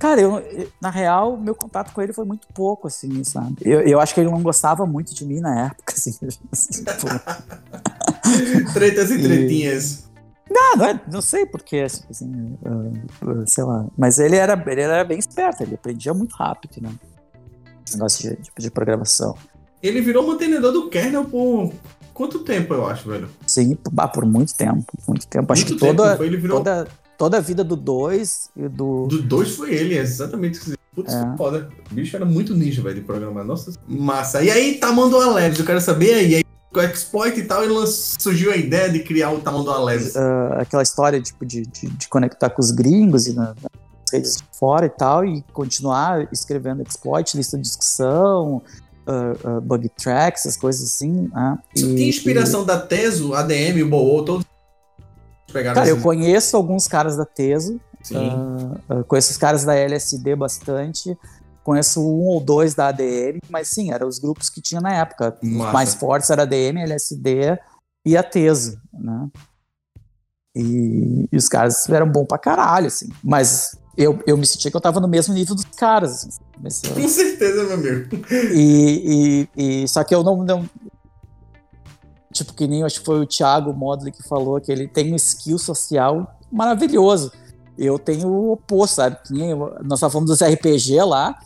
[0.00, 0.42] Cara, eu,
[0.82, 3.56] na real, meu contato com ele foi muito pouco, assim, sabe?
[3.62, 6.10] Eu, eu acho que ele não gostava muito de mim na época, assim.
[6.52, 7.06] assim, tipo,
[8.74, 10.10] Tretas e tretinhas.
[10.50, 13.86] Ah, não, é- não sei porquê, assim, ah, sei lá.
[13.96, 16.90] Mas ele era, ele era bem esperto, ele aprendia muito rápido, né?
[17.92, 19.36] Negócio de, tipo, de programação.
[19.80, 21.70] Ele virou mantenedor do kernel por
[22.14, 23.28] quanto tempo, eu acho, velho?
[23.46, 25.52] Sim, ah, por muito tempo, muito tempo.
[25.52, 26.58] Acho Muito que tempo, toda, virou...
[26.58, 26.88] toda,
[27.18, 29.06] toda a vida do 2 e do...
[29.08, 30.74] Do 2 foi ele, é exatamente isso.
[30.94, 31.28] Putz, É.
[31.30, 31.68] que foda.
[31.90, 33.44] O bicho era muito ninja, velho, de programar.
[33.44, 34.42] Nossa, massa.
[34.44, 37.86] E aí, Tamanduá Labs, eu quero saber aí, aí com o exploit e tal, e
[37.88, 40.16] surgiu a ideia de criar o Tamanduá Labs.
[40.16, 44.36] ah, aquela história tipo, de, de, de conectar com os gringos e na- nas redes
[44.36, 48.62] de fora e tal, e continuar escrevendo exploit, lista de discussão,
[49.06, 51.28] ah, ah, bug tracks, essas coisas assim.
[51.32, 51.58] né?
[51.74, 54.44] Isso E- tinha inspiração da Teso, ADM, o Boô, todos
[55.52, 57.80] pegaram Cara, eu conheço alguns caras da Teso,
[58.14, 61.16] ah, ah, conheço os caras da LSD bastante,
[61.62, 65.36] conheço um ou dois da ADM, mas sim, eram os grupos que tinha na época.
[65.42, 65.72] Os Massa.
[65.72, 67.58] mais fortes era a ADM, LSD
[68.06, 69.28] e a Teso, né?
[70.56, 73.08] E, e os caras eram bons pra caralho, assim.
[73.22, 76.40] Mas eu, eu me sentia que eu tava no mesmo nível dos caras.
[76.60, 78.08] Mas, Com certeza, meu amigo.
[78.54, 80.68] e, e, e- só que eu não, não-
[82.32, 85.16] tipo que nem acho que foi o Thiago Modley que falou que ele tem um
[85.16, 87.30] skill social maravilhoso.
[87.76, 89.18] Eu tenho o oposto, sabe?
[89.30, 91.36] Nós estávamos falando dos RPG lá.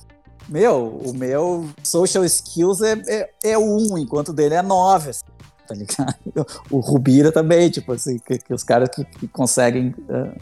[0.48, 5.10] Meu, o meu social skills é, é, é um, enquanto o dele é nove.
[5.10, 5.24] assim,
[5.66, 6.14] tá ligado?
[6.70, 9.94] O Rubira também, tipo assim, que, que os caras que, que conseguem.
[10.08, 10.38] eh,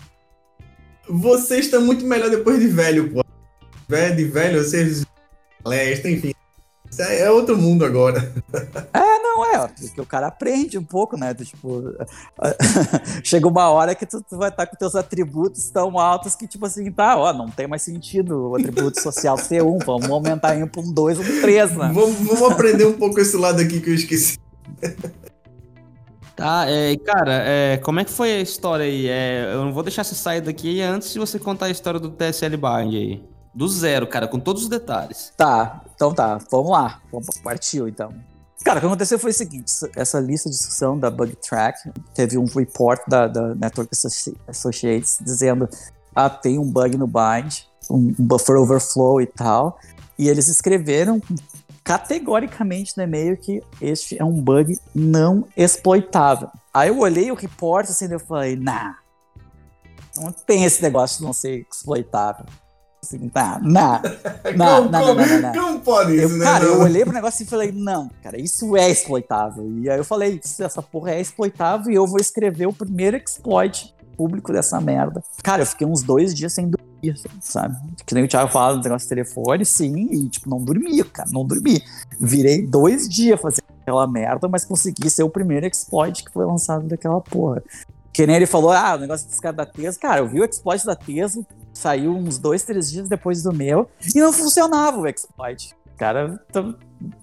[1.08, 3.24] Você está muito melhor depois de velho, pô.
[3.88, 5.04] Velho, de velho, vocês.
[5.64, 6.32] Lesta, enfim.
[6.90, 8.32] Isso é é outro mundo agora.
[9.36, 11.34] Não é, porque o cara aprende um pouco, né?
[11.34, 11.94] Tipo,
[13.22, 16.64] chega uma hora que tu, tu vai estar com teus atributos tão altos que, tipo
[16.64, 20.66] assim, tá, ó, não tem mais sentido o atributo social ser um, vamos aumentar um
[20.66, 21.90] para um dois ou um três, né?
[21.92, 24.38] Vamos, vamos aprender um pouco esse lado aqui que eu esqueci.
[26.34, 29.06] Tá, é, cara, é, como é que foi a história aí?
[29.06, 32.10] É, eu não vou deixar você sair daqui antes de você contar a história do
[32.10, 33.35] TSL Bind aí.
[33.56, 35.32] Do zero, cara, com todos os detalhes.
[35.36, 37.00] Tá, então tá, vamos lá,
[37.42, 38.12] partiu então.
[38.62, 42.36] Cara, o que aconteceu foi o seguinte: essa- lista de discussão da Bug Track teve
[42.36, 45.68] um report da, da Network Associ- Associates dizendo:
[46.14, 47.60] ah, tem um bug no bind,
[47.90, 49.78] um buffer overflow e tal.
[50.18, 51.20] E eles escreveram
[51.84, 56.50] categoricamente no e-mail que este é um bug não exploitável.
[56.74, 58.96] Aí eu olhei o report assim e eu falei: nah,
[60.16, 62.44] não tem esse negócio de não ser exploitável.
[63.02, 64.00] Assim, tá, nah,
[64.42, 65.80] como, não, não, não, não, não.
[65.80, 66.44] pode isso, Eu, né?
[66.44, 69.70] cara, eu olhei pro negócio e falei, não, cara, isso é exploitável.
[69.78, 73.16] E aí eu falei, "Se essa porra é exploitável e eu vou escrever o primeiro
[73.16, 75.22] exploit público dessa merda.
[75.42, 77.76] Cara, eu fiquei uns dois dias sem dormir, sabe?
[78.04, 81.28] Que nem o Thiago fala do negócio de telefone, sim, e tipo, não dormi, cara,
[81.30, 81.82] não dormi.
[82.18, 86.86] Virei dois dias fazendo aquela merda, mas consegui ser o primeiro exploit que foi lançado
[86.88, 87.62] daquela porra.
[88.12, 90.00] Que nem ele falou, ah, o negócio dos caras da Teso.
[90.00, 91.46] Cara, eu vi o exploit da Teso,
[91.76, 95.74] saiu uns dois, três dias depois do meu, e não funcionava o exploit.
[95.96, 96.74] cara, tão-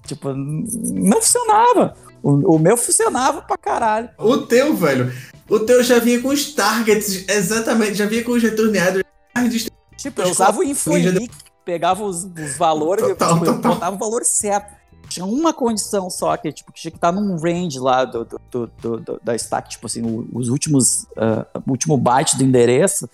[0.06, 1.94] tipo, não funcionava.
[2.22, 4.08] O, o meu funcionava pra caralho.
[4.18, 5.12] O teu, velho.
[5.48, 9.02] O teu já vinha com os targets, exatamente, já vinha com os retorneados.
[9.96, 11.30] Tipo, eu usava o Infolic,
[11.64, 14.72] pegava os, os valores, Total, tipo, eu botava o valor certo.
[15.08, 18.70] Tinha uma condição só, que tipo, que tinha que estar num range lá do, do,
[18.80, 21.06] do- do- da stack, tipo assim, o- os últimos,
[21.66, 23.08] o último byte do endereço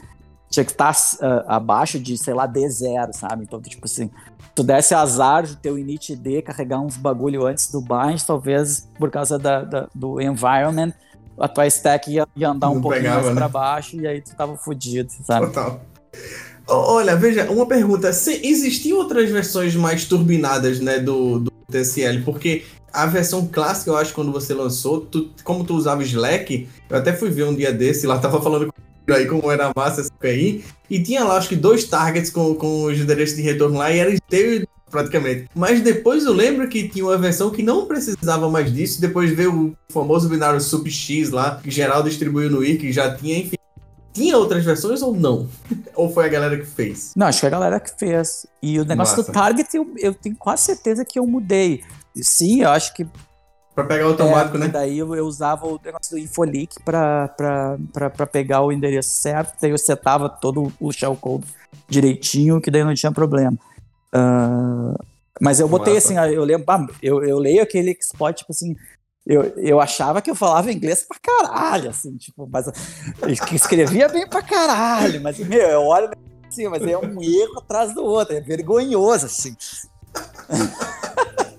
[0.51, 3.45] tinha que estar ah, abaixo de, sei lá, D0, sabe?
[3.45, 4.11] Então, tipo assim,
[4.55, 9.11] tu desse azar de teu init ID carregar uns bagulho antes do bind, talvez por
[9.11, 10.93] causa da, da- do environment,
[11.39, 13.41] a tua stack ia, ia andar um Não pouquinho pegava, mais né?
[13.41, 15.47] pra baixo e aí tu tava fudido, sabe?
[15.47, 15.81] Total.
[16.67, 18.13] Olha, veja, uma pergunta.
[18.13, 22.23] Se existiam outras versões mais turbinadas, né, do, do TSL?
[22.25, 26.97] Porque a versão clássica, eu acho, quando você lançou, tu- como tu usava Slack, eu
[26.97, 28.73] até fui ver um dia desse, lá tava falando com
[29.09, 32.85] aí como era massa essa API, e tinha lá, acho que dois targets com, com
[32.85, 35.49] os endereços de retorno lá, e era inteiro praticamente.
[35.55, 39.55] Mas depois eu lembro que tinha uma versão que não precisava mais disso, depois veio
[39.89, 43.57] o famoso binário SubX lá, que geral distribuiu no IRC, já tinha, enfim.
[44.13, 45.49] Tinha outras versões ou não?
[45.95, 47.13] ou foi a galera que fez?
[47.17, 48.45] Não, acho que a galera que fez.
[48.61, 49.31] E o negócio Massa.
[49.31, 51.83] do Target, eu, eu tenho quase certeza que eu mudei.
[52.17, 53.07] Sim, eu acho que.
[53.81, 54.69] Pra pegar automático, é, né?
[54.69, 59.09] Daí eu, eu usava o negócio do Infolic pra, pra, pra, pra pegar o endereço
[59.09, 61.47] certo, daí eu setava todo o shellcode
[61.89, 63.57] direitinho, que daí não tinha problema.
[64.13, 64.95] Ah,
[65.41, 66.21] mas eu botei Massa.
[66.21, 68.77] assim, eu lembro, ah, eu, eu leio aquele exploit, tipo assim.
[69.27, 72.67] Eu, eu achava que eu falava inglês pra caralho, assim, tipo, mas
[73.53, 76.11] escrevia bem pra caralho, mas, meu, eu olho
[76.49, 79.57] assim, mas é um erro atrás do outro, é vergonhoso, assim.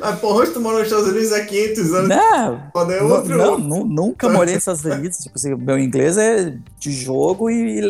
[0.00, 3.36] Mas porra, hoje tu mora nos Estados Unidos há 500 anos, Não, é não, outro.
[3.38, 7.78] não, nu- nunca morei nos Estados Unidos, tipo assim, meu inglês é de jogo e,
[7.78, 7.80] e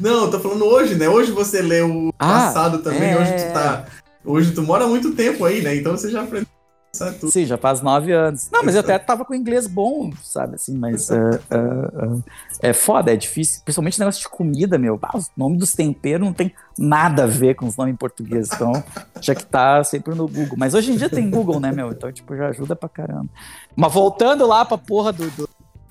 [0.00, 1.08] Não, tô falando hoje, né?
[1.08, 3.20] Hoje você lê o Ah, passado também, é.
[3.20, 3.84] hoje tu tá.
[4.24, 5.74] Hoje tu mora muito tempo aí, né?
[5.76, 6.46] Então você já aprendeu.
[6.94, 8.50] Sim, já faz nove anos.
[8.52, 11.16] Não, mas eu até tava com inglês bom, sabe, assim, mas é,
[11.50, 14.98] é, é, é foda, é difícil, principalmente negócio de comida, meu.
[15.02, 18.50] Ah, o nome dos temperos não tem nada a ver com os nomes em português,
[18.52, 18.84] então
[19.22, 20.54] já que tá sempre no Google.
[20.58, 21.92] Mas hoje em dia tem Google, né, meu?
[21.92, 23.28] Então, tipo, já ajuda pra caramba.
[23.74, 25.30] Mas voltando lá pra porra do...
[25.30, 25.48] do...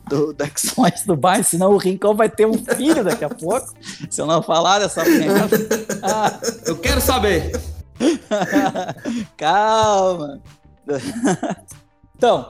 [0.09, 3.73] Do, do Bind, senão o Rincão vai ter um filho daqui a pouco,
[4.09, 5.57] se eu não falar dessa merda.
[6.01, 7.53] Ah, Eu quero saber.
[9.37, 10.41] Calma.
[12.15, 12.47] então,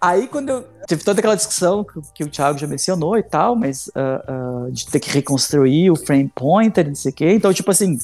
[0.00, 0.62] aí quando eu.
[0.86, 4.24] Teve toda aquela discussão que, que o Thiago já mencionou e tal, mas ah,
[4.66, 7.32] ah, de ter que reconstruir o frame pointer, não sei o quê.
[7.32, 7.98] Então, tipo assim,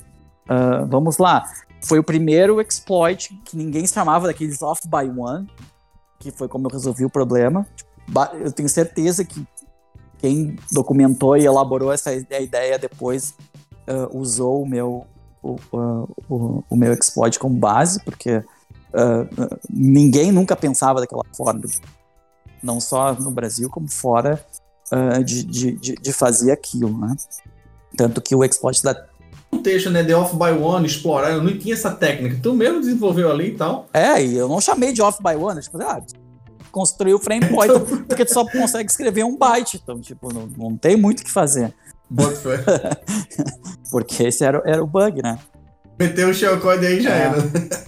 [0.48, 1.44] ah, vamos lá.
[1.82, 5.48] Foi o primeiro exploit que ninguém chamava daqueles off by one,
[6.18, 7.66] que foi como eu resolvi o problema.
[8.08, 9.46] Ba- Eu tenho certeza que
[10.18, 13.34] quem documentou e elaborou essa ideia depois
[14.12, 15.06] usou o meu,
[15.42, 15.56] o,
[16.28, 18.42] o, o meu exploit como base, porque
[18.98, 21.62] ah, ninguém nunca pensava daquela forma,
[22.60, 24.44] não só no Brasil, como fora
[24.90, 27.14] ah, de, de, de, fazer aquilo, né?
[27.96, 29.06] Tanto que o exploit da.
[29.52, 30.02] Um texto, né?
[30.02, 32.38] The off by one, explorar, eu não tinha essa técnica.
[32.42, 33.86] Tu mesmo desenvolveu ali e tal.
[33.94, 36.02] É, e eu não chamei de off by one, tipo, ah,
[36.72, 40.76] construiu o frame pointer, porque tu só consegue escrever um byte, então, tipo, não, não
[40.76, 41.72] tem muito o que fazer,
[43.90, 45.38] porque esse era, era o bug, né?
[45.98, 47.20] Meteu o shellcode aí já É.
[47.22, 47.38] era.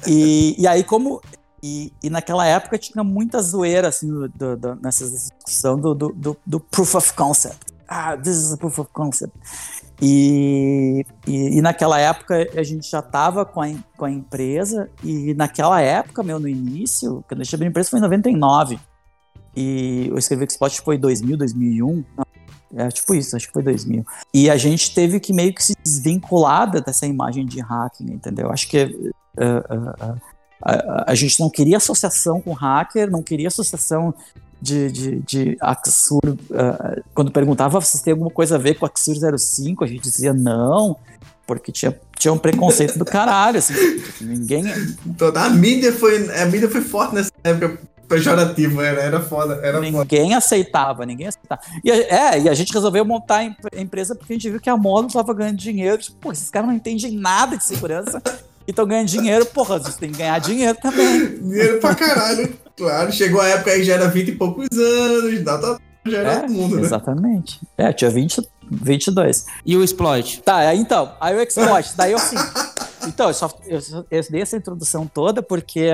[0.06, 1.20] E, e aí, como.
[1.62, 6.58] E, e naquela época tinha muita zoeira, assim, do, do, nessa discussão do, do, do,
[6.58, 7.66] proof of concept.
[7.86, 9.36] Ah, this is a proof of concept.
[10.00, 15.34] E, e, e naquela época a gente já estava com a, com a empresa, e
[15.34, 18.78] naquela época, meu, no início, quando eu cheguei na empresa foi em 99.
[19.54, 22.04] E eu escrevi que Spot foi 2000, 2001.
[22.76, 24.04] É tipo isso, acho que foi 2000.
[24.32, 28.50] E a gente teve que meio que se desvincular dessa imagem de hacking, entendeu?
[28.50, 28.88] Acho que eh,
[29.38, 29.62] eh,
[30.00, 30.14] eh,
[30.62, 34.14] a, a gente não queria associação com hacker, não queria associação
[34.62, 36.20] de, de, de Axur.
[37.14, 40.96] quando perguntava se tem alguma coisa a ver com Axur 05, a gente dizia não,
[41.46, 43.74] porque tinha, tinha um preconceito do caralho, assim,
[44.20, 44.64] ninguém...
[45.18, 46.30] Toda- A mídia foi.
[46.40, 47.80] A mídia foi forte nessa época
[48.10, 49.54] pejorativa, era, era foda.
[49.62, 49.90] Era foda.
[49.90, 51.62] Ninguém aceitava, ninguém aceitava.
[51.84, 54.50] E a, é, e a gente resolveu montar a em- a empresa porque a gente
[54.50, 55.96] viu que a Mono estava ganhando dinheiro.
[55.98, 58.20] Tipo, pô, esses caras não entendem nada de segurança
[58.66, 59.46] e estão ganhando dinheiro.
[59.46, 61.38] Porra, vocês têm que ganhar dinheiro também.
[61.40, 62.52] Dinheiro pra caralho.
[62.76, 66.40] Claro, chegou a época aí já era 20 e poucos anos, data já era É,
[66.40, 66.82] todo mundo, né?
[66.82, 67.60] exatamente.
[67.76, 69.44] É, tinha 20, 22.
[69.66, 70.40] E o exploit?
[70.42, 72.36] Tá, aí então, aí o exploit, daí eu assim.
[73.06, 75.90] Então, eu, só, eu, eu dei essa introdução toda porque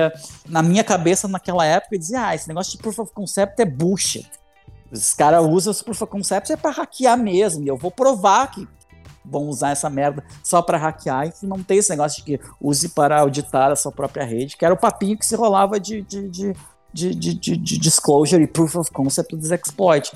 [0.47, 3.65] na minha cabeça naquela época eu dizia, ah, esse negócio de proof of concept é
[3.65, 4.29] bullshit.
[4.91, 8.51] Os caras usam esse proof of concept é pra hackear mesmo, e eu vou provar
[8.51, 8.67] que
[9.23, 12.89] vão usar essa merda só para hackear e não tem esse negócio de que use
[12.89, 16.29] para auditar a sua própria rede, que era o papinho que se rolava de, de,
[16.29, 16.53] de,
[16.93, 20.11] de, de, de, de disclosure e proof of concept dos exploit.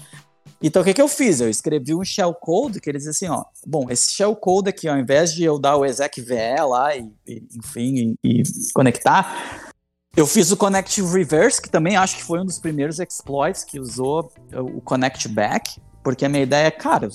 [0.61, 1.41] Então o que, que eu fiz?
[1.41, 5.43] Eu escrevi um shellcode que eles assim, ó, bom, esse shellcode aqui, ao invés de
[5.43, 6.35] eu dar o execve
[6.67, 8.43] lá e, e enfim, e, e
[8.73, 9.71] conectar,
[10.15, 13.79] eu fiz o Connect Reverse, que também acho que foi um dos primeiros exploits que
[13.79, 17.07] usou o Connect Back, porque a minha ideia é, cara,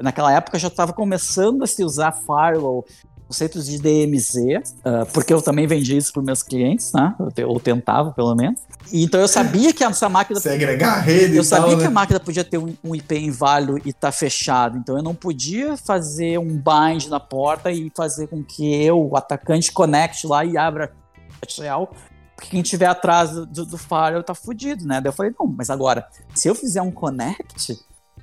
[0.00, 2.84] naquela época já estava começando a se usar firewall,
[3.32, 7.14] conceitos de DMZ, uh, porque eu também vendia isso para meus clientes, né?
[7.46, 8.60] Ou tentava, pelo menos.
[8.92, 10.38] E, então eu sabia que essa máquina.
[10.38, 11.88] Segregar a rede Eu sabia tal, que né?
[11.88, 14.76] a máquina podia ter um, um IP inválido e estar fechado.
[14.76, 19.16] Então eu não podia fazer um bind na porta e fazer com que eu, o
[19.16, 20.92] atacante, conecte lá e abra
[21.40, 21.88] a shell.
[22.36, 25.00] Porque quem estiver atrás do, do, do firewall tá fudido, né?
[25.00, 27.78] Daí eu falei, não, mas agora, se eu fizer um connect,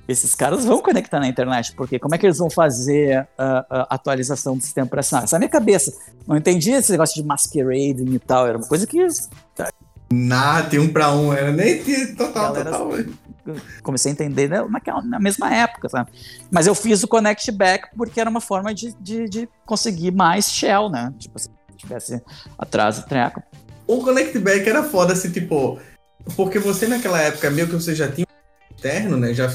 [0.08, 3.94] esses caras vão conectar na internet, porque como é que eles vão fazer a, a
[3.94, 5.24] atualização do sistema operacional?
[5.24, 5.92] Essa é a minha cabeça.
[6.26, 8.98] Não entendi esse negócio de masquerading e tal, era uma coisa que
[10.12, 11.80] Nah, tem um pra um, era nem
[12.16, 12.92] total, Galera- total.
[13.82, 16.10] comecei a entender né, naquela, na mesma época, sabe?
[16.50, 20.50] Mas eu fiz o Connect Back porque era uma forma de, de, de conseguir mais
[20.50, 21.14] shell, né?
[21.16, 22.20] Tipo, se tivesse
[22.58, 23.40] atrás do treco.
[23.86, 25.78] O Connect Back era foda, assim, tipo.
[26.36, 28.26] Porque você naquela época, meio que você já tinha
[28.80, 29.34] externo, né?
[29.34, 29.52] Já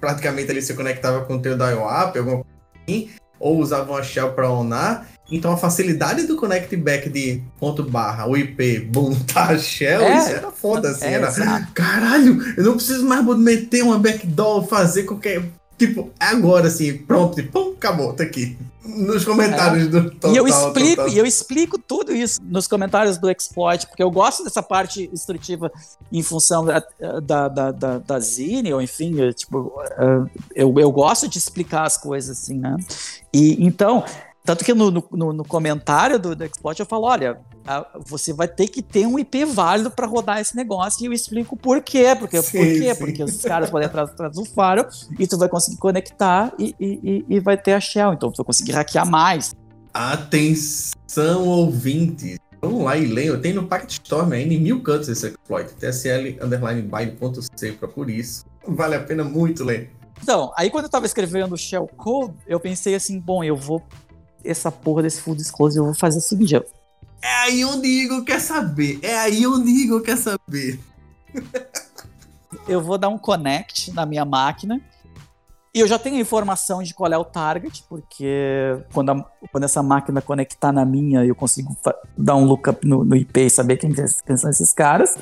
[0.00, 2.48] praticamente ali você conectava com o teu dial-up, alguma coisa
[2.86, 5.08] assim, ou usava uma shell pra onar.
[5.32, 10.18] Então a facilidade do Connect Back de ponto barra, o IP, boom, tá, shell, É,
[10.18, 11.04] isso era foda, assim.
[11.06, 11.72] é, era, exato.
[11.72, 15.42] caralho, eu não preciso mais meter uma backdoor, fazer qualquer.
[15.80, 18.54] Tipo, é agora, assim, pronto, e pum, acabou, tá aqui.
[18.84, 20.34] Nos comentários do total, É.
[20.34, 21.08] e eu explico, total.
[21.08, 25.72] e eu explico tudo isso nos comentários do exploit, porque eu gosto dessa parte instrutiva
[26.12, 26.82] em função da,
[27.22, 29.72] da, da, da, da Zine, ou enfim, eu, tipo,
[30.54, 32.76] eu, eu gosto de explicar as coisas assim, né?
[33.32, 34.04] E então,
[34.44, 38.48] tanto que no, no, no comentário do, do exploit eu falo, olha, a- você vai
[38.48, 42.16] ter que ter um IP válido para rodar esse negócio, e eu explico por quê,
[42.18, 42.94] porque, Sim, por quê?
[42.94, 43.00] sim.
[43.04, 44.86] porque os caras podem atrás, atrás do faro,
[45.18, 48.38] e tu vai conseguir conectar e, e, e- e vai ter a shell, então tu
[48.38, 49.52] vai conseguir hackear mais.
[49.92, 52.38] Atenção, ouvintes.
[52.62, 53.40] Vamos lá e leiam.
[53.40, 55.72] Tem no Packet Storm ainda em mil cantos esse exploit.
[55.74, 58.44] TSL underline bind.c, procure isso.
[58.66, 59.90] Vale a pena muito ler.
[60.22, 63.82] Então, aí quando eu tava escrevendo o shellcode, eu pensei assim, bom, eu vou.
[64.44, 66.54] Essa porra desse full disclosure, eu vou fazer o seguinte:
[67.22, 68.98] É aí onde Igor quer saber.
[69.02, 70.80] É aí onde Igor quer saber.
[72.68, 74.80] eu vou dar um connect na minha máquina.
[75.72, 79.62] E eu já tenho a informação de qual é o target, porque quando, a- quando
[79.64, 81.76] essa máquina conectar na minha, eu consigo
[82.18, 85.16] dar um lookup no, no IP e saber quem, quem são esses caras.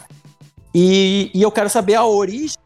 [0.75, 2.57] E, e eu quero saber a origem,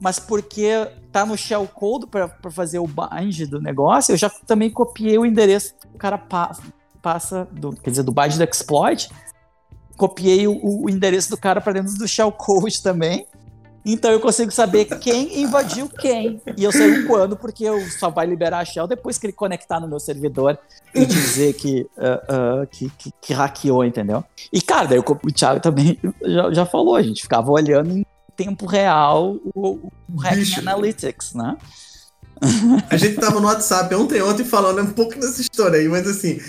[0.00, 5.16] mas porque tá no shellcode para fazer o bind do negócio, eu já também copiei
[5.18, 6.56] o endereço o cara pa-
[7.00, 9.08] passa, do, quer dizer, do bind do exploit,
[9.96, 13.26] copiei o, o endereço do cara para dentro do shellcode também.
[13.86, 16.40] Então eu consigo saber quem invadiu quem.
[16.56, 19.32] E eu sei o quando, porque eu só vai liberar a shell depois que ele
[19.34, 20.58] conectar no meu servidor
[20.94, 24.24] e dizer que, ah, ah, que, que, que hackeou, entendeu?
[24.50, 28.06] E, cara, daí o, o Thiago também já, já falou, a gente ficava olhando em
[28.36, 30.58] tempo real o, o Hacking.
[30.58, 31.56] Analytics, né?
[32.90, 36.40] A gente tava no WhatsApp ontem, ontem falando um pouco dessa história aí, mas assim,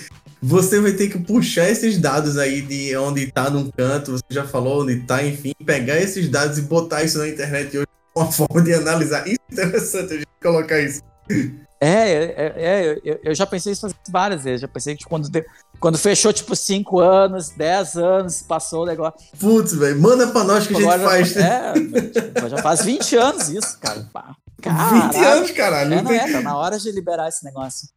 [0.42, 4.46] você vai ter que puxar esses dados aí de onde tá num canto, você já
[4.46, 8.62] falou onde tá, enfim, pegar esses dados e botar isso na internet hoje uma forma
[8.62, 9.28] de analisar.
[9.28, 11.02] Isso é interessante a gente colocar isso.
[11.82, 14.62] É, é, é, eu, eu já pensei isso várias vezes.
[14.62, 15.30] Já pensei que quando,
[15.80, 19.20] quando fechou, tipo, 5 anos, 10 anos, passou o negócio.
[19.40, 21.36] Putz, velho, manda pra nós que a gente Agora, faz.
[21.38, 24.08] É, tipo, já faz 20 anos isso, cara.
[24.12, 24.36] Pá.
[24.58, 25.28] 20 Caralho.
[25.38, 25.94] anos, caralho.
[25.94, 27.88] É, não é, tá na hora de liberar esse negócio.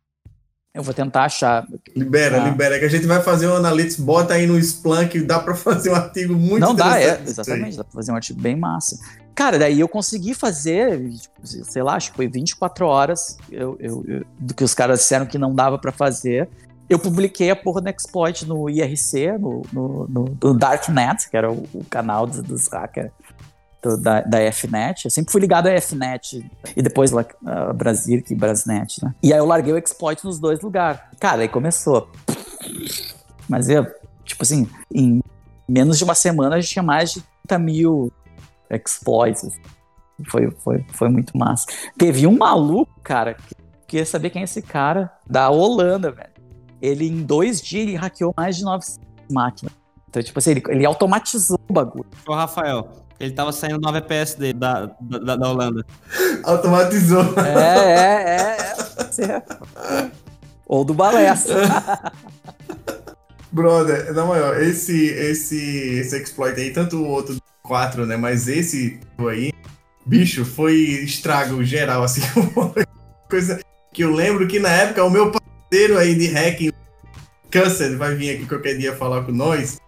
[0.74, 1.66] Eu vou tentar achar.
[1.96, 2.48] Libera, Ah.
[2.50, 5.90] libera, que a gente vai fazer um analytics, bota aí no Splunk, dá pra fazer
[5.90, 8.98] um artigo muito não dá, é, exatamente, dá pra fazer um artigo bem massa.
[9.34, 14.05] Cara, daí eu consegui fazer, tipo, sei lá, acho que foi 24 horas eu, eu-
[14.06, 16.48] eu- do que os caras disseram que não dava pra fazer.
[16.89, 21.51] Eu publiquei a porra do exploit no IRC, no, no, no- no Darknet, que era
[21.51, 23.10] o, o canal dos, dos hackers
[24.02, 25.05] da, da FNet.
[25.05, 26.44] Eu sempre fui ligado à FNet
[26.77, 29.15] e depois lá a Brasil e Brasnet, né?
[29.23, 31.01] E aí eu larguei o exploit nos dois lugares.
[31.20, 32.09] Cara, aí começou.
[33.48, 33.86] Mas eu,
[34.24, 35.23] tipo assim, em
[35.69, 38.12] menos de uma semana a gente tinha mais de 30 mil
[38.70, 39.47] exploits.
[40.28, 41.66] Foi, foi, foi muito massa.
[41.97, 43.55] Teve um maluco, cara, que
[43.86, 46.38] queria saber quem é esse cara da Holanda, velho.
[46.80, 49.00] Ele, em dois dias, ele hackeou mais de 900
[49.30, 49.74] máquinas.
[50.09, 52.06] Então, tipo assim, ele, ele automatizou o bagulho.
[52.26, 52.88] Ô, Rafael,
[53.20, 55.84] ele tava saindo 9 EPS dele, da, da, da Holanda.
[56.44, 57.34] Automatizou.
[57.38, 59.02] É, é, é.
[59.02, 59.12] é.
[59.12, 59.44] ser.
[60.66, 61.56] Ou do balestra.
[63.50, 68.16] Brother, na maior, esse, esse, esse exploit aí, tanto o outro 4, né?
[68.16, 69.52] Mas esse aí,
[70.05, 72.20] bicho, foi estrago geral, assim.
[73.28, 73.60] coisa
[73.92, 75.32] que eu lembro que na época o meu
[75.69, 76.73] parceiro aí de hacking,
[77.51, 79.78] Câncer, vai vir aqui qualquer dia falar com nós.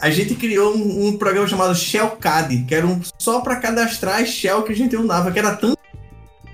[0.00, 4.28] A gente criou um, um programa chamado Shellcad, que era um só para cadastrar as
[4.28, 5.78] shell que a gente usava, que era tanto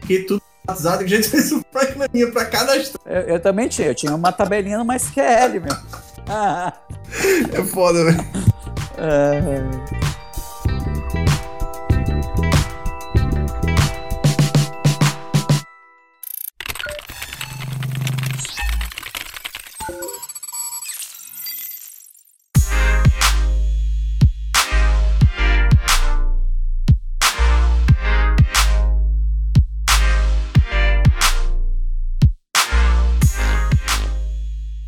[0.07, 3.01] que tudo WhatsApp que a gente fez um programinha para cadastrar.
[3.07, 5.77] Eu, eu, também tinha, eu tinha uma tabelinha no MySQL, meu.
[7.53, 8.19] É foda, velho.
[8.99, 10.06] É...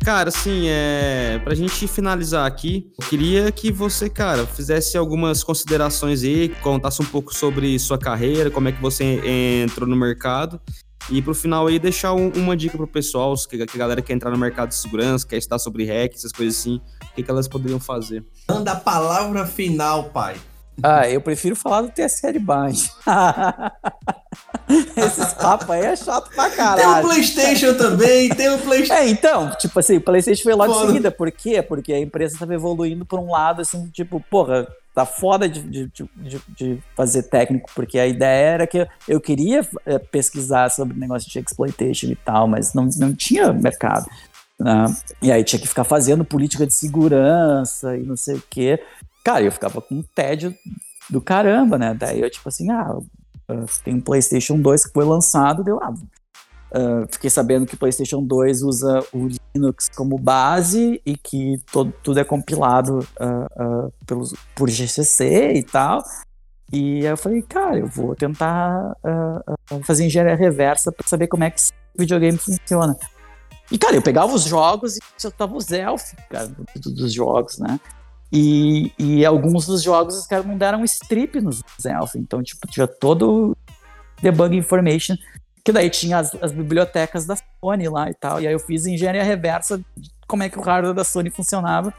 [0.09, 1.39] Cara, assim, é...
[1.43, 7.05] pra gente finalizar aqui, eu queria que você, cara, fizesse algumas considerações aí, contasse um
[7.05, 9.21] pouco sobre sua carreira, como é que você
[9.63, 10.59] entrou no mercado.
[11.11, 14.13] E pro final aí, deixar um, uma dica pro pessoal, que, que a galera quer
[14.13, 17.29] entrar no mercado de segurança, quer estudar sobre hack, essas coisas assim, o que, que
[17.29, 18.25] elas poderiam fazer.
[18.49, 20.37] Manda a palavra final, pai.
[20.83, 22.89] Ah, eu prefiro falar do TSL Bind.
[24.95, 26.81] Esses papos aí é chato pra caralho.
[26.81, 29.01] Tem o PlayStation também, tem o PlayStation.
[29.01, 31.11] É, então, tipo assim, o PlayStation foi logo em seguida.
[31.11, 31.61] Por quê?
[31.61, 35.91] Porque a empresa tava evoluindo por um lado, assim, tipo, porra, tá foda de, de,
[36.15, 41.29] de, de fazer técnico, porque a ideia era que eu queria é, pesquisar sobre negócio
[41.29, 44.07] de exploitation e tal, mas não, não tinha mercado.
[44.59, 44.85] Né?
[45.21, 48.83] E aí tinha que ficar fazendo política de segurança e não sei o quê.
[49.29, 50.55] Cara, eu ficava com um tédio
[51.07, 51.93] do caramba, né?
[51.93, 52.97] Daí eu, tipo assim, ah,
[53.51, 57.77] Uh, tem um PlayStation 2 que foi lançado, deu ah, uh, fiquei sabendo que o
[57.79, 64.35] PlayStation 2 usa o Linux como base e que todo, tudo é compilado uh, pelos,
[64.53, 66.03] por GCC e tal.
[66.71, 68.95] E aí eu falei, cara, eu vou tentar
[69.83, 72.95] fazer engenharia reversa para saber como é que esse videogame funciona.
[73.71, 77.79] E, cara, eu pegava os jogos e eu tava os elf, cara, dos jogos, né?
[78.31, 82.87] E, e alguns dos jogos os caras não deram strip nos Elf, então tipo, tinha
[82.87, 83.57] todo
[84.21, 85.15] debug information,
[85.63, 88.85] que daí tinha as, as, bibliotecas da Sony lá e tal, e aí eu fiz
[88.85, 91.93] engenharia reversa de como é que o hardware da Sony funcionava,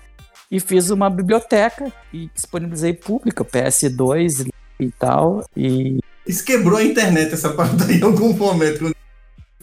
[0.50, 4.48] e fiz uma biblioteca e disponibilizei pública, PS2
[4.78, 5.98] e tal, e...
[6.26, 8.94] Isso quebrou a internet, essa parte aí, em algum momento,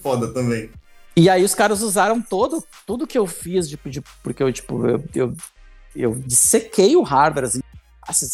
[0.02, 0.69] foda também.
[1.15, 4.85] E aí os caras usaram todo, tudo que eu fiz, tipo, de, porque eu, tipo,
[4.88, 5.35] eu, eu
[6.02, 7.60] eu dissequei o hardware, assim,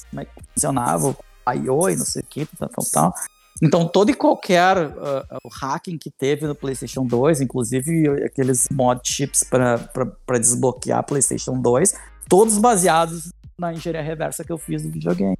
[0.09, 1.89] como é que funcionava, o I.O.
[1.89, 3.13] e não sei o que, tal, tal, tal.
[3.61, 9.43] Então, todo e qualquer uh, hacking que teve no PlayStation 2, inclusive aqueles mod chips
[9.43, 11.93] para desbloquear PlayStation 2,
[12.27, 15.37] todos baseados na engenharia reversa que eu fiz no videogame.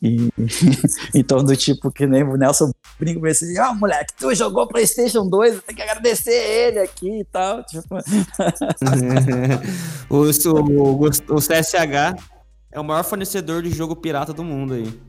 [0.00, 0.28] E,
[1.14, 4.66] então, do tipo que nem o Nelson brinca com assim, ó, oh, moleque, tu jogou
[4.68, 7.64] PlayStation 2, tem que agradecer ele aqui e tal.
[7.68, 7.96] Tipo...
[10.08, 12.16] o, o, o, CSH
[12.72, 15.00] é o maior fornecedor de jogo pirata do mundo aí.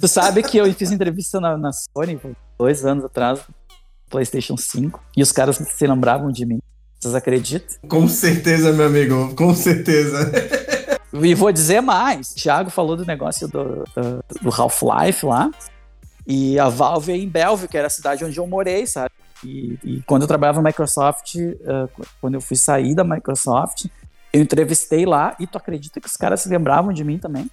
[0.00, 2.20] tu sabe que eu fiz entrevista na, na Sony
[2.58, 3.40] dois anos atrás,
[4.10, 6.60] PlayStation 5, e os caras se lembravam de mim.
[6.98, 7.88] Vocês acreditam?
[7.88, 10.32] Com certeza, meu amigo, com certeza.
[11.22, 12.34] E vou dizer mais.
[12.34, 15.50] Thiago falou do negócio do, do, do Half-Life lá.
[16.26, 19.12] E a Valve é em Belleville, que era a cidade onde eu morei, sabe?
[19.44, 23.86] E, e quando eu trabalhava na Microsoft, uh, quando eu fui sair da Microsoft,
[24.32, 27.48] eu entrevistei lá e tu acredita que os caras se lembravam de mim também?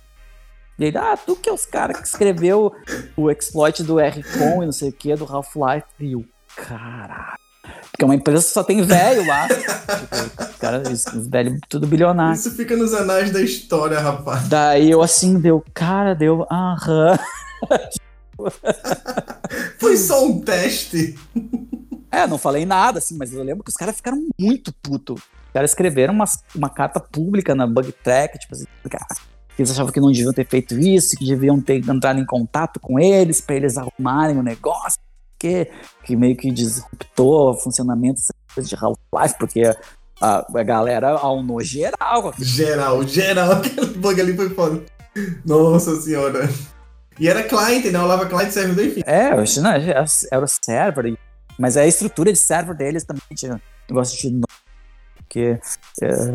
[0.80, 2.74] E aí, ah, tu que é os caras que escreveu
[3.16, 5.86] o exploit do R-Con e não sei o que, do Half-Life.
[6.00, 6.26] E o
[6.56, 7.43] caralho.
[7.64, 9.48] Porque é uma empresa que só tem velho lá.
[9.48, 12.36] tipo, os caras, os velhos, tudo bilionário.
[12.36, 14.48] Isso fica nos anais da história, rapaz.
[14.48, 17.18] Daí eu assim, deu, cara, deu, aham.
[19.80, 21.18] Foi só um teste.
[22.12, 25.22] É, não falei nada, assim, mas eu lembro que os caras ficaram muito putos.
[25.22, 26.26] Os caras escreveram uma,
[26.56, 29.06] uma carta pública na Bug Track, tipo assim, cara,
[29.58, 33.00] eles achavam que não deviam ter feito isso, que deviam ter entrado em contato com
[33.00, 35.00] eles para eles arrumarem o negócio
[35.44, 35.70] que,
[36.06, 38.22] que meio que disruptou o funcionamento
[38.58, 39.64] de Half-Life, porque
[40.22, 42.34] a, a galera aunou geral.
[42.40, 44.82] Geral, geral, aquele bug ali foi foda.
[45.46, 46.50] Nossa senhora.
[47.20, 48.00] E era client, né?
[48.00, 49.02] Lava client server, enfim.
[49.06, 51.18] É, não, era o server,
[51.60, 54.42] mas a estrutura de server deles também tinha negócio de
[55.18, 55.60] porque
[56.02, 56.34] é,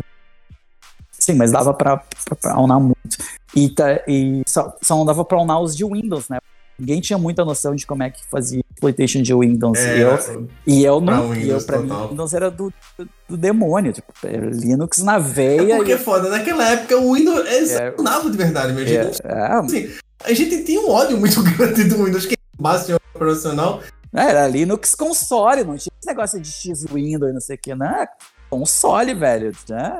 [1.11, 3.17] sim, mas dava pra, pra, pra muito.
[3.55, 6.37] E, tá, e só, só não dava pra aunar os de Windows, né?
[6.79, 9.77] Ninguém tinha muita noção de como é que fazia exploitation de Windows.
[9.77, 10.63] É, E eu, e eu é exploitation de Windows.
[10.67, 11.27] É, e eu, pra não,
[11.65, 12.09] pra mim, total.
[12.09, 15.73] Windows era do, do, do demônio, tipo, era Linux na veia.
[15.73, 19.19] É porque e- é foda, naquela época o Windows é, funcionava de verdade, meu gente.
[19.23, 19.89] é, Assim,
[20.23, 23.81] a gente tinha um ódio muito grande do Windows, que é base operacional.
[24.15, 27.59] é, era Linux console, não tinha esse negócio de X Windows e não sei o
[27.59, 27.85] que, não.
[27.87, 28.07] é
[28.49, 29.51] Console, velho.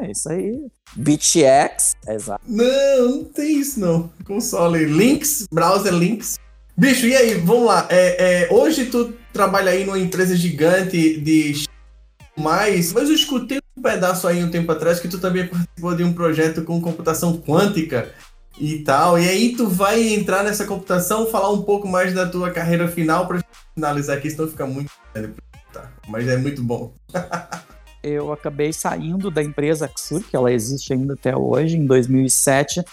[0.02, 0.60] É, isso aí.
[0.96, 2.42] BitX, exato.
[2.48, 4.10] Não, não tem isso não.
[4.26, 6.40] Console, links, browser links.
[6.80, 7.86] Bicho, e aí, vamos lá.
[7.90, 11.66] É, é, hoje tu trabalha aí numa empresa gigante de
[12.38, 16.06] mais, mas eu escutei um pedaço aí um tempo atrás que tu também participou de
[16.06, 18.10] um projeto com computação quântica
[18.58, 19.20] e tal.
[19.20, 23.28] E aí tu vai entrar nessa computação, falar um pouco mais da tua carreira final
[23.28, 23.44] pra
[23.76, 25.94] finalizar aqui, senão fica muito escutar.
[26.08, 26.94] Mas é muito bom.
[28.02, 32.86] eu acabei saindo da empresa Axur, que ela existe ainda até hoje, em 2007,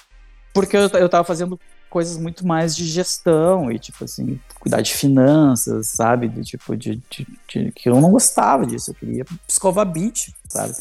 [0.52, 1.56] porque eu, eu tava fazendo
[1.96, 6.28] coisas muito mais de gestão e, tipo assim, cuidar de finanças, sabe?
[6.28, 10.74] De, tipo, de, de- de- que eu não gostava disso, eu queria escovar bit, sabe?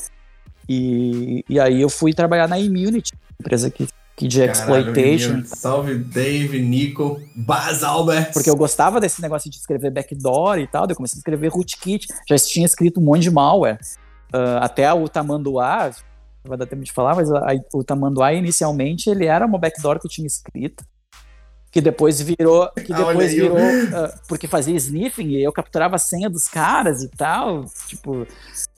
[0.68, 3.88] E, e aí eu fui trabalhar na Immunity, empresa que,
[4.18, 8.34] que de exploitation, Caralho, Salve Dave, Nico, Baz Albert.
[8.34, 11.48] porque eu gostava desse negócio de escrever backdoor e tal, daí eu comecei a escrever
[11.50, 13.80] rootkit, já tinha escrito um monte de malware.
[14.34, 15.92] Ah, até o Tamanduá,
[16.44, 20.08] vai dar tempo de falar, mas a- o Tamanduá inicialmente ele era uma backdoor que
[20.08, 20.84] eu tinha escrito,
[21.76, 26.00] que depois virou, que Ah, depois virou, ah, porque fazia sniffing e eu capturava a
[26.00, 28.26] senha dos caras e tal, tipo,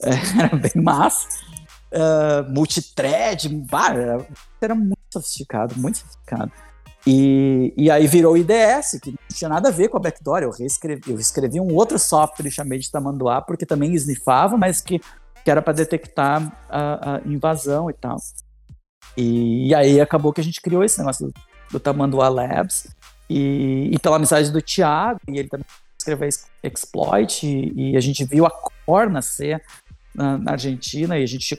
[0.02, 1.28] era bem massa.
[1.94, 4.26] Ah, multithread, bah, era,
[4.60, 6.50] era muito sofisticado, muito sofisticado.
[7.06, 10.42] E, e aí virou o IDS, que não tinha nada a ver com a backdoor.
[10.42, 14.80] Eu, reescrevi, eu escrevi um outro software e chamei de Tamanduá, porque também sniffava, mas
[14.80, 14.98] que,
[15.44, 18.16] que era para detectar a, a invasão e tal.
[19.16, 21.32] E, e aí acabou que a gente criou esse negócio do,
[21.70, 22.88] do Tamanduá Labs.
[23.30, 25.66] E, e pela amizade do Thiago, e ele também
[25.98, 29.62] escreveu ex- exploit, e, e a gente viu a Core nascer
[30.14, 31.58] na, na Argentina, e a gente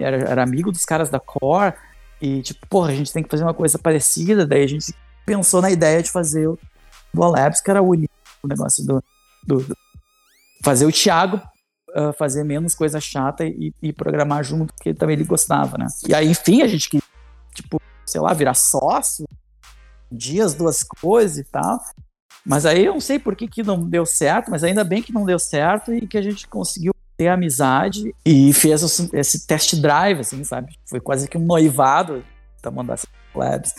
[0.00, 1.74] era, amigo dos caras da Core,
[2.22, 4.94] e tipo, porra, a gente tem que fazer uma coisa parecida, daí a gente
[5.26, 6.58] pensou na ideia de fazer o
[7.12, 7.94] Dual Labs, que era o,
[8.46, 9.02] negócio do,
[9.44, 9.76] do- do-
[10.62, 11.40] fazer o Thiago
[11.94, 15.86] ah, fazer menos coisa chata e, e programar junto, porque também ele gostava, né?
[16.06, 17.00] E aí, enfim, a gente que,
[17.54, 19.26] tipo, sei lá, virar sócio,
[20.10, 21.80] dias, duas coisas e tal.
[22.44, 25.12] Mas aí eu não sei por que, que não deu certo, mas ainda bem que
[25.12, 28.82] não deu certo e que a gente conseguiu ter amizade e fez
[29.12, 30.72] esse, test drive, assim, sabe?
[30.88, 32.24] Foi quase que um noivado
[32.62, 33.74] da Mandaça Labs.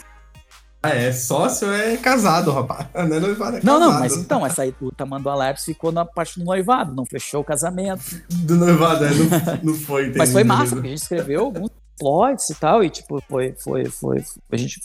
[0.82, 2.88] Ah, é sócio, é casado, rapaz.
[2.96, 6.06] Não é noivado, é Não, não, mas então, essa aí, o Tamanduá Labs ficou na
[6.06, 8.02] parte do noivado, não fechou o casamento.
[8.30, 10.10] Do noivado, é, não, não foi.
[10.16, 11.70] Mas foi massa, porque a gente escreveu alguns
[12.00, 14.80] plots e tal, e tipo, foi, foi, foi, a gente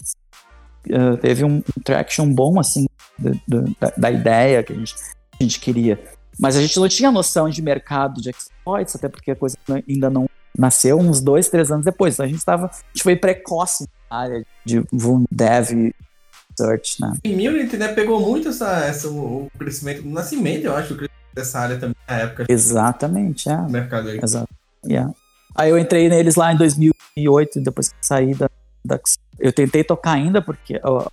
[0.91, 2.87] eh, teve um traction bom, assim,
[3.19, 4.95] do- do- da, da ideia que a gente,
[5.39, 6.03] a gente queria.
[6.39, 9.57] Mas a gente não tinha noção de mercado de exploits, até porque a coisa
[9.89, 10.27] ainda não
[10.59, 12.15] nasceu uns dois, três anos depois.
[12.15, 14.83] Então a gente estava, a gente foi precoce na área de
[15.31, 15.93] Dev
[16.57, 17.13] Search, né?
[17.25, 21.59] Immunity, né, pegou muito essa, essa, o o crescimento, o nascimento, eu acho, o dessa
[21.59, 23.57] área também na época Exatamente, é.
[23.57, 24.21] do mercado aí.
[24.23, 24.49] Exato.
[24.87, 25.13] Yeah.
[25.57, 28.49] Aí eu entrei neles lá em 2008, depois que saí da,
[28.85, 28.99] da
[29.39, 31.09] eu tentei tocar ainda porque ó,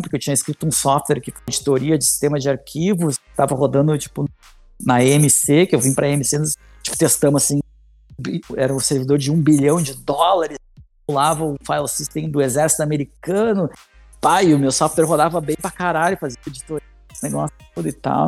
[0.00, 4.28] porque eu tinha escrito um software que editoria de sistema de arquivos, estava rodando tipo
[4.84, 6.38] na EMC, que eu vim para EMC,
[6.82, 7.60] tipo testamos assim,
[8.56, 10.58] era um servidor de um bilhão de dólares,
[11.06, 13.68] pulava o file system do exército americano,
[14.20, 16.86] pai, o meu software rodava bem pra caralho, fazia editoria,
[17.22, 17.54] negócio
[17.84, 18.26] e tal.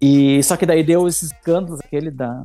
[0.00, 2.42] E só que daí deu esses escândalos aquele da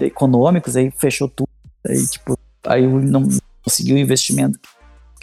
[0.00, 1.48] econômicos, aí fechou tudo.
[1.86, 3.28] Aí, tipo, aí não
[3.62, 4.68] consegui o investimento que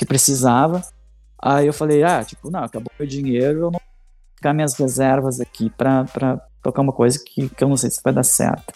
[0.04, 0.82] precisava.
[1.40, 3.82] Aí eu falei, ah, tipo, não, acabou meu dinheiro, eu não vou
[4.36, 8.02] ficar minhas reservas aqui pra, pra tocar uma coisa que, que eu não sei se
[8.04, 8.74] vai dar certo.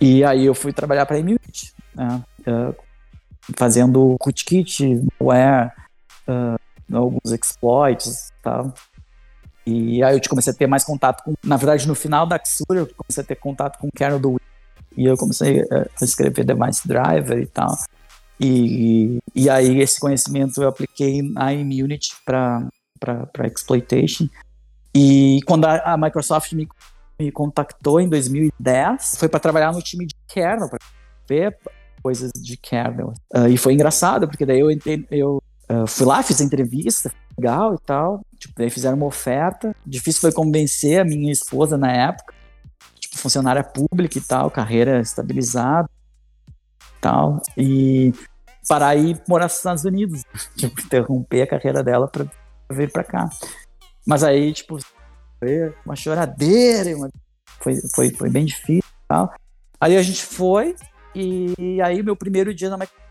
[0.00, 2.22] E aí eu fui trabalhar pra Immute, né?
[2.46, 2.74] eh,
[3.56, 5.72] fazendo rootkit, malware,
[6.28, 6.56] eh,
[6.92, 8.74] alguns exploits e tal.
[9.66, 12.76] E aí eu comecei a ter mais contato com, na verdade, no final da Xur,
[12.76, 14.36] eu comecei a ter contato com o kernel do
[14.96, 17.76] e eu comecei eh, a escrever device driver e tal.
[18.40, 22.68] E, e aí esse conhecimento eu apliquei na Immunity para
[23.46, 24.28] exploitation.
[24.94, 26.68] E quando a, a Microsoft me,
[27.18, 30.78] me contactou em 2010, foi para trabalhar no time de kernel, para
[31.28, 31.56] ver
[32.02, 33.12] coisas de kernel.
[33.32, 37.12] Ah, e foi engraçado, porque daí eu, entrei, eu ah, fui lá, fiz a entrevista,
[37.36, 38.20] legal e tal.
[38.38, 39.74] Tipo, daí fizeram uma oferta.
[39.86, 42.34] Difícil foi convencer a minha esposa na época
[43.00, 45.88] tipo, funcionária pública e tal, carreira estabilizada
[47.04, 48.12] tal, e
[48.66, 50.22] parar e morar nos Estados Unidos,
[50.56, 52.26] tipo, interromper a carreira dela para
[52.72, 53.28] vir para cá.
[54.06, 54.78] Mas aí, tipo,
[55.84, 57.10] uma choradeira, uma-
[57.60, 59.32] foi, foi, foi bem difícil tal.
[59.78, 60.74] Aí a gente foi,
[61.14, 63.04] e aí meu primeiro dia na Microsoft,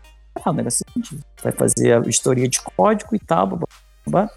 [0.44, 3.58] ah, o negócio é o seguinte, vai fazer a história de código e tal, blá,
[3.58, 3.66] blá,
[4.26, 4.30] blá.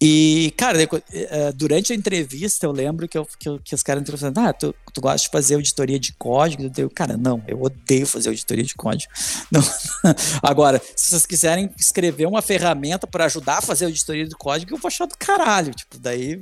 [0.00, 3.82] E, cara, eu- eh, durante a entrevista eu lembro que, eu, que, eu- que os
[3.82, 6.70] caras entrevistaram, ah, tu, tu gosta de fazer auditoria de código?
[6.76, 9.12] Eu, cara, não, eu odeio fazer auditoria de código.
[9.50, 9.60] Não.
[10.42, 14.78] Agora, se vocês quiserem escrever uma ferramenta para ajudar a fazer auditoria de código, eu
[14.78, 15.74] vou achar do caralho.
[15.74, 16.40] Tipo, daí.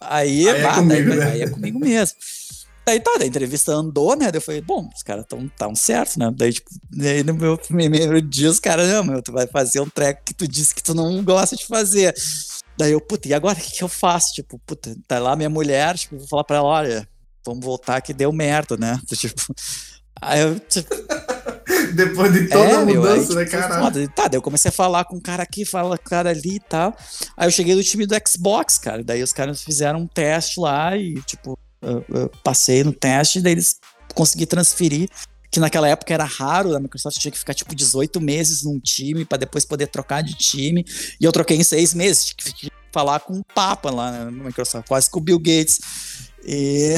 [0.00, 1.24] Aí, Aí é bah, comigo, daí, né?
[1.26, 2.16] aí é comigo mesmo.
[2.84, 4.30] Daí tá, a entrevista andou, né?
[4.30, 6.32] Daí eu falei, bom, os caras tão, tão certos, né?
[6.36, 9.88] Daí, tipo, daí no meu primeiro dia, os caras, não, meu, tu vai fazer um
[9.88, 12.14] treco que tu disse que tu não gosta de fazer.
[12.78, 14.34] Daí eu, puta, e agora o que, que eu faço?
[14.34, 17.08] Tipo, puta, tá lá minha mulher, tipo, vou falar pra ela, olha,
[17.44, 19.00] vamos voltar que deu merda, né?
[19.14, 19.54] Tipo.
[20.20, 20.94] Aí eu, tipo,
[21.94, 24.08] Depois de toda a meu, aí, mudança, né, tipo, foi caralho?
[24.10, 26.56] Tá, daí eu comecei a falar com um cara aqui, falar com um cara ali
[26.56, 26.96] e tal.
[27.36, 29.02] Aí eu cheguei do time do Xbox, cara.
[29.02, 33.52] Daí os caras fizeram um teste lá e, tipo, eu, eu passei no teste, daí
[33.52, 33.76] eles
[34.14, 35.08] consegui transferir.
[35.56, 39.24] Que naquela época era raro, a Microsoft tinha que ficar tipo 18 meses num time
[39.24, 40.84] pra depois poder trocar de time.
[41.18, 44.86] E eu troquei em seis meses, tinha que falar com o Papa lá na Microsoft,
[44.86, 45.80] quase com o Bill Gates.
[46.44, 46.96] E.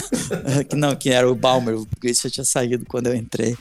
[0.70, 3.58] que não, que era o Balmer, o Bill Gates já tinha saído quando eu entrei.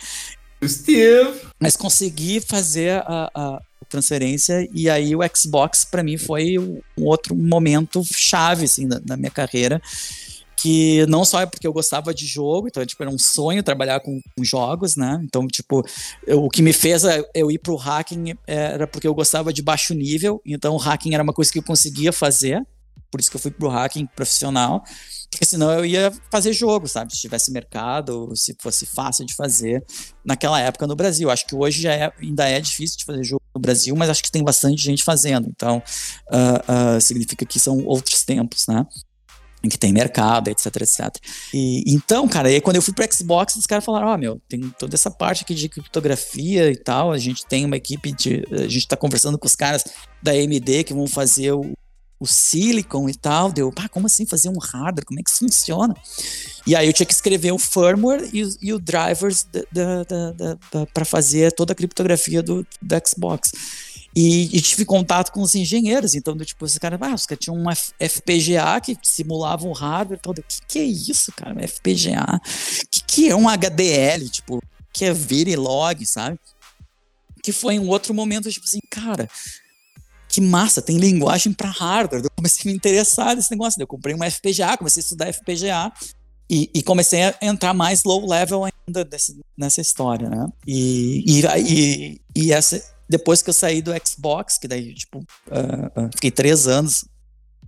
[0.64, 1.42] Steve.
[1.60, 7.36] Mas consegui fazer a, a transferência e aí o Xbox para mim foi um outro
[7.36, 9.82] momento chave assim na, na minha carreira
[10.62, 14.00] que não só é porque eu gostava de jogo, então tipo, era um sonho trabalhar
[14.00, 15.20] com, com jogos, né?
[15.24, 15.84] Então, tipo,
[16.28, 19.62] eu- o que me fez a- eu ir pro hacking era porque eu gostava de
[19.62, 22.62] baixo nível, então o hacking era uma coisa que eu conseguia fazer,
[23.10, 24.84] por isso que eu fui pro hacking profissional,
[25.30, 27.14] porque senão eu ia fazer jogo, sabe?
[27.14, 29.84] Se tivesse mercado, se fosse fácil de fazer
[30.26, 31.30] naquela época no Brasil.
[31.30, 34.22] Acho que hoje já é- ainda é difícil de fazer jogo no Brasil, mas acho
[34.22, 35.48] que tem bastante gente fazendo.
[35.50, 35.82] Então,
[36.30, 38.86] ah, ah, significa que são outros tempos, né?
[39.70, 41.16] Que tem mercado, etc, etc.
[41.54, 44.60] E, então, cara, aí quando eu fui pro Xbox, os caras falaram: Ó, meu, tem
[44.78, 47.12] toda essa parte aqui de criptografia e tal.
[47.12, 48.44] A gente tem uma equipe de.
[48.52, 49.84] A gente tá conversando com os caras
[50.22, 51.74] da AMD que vão fazer o,
[52.20, 53.52] o Silicon e tal.
[53.52, 55.06] Deu, pá, como assim fazer um hardware?
[55.06, 55.96] Como é que isso funciona?
[56.66, 59.48] E aí eu tinha que escrever o firmware e, e o drivers
[60.94, 63.52] para fazer toda a criptografia do, do Xbox.
[64.16, 67.44] E, e tive contato com os engenheiros, então, do tipo, os caras, ah, os caras
[67.44, 70.34] tinham uma F- FPGA que simulava um hardware e tal.
[70.34, 71.54] O que, que é isso, cara?
[71.54, 72.26] Uma FPGA?
[72.36, 74.30] O que, que é um HDL?
[74.30, 74.62] Tipo,
[74.92, 76.38] que é Verilog, sabe?
[77.42, 79.30] Que foi um outro momento, tipo assim, cara,
[80.28, 82.22] que massa, tem linguagem para hardware.
[82.24, 83.78] Eu comecei a me interessar nesse negócio.
[83.78, 85.92] daí Eu comprei uma FPGA, comecei a estudar FPGA
[86.50, 90.48] e, e comecei a entrar mais low level ainda desse- nessa história, né?
[90.68, 92.82] E, e, e, e essa,
[93.12, 97.06] depois que eu saí do Xbox, que daí, tipo, ah, ah, fiquei três anos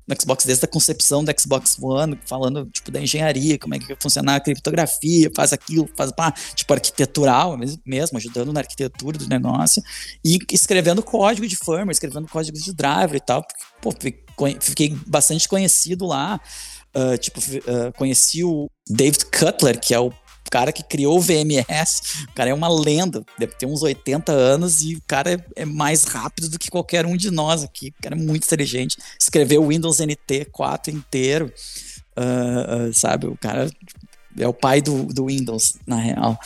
[0.08, 3.88] no Xbox, desde a concepção do Xbox One, falando, tipo, da engenharia, como é que
[3.88, 9.18] vai funcionar a criptografia, faz aquilo, faz, pá, tipo, arquitetural mes- mesmo, ajudando na arquitetura
[9.18, 9.82] do negócio,
[10.26, 13.46] e escrevendo código de firmware, escrevendo código de driver e tal,
[13.82, 16.40] porque, pô, fiquei bastante conhecido lá,
[16.94, 20.12] ah, tipo, ah, conheci o David Cutler, que é o
[20.54, 24.84] cara que criou o VMS, o cara é uma lenda, deve ter uns 80 anos
[24.84, 28.04] e o cara é, é mais rápido do que qualquer um de nós aqui, o
[28.04, 31.52] cara é muito inteligente, escreveu o Windows NT 4 inteiro,
[32.16, 33.68] ah, ah, sabe, o cara
[34.38, 36.40] é o pai do, do Windows, na real,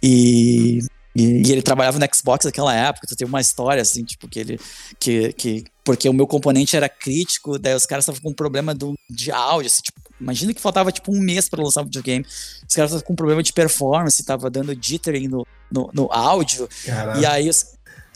[0.00, 0.78] e,
[1.16, 4.38] e, e ele trabalhava no Xbox naquela época, então tem uma história assim, tipo, que
[4.38, 4.60] ele,
[5.00, 8.72] que, que porque o meu componente era crítico, daí os caras estavam com um problema
[8.72, 12.24] do, de áudio, assim, tipo, imagina que faltava tipo um mês para lançar o videogame,
[12.24, 16.68] os caras estavam com um problema de performance, tava dando jittering no, no, no áudio,
[16.86, 17.20] Caralho.
[17.20, 17.64] e aí os,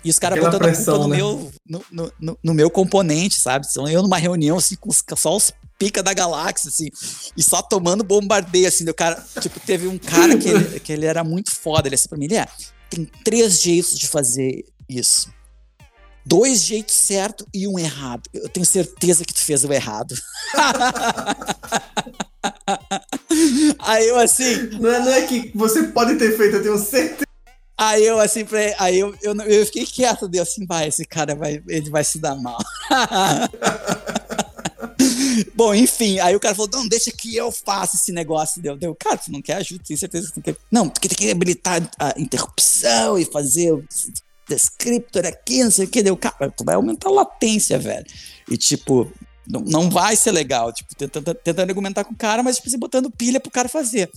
[0.05, 1.17] e os caras botando pressão, a culpa no, né?
[1.17, 3.67] meu, no, no, no- no meu componente, sabe?
[3.69, 6.89] Então eu numa reunião assim, com os- só os pica da galáxia, assim,
[7.37, 11.07] e só tomando bombardeio, assim, do cara, tipo, teve um cara que ele, que ele
[11.07, 12.47] era muito foda, ele assim pra mim, ele é,
[12.89, 15.33] tem três jeitos de fazer isso.
[16.27, 18.23] Dois jeitos certo e um errado.
[18.33, 20.15] Eu tenho certeza que tu fez o errado.
[23.81, 27.25] Aí eu assim, Não é, não é que você pode ter feito, eu tenho certeza.
[27.77, 31.35] Aí eu assim, pra- aí eu, eu, eu fiquei quieto, deu assim, vai, esse cara
[31.35, 32.59] vai, ele vai se dar mal.
[35.55, 38.63] Bom, enfim, aí o cara falou, não, deixa que eu faça esse negócio.
[38.63, 40.57] Deu, deu, cara, tu não quer ajuda, tem certeza que tu não quer.
[40.71, 43.73] Não, porque tem que habilitar a interrupção e fazer
[44.49, 46.03] descriptor aqui, não sei o que.
[46.03, 48.07] Deu, cara, tu vai aumentar a latência, velho.
[48.51, 49.11] E tipo,
[49.49, 52.79] não, não vai ser legal, tipo, tentando, tentando argumentar com o cara, mas tipo, assim,
[52.79, 54.11] botando pilha pro cara fazer.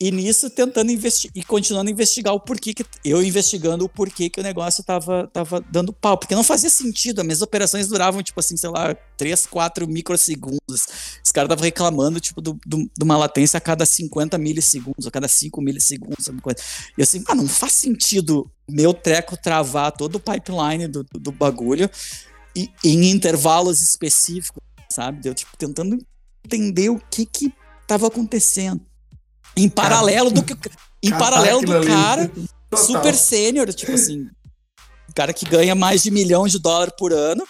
[0.00, 4.28] E nisso tentando investigar e continuando a investigar o porquê que eu investigando o porquê
[4.28, 8.20] que o negócio tava, tava dando pau, porque não fazia sentido, as minhas operações duravam
[8.20, 10.88] tipo assim, sei lá, 3, 4 microsegundos.
[11.24, 15.10] Os caras estavam reclamando tipo do, do, de uma latência a cada 50 milissegundos, a
[15.10, 16.58] cada 5 milissegundos, alguma coisa.
[16.98, 21.32] E assim, ah, não faz sentido meu treco travar todo o pipeline do, do, do
[21.32, 21.88] bagulho
[22.56, 25.28] e, em intervalos específicos, sabe?
[25.28, 25.96] Eu tipo tentando
[26.44, 27.52] entender o que que
[27.86, 28.80] tava acontecendo.
[29.56, 30.56] Em paralelo do que.
[31.02, 32.30] Em paralelo do cara
[32.76, 34.26] super sênior, tipo assim.
[35.08, 37.46] O cara que ganha mais de milhão de dólares por ano.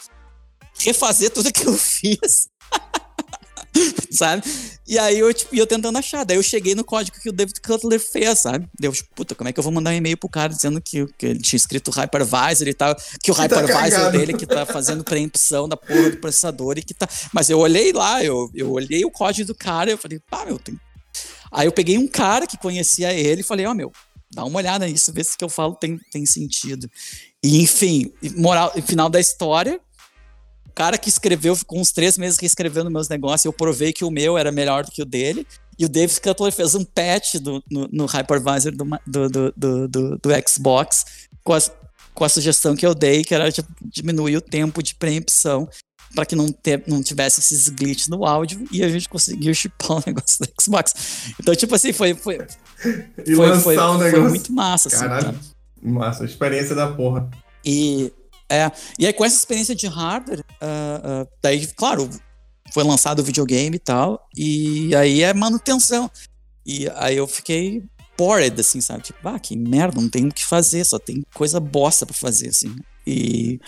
[0.79, 2.49] Refazer tudo que eu fiz.
[4.11, 4.43] sabe?
[4.87, 6.25] E aí eu, tipo, ia tentando achar.
[6.25, 8.69] Daí eu cheguei no código que o David Cutler fez, sabe?
[8.81, 11.07] Eu, tipo, puta, como é que eu vou mandar um e-mail pro cara dizendo que,
[11.17, 14.19] que ele tinha escrito hypervisor e tal, que o tá hypervisor cagado.
[14.19, 17.09] dele que tá fazendo preempção da porra do processador e que tá.
[17.33, 20.45] Mas eu olhei lá, eu, eu olhei o código do cara e eu falei, pá,
[20.45, 20.79] meu, tem.
[21.51, 23.93] Aí eu peguei um cara que conhecia ele e falei, ó, meu,
[24.33, 26.91] dá uma olhada nisso, vê se o que eu falo tem, tem sentido.
[27.43, 29.81] E, enfim, moral, final da história,
[30.67, 32.39] o cara que escreveu, com uns três meses
[32.75, 35.47] nos meus negócios, eu provei que o meu era melhor do que o dele.
[35.79, 40.19] E o David Cutler fez um patch do, no, no hypervisor do, do, do, do-
[40.19, 41.05] do Xbox
[41.43, 41.59] com a,
[42.15, 45.69] com a sugestão que eu dei, que era tipo, diminuir o tempo de preempção
[46.15, 49.99] para que não, te, não tivesse esses glitches no áudio e a gente conseguiu chipar
[49.99, 50.95] o negócio do Xbox.
[51.41, 52.39] Então, tipo assim, foi, foi,
[53.27, 54.29] E foi, lançar foi, um foi negócio.
[54.29, 54.89] muito massa.
[54.89, 55.27] Assim, Caralho.
[55.27, 55.39] sabe?
[55.83, 57.29] Massa, experiência da porra.
[57.65, 58.13] E,
[58.49, 62.09] é, e aí, com essa experiência de hardware, ah, ah, daí, claro,
[62.73, 66.11] foi lançado o videogame e tal, e aí é manutenção.
[66.65, 67.83] E aí eu fiquei
[68.17, 69.03] bored, assim, sabe?
[69.03, 72.49] Tipo, ah, que merda, não tem o que fazer, só tem coisa bosta pra fazer,
[72.49, 72.75] assim.
[73.07, 73.61] E,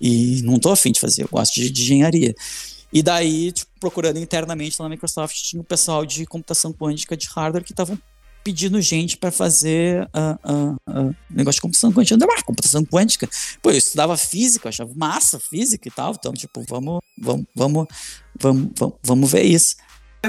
[0.00, 2.34] e não tô afim de fazer, eu gosto de, de engenharia.
[2.92, 7.26] E daí, tipo, procurando internamente lá na Microsoft, tinha o pessoal de computação quântica de
[7.26, 7.98] hardware que estavam
[8.44, 12.22] pedindo gente para fazer ah, ah, ah, negócio de computação quântica.
[12.22, 13.28] Eu, Ah, computação quântica.
[13.62, 16.12] Pô, eu estudava física, eu achava massa física e tal.
[16.12, 17.86] Então, tipo, vamos, vamos, vamos,
[18.38, 19.76] vamos, vamos, vamos ver isso.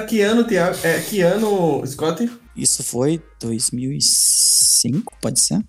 [0.07, 0.77] Que ano, Tiago?
[0.83, 2.29] É, que ano, Scott?
[2.55, 5.63] Isso foi 2005, pode ser?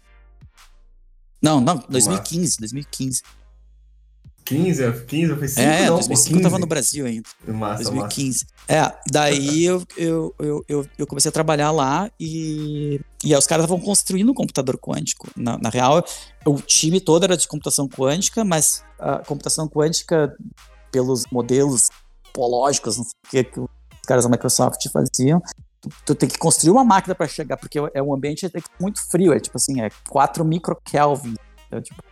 [1.45, 3.23] Não, não, 2015, 2015.
[4.47, 6.61] 15, eu- 15, eu fiz 5 É, não, 2005 pô, eu tava 15.
[6.61, 7.29] no Brasil ainda.
[7.47, 7.83] Massa, massa.
[7.85, 8.47] 2015.
[8.69, 13.47] É, daí eu, eu, eu, eu, eu comecei a trabalhar lá e, e aí os
[13.47, 15.29] caras estavam construindo um computador quântico.
[15.37, 16.05] Na, na real,
[16.47, 20.35] o time todo era de computação quântica, mas a computação quântica,
[20.93, 21.89] pelos modelos
[22.25, 23.69] topológicos, não sei o que, que os
[24.07, 25.41] caras da Microsoft faziam,
[26.05, 28.51] tu, tem que construir uma máquina para chegar, porque é um ambiente
[28.81, 31.35] muito frio, é tipo assim, é 4 microkelvin.
[31.71, 32.03] É, tipo,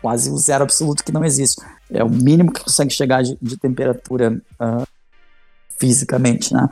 [0.00, 1.62] quase o zero absoluto que não existe.
[1.90, 4.84] É o mínimo que consegue chegar de, de temperatura ah,
[5.78, 6.68] fisicamente, né?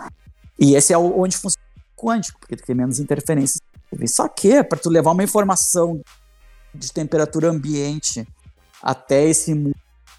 [0.59, 1.67] E esse é o, onde funciona
[1.97, 3.61] o quântico, porque tu tem menos interferências.
[4.07, 6.01] Só que, para tu levar uma informação
[6.75, 8.27] de temperatura ambiente
[8.83, 9.77] até esse mundo,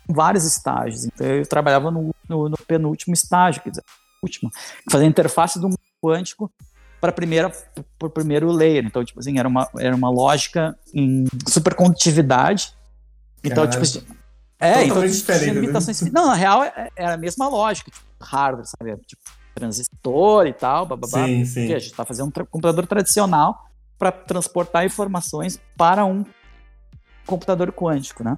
[0.07, 1.05] vários estágios.
[1.05, 3.83] Então, eu trabalhava no, no, no penúltimo estágio, quer dizer,
[4.23, 4.51] último,
[4.89, 6.51] fazer a interface do mundo quântico
[6.99, 8.85] para primeira para o primeiro layer.
[8.85, 12.75] Então, tipo assim, era uma, era uma lógica em supercondutividade.
[13.43, 14.03] Então, tipo assim,
[14.59, 15.07] é, então né?
[15.53, 16.01] limitações.
[16.01, 18.95] Não, na real é- era a mesma lógica, tipo, hardware, sabe?
[19.07, 19.21] Tipo,
[19.55, 21.25] transistor e tal, bababá.
[21.25, 21.61] Sim, sim.
[21.61, 23.67] Porque a gente está fazendo um tra- computador tradicional
[23.97, 26.23] para transportar informações para um
[27.25, 28.37] computador quântico, né?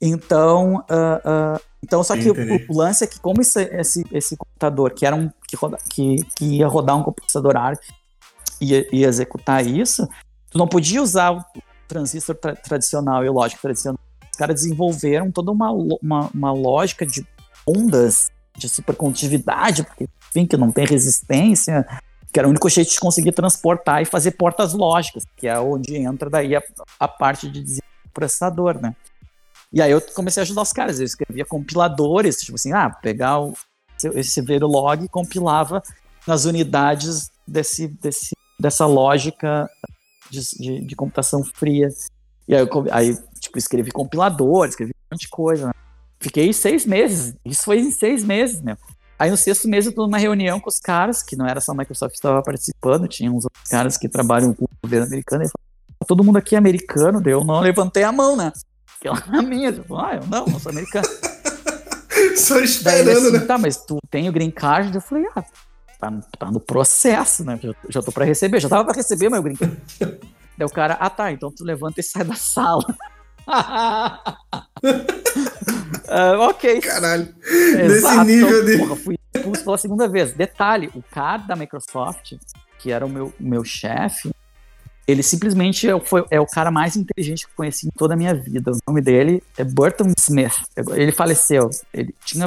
[0.00, 2.34] Então, ah, ah, então só que o,
[2.68, 6.16] o lance é que como esse, esse, esse computador que era um que, roda, que,
[6.36, 7.54] que ia rodar um computador
[8.60, 10.08] ia, ia executar isso,
[10.50, 11.44] tu não podia usar o
[11.86, 13.98] transistor tra- tradicional e o lógico tradicional.
[14.30, 17.26] Os caras desenvolveram toda uma, uma, uma lógica de
[17.66, 21.86] ondas de supercondutividade, porque, enfim, que não tem resistência,
[22.32, 25.96] que era o único jeito de conseguir transportar e fazer portas lógicas, que é onde
[25.96, 26.62] entra daí a,
[26.98, 28.94] a parte de desenvolvimento do processador, né?
[29.72, 33.40] E aí eu comecei a ajudar os caras, eu escrevia compiladores, tipo assim, ah, pegar
[33.40, 33.54] o,
[34.14, 35.82] esse Verilog e compilava
[36.26, 39.68] nas unidades desse, desse, dessa lógica
[40.30, 41.88] de, de, de computação fria.
[42.48, 45.72] E aí, eu, aí, tipo, escrevi compilador, escrevi um monte de coisa, né?
[46.18, 48.76] Fiquei seis meses, isso foi em seis meses, meu.
[49.18, 51.72] Aí no sexto mês eu tô numa reunião com os caras, que não era só
[51.72, 55.44] a Microsoft que estava participando, tinha uns outros caras que trabalham com o governo americano,
[55.44, 58.52] e todo mundo aqui é americano, eu não levantei a mão, né?
[59.00, 61.06] Que ela na minha, eu falei, ah, eu não, não sou americano.
[62.36, 63.38] Só esperando, assim, né?
[63.40, 64.94] tá, mas tu tem o green card?
[64.94, 65.42] Eu falei, ah,
[65.98, 67.58] tá, no- tá no processo, né?
[67.62, 69.76] Já, já tô pra receber, já tava pra receber meu green card.
[70.58, 72.84] Daí o cara, ah tá, então tu levanta e sai da sala.
[76.08, 76.80] Ah, ok.
[76.80, 77.32] Caralho.
[77.44, 78.78] Exato, Nesse nível então, de.
[78.78, 80.32] Porra, fui expulso pela segunda vez.
[80.32, 82.34] Detalhe, o cara da Microsoft,
[82.78, 84.30] que era o meu, o meu chefe,
[85.06, 88.16] ele simplesmente é, foi, é o cara mais inteligente que eu conheci em toda a
[88.16, 88.70] minha vida.
[88.70, 90.54] O nome dele é Burton Smith.
[90.94, 91.70] Ele faleceu.
[91.92, 92.46] Ele tinha.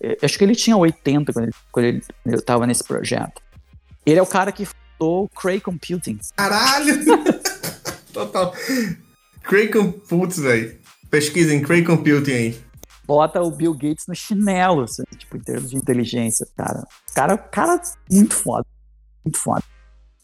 [0.00, 3.42] eu Acho que ele tinha 80 quando ele, quando ele, eu tava nesse projeto.
[4.06, 6.18] Ele é o cara que fundou o Cray Computing.
[6.36, 6.94] Caralho!
[8.12, 8.54] Total.
[9.42, 10.78] Cray Computers, velho.
[11.10, 12.60] Pesquisem Cray Computing aí.
[13.06, 16.86] Bota o Bill Gates no chinelo, assim, tipo, em termos de inteligência, cara.
[17.14, 18.66] Cara, cara muito foda.
[19.24, 19.62] Muito foda.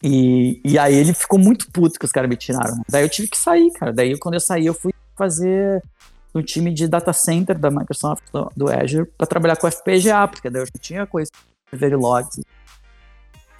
[0.03, 2.81] E, e aí ele ficou muito puto que os caras me tiraram.
[2.89, 3.93] Daí eu tive que sair, cara.
[3.93, 5.83] Daí quando eu saí, eu fui fazer
[6.33, 10.49] no time de data center da Microsoft, do, do Azure, para trabalhar com FPGA, porque
[10.49, 11.29] daí eu já tinha coisa
[11.71, 12.27] de Verilog.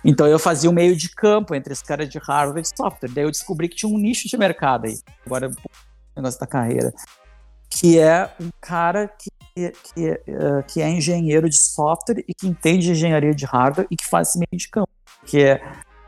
[0.04, 3.10] Então eu fazia o meio de campo entre os caras de hardware e software.
[3.10, 4.98] Daí eu descobri que tinha um nicho de mercado aí.
[5.26, 5.54] Agora, o
[6.16, 6.92] negócio da carreira.
[7.70, 9.30] Que é um cara que,
[9.72, 10.22] que,
[10.68, 14.30] que é engenheiro de software e que entende de engenharia de hardware e que faz
[14.30, 14.90] esse meio de campo.
[15.26, 15.62] Que é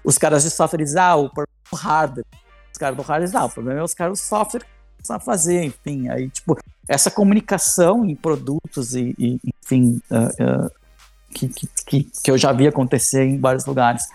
[0.03, 2.25] os caras de software dizem, ah, o problema é o hardware.
[2.71, 4.65] Os caras do hardware dizem, ah, o problema é os caras do software
[4.97, 6.09] que sabem fazer, enfim.
[6.09, 6.57] Aí, tipo,
[6.87, 10.71] essa comunicação em produtos e, e enfim, uh, uh,
[11.33, 11.47] que,
[11.85, 14.05] que, que, eu já vi acontecer em vários lugares,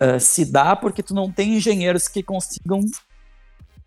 [0.00, 2.80] uh, se dá porque tu não tem engenheiros que consigam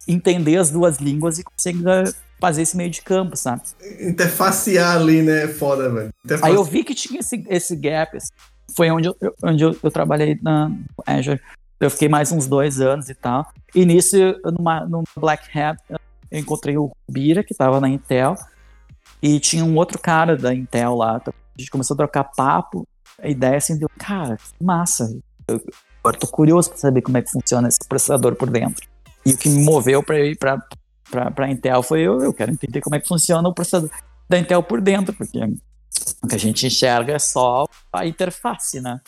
[0.08, 2.04] entender as duas línguas e consigam
[2.40, 3.62] fazer esse meio de campo, sabe?
[4.02, 5.48] Interfacear ali, né?
[5.48, 6.14] Foda, velho.
[6.42, 8.32] Aí eu vi que tinha esse, esse gap, assim
[8.76, 10.72] foi onde eu, onde eu, eu trabalhei na
[11.06, 11.40] Azure.
[11.80, 13.46] Eu fiquei mais uns dois anos e tal.
[13.76, 14.18] E nisso,
[14.58, 18.36] numa, numa Black Hat, eu encontrei o Bira, que estava na Intel,
[19.22, 21.22] e tinha um outro cara da Intel lá.
[21.26, 22.88] A gente começou a trocar papo.
[23.22, 25.16] A ideia assim deu, cara, que massa.
[25.48, 25.62] Eu,
[26.04, 28.88] agora tô curioso para saber como é que funciona esse processador por dentro.
[29.26, 30.62] E o que me moveu para ir para
[31.36, 33.90] para Intel foi eu, eu quero entender como é que funciona o processador
[34.28, 35.40] da Intel por dentro, porque
[36.24, 39.00] o que a gente enxerga é só a interface, né?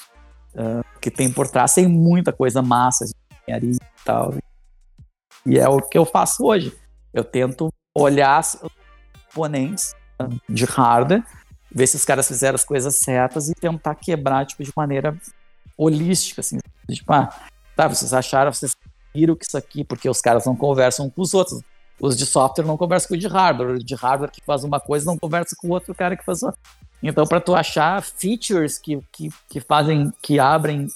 [0.53, 3.13] Uh, que tem por trás tem muita coisa massa de
[3.43, 4.33] engenharia e tal.
[5.45, 6.75] E é o que eu faço hoje.
[7.13, 8.57] Eu tento olhar os
[9.27, 9.93] componentes
[10.49, 11.23] de hardware,
[11.71, 15.17] ver se os caras fizeram as coisas certas e tentar quebrar tipo, de maneira
[15.77, 16.57] holística, assim.
[16.89, 17.29] Tipo, ah,
[17.75, 18.75] tá, vocês acharam, vocês
[19.13, 21.61] viram que isso aqui, porque os caras não conversam com os outros.
[21.99, 23.75] Os de software não conversam com o de hardware.
[23.75, 26.43] O de hardware que faz uma coisa não conversa com o outro cara que faz
[26.43, 26.59] outra.
[27.01, 30.87] Então, para tu achar features que, que, que fazem, que abrem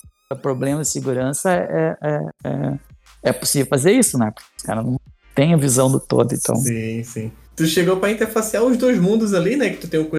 [0.42, 2.80] problemas de segurança, é, é, é,
[3.24, 4.32] é possível fazer isso, né?
[4.32, 5.00] Porque os caras não
[5.36, 6.56] têm a visão do todo, então.
[6.56, 7.32] Sim, sim.
[7.56, 9.70] Tu chegou para interfacear os dois mundos ali, né?
[9.70, 10.10] Que tu tem o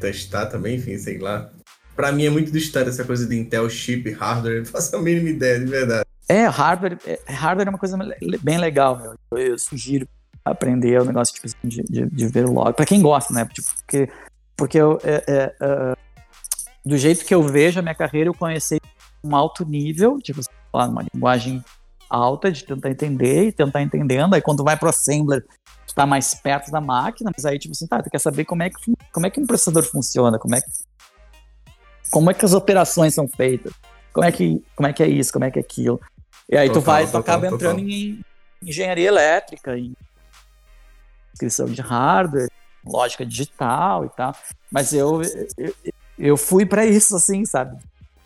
[0.00, 1.50] testar também, enfim, sei lá.
[1.94, 5.30] Pra mim é muito distante essa coisa de Intel chip, hardware, não faço a mínima
[5.30, 6.04] ideia, de verdade.
[6.28, 7.96] É, hardware, é, hardware é uma coisa
[8.42, 9.14] bem legal, meu.
[9.32, 10.08] Eu, eu sugiro
[10.44, 12.72] aprender o negócio tipo, assim, de, de, de ver o log.
[12.74, 13.44] Pra quem gosta, né?
[13.46, 14.08] Tipo, porque
[14.56, 15.96] porque eu, é, é, é,
[16.84, 18.80] do jeito que eu vejo a minha carreira, eu conheci
[19.22, 20.40] um alto nível, tipo,
[20.72, 21.62] lá, uma linguagem
[22.08, 24.34] alta de tentar entender e tentar entendendo.
[24.34, 25.44] Aí quando vai pro assembler,
[25.86, 28.62] tu tá mais perto da máquina, mas aí, tipo assim, tá, tu quer saber como
[28.62, 30.70] é que, como é que um processador funciona, como é que,
[32.10, 33.72] como é que as operações são feitas,
[34.12, 36.00] como é que, como é, que é isso, como é que é aquilo.
[36.50, 37.72] E aí total, tu vai, tu total, acaba total.
[37.72, 38.20] entrando em
[38.62, 39.94] engenharia elétrica, em
[41.32, 42.48] inscrição de hardware,
[42.84, 44.34] lógica digital e tal.
[44.70, 45.20] Mas eu,
[45.56, 45.74] eu,
[46.18, 47.76] eu fui para isso, assim, sabe?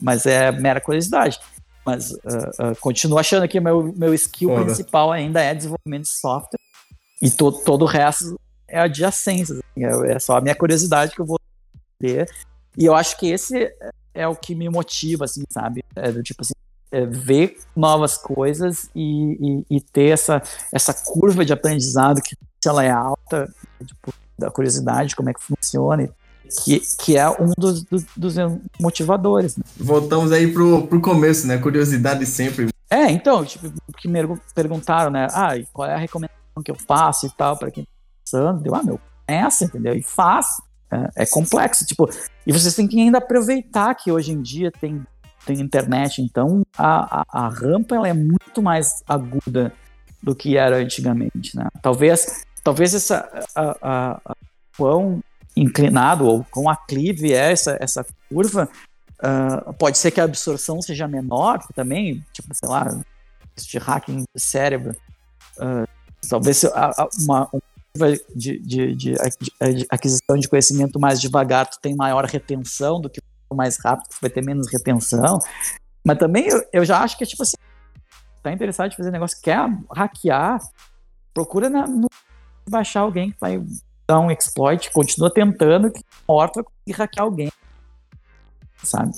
[0.01, 1.39] Mas é mera curiosidade.
[1.85, 4.65] Mas uh, uh, continuo achando que meu, meu skill Foda.
[4.67, 6.61] principal ainda é desenvolvimento de software.
[7.23, 8.39] E to, todo o resto
[8.69, 9.55] é adjacência.
[9.55, 11.39] Assim, é, é só a minha curiosidade que eu vou
[11.99, 12.31] ter.
[12.77, 13.75] E eu acho que esse
[14.15, 15.85] é o que me motiva, assim, sabe?
[15.97, 16.55] É do tipo assim,
[16.91, 20.43] é ver novas coisas e, e, e, ter essa,
[20.73, 23.49] essa curva de aprendizado que se ela é alta,
[23.85, 26.09] tipo, da curiosidade, como é que funciona,
[26.65, 28.35] que, que é um dos, dos, dos
[28.81, 29.57] motivadores.
[29.57, 29.65] Né?
[29.77, 31.59] Voltamos aí pro, pro começo, né?
[31.59, 32.69] Curiosidade sempre.
[32.91, 34.19] É, então, tipo, que me
[34.55, 35.29] perguntaram, né?
[35.31, 37.91] Ah, qual é a recomendação que eu faço e tal, para quem tá
[38.25, 38.63] pensando?
[38.63, 39.95] Deu, ah, meu, é essa, entendeu?
[39.95, 40.47] E faz.
[40.93, 42.11] É, é, complexo, tipo,
[42.45, 45.07] e vocês têm que ainda aproveitar que hoje em dia tem,
[45.45, 49.73] tem internet, então a, a, a rampa ela é muito mais aguda
[50.23, 51.67] do que era antigamente, né?
[51.83, 54.37] Talvez talvez essa a, a, a,
[54.77, 55.23] quão
[55.57, 58.69] inclinado ou com aclive é essa, essa curva,
[59.19, 63.01] uh, pode ser que a absorção seja menor também, tipo, sei lá,
[63.57, 64.97] de hacking do cérebro.
[65.59, 65.87] Uh,
[66.29, 67.63] talvez uma, uma
[67.93, 73.11] curva de, de, de, de, aquisição de conhecimento mais devagar, tu tem maior retenção do
[73.11, 73.21] que
[73.55, 75.39] mais rápido, vai ter menos retenção.
[76.05, 77.57] Mas também eu, eu já acho que é tipo assim,
[78.43, 79.59] tá interessado em fazer negócio, quer
[79.95, 80.61] hackear,
[81.35, 82.09] procura na, no
[82.69, 83.63] baixar alguém que vai
[84.09, 87.53] dar um exploit, continua tentando, que morto vai conseguir hackear alguém.
[88.83, 89.13] sabe?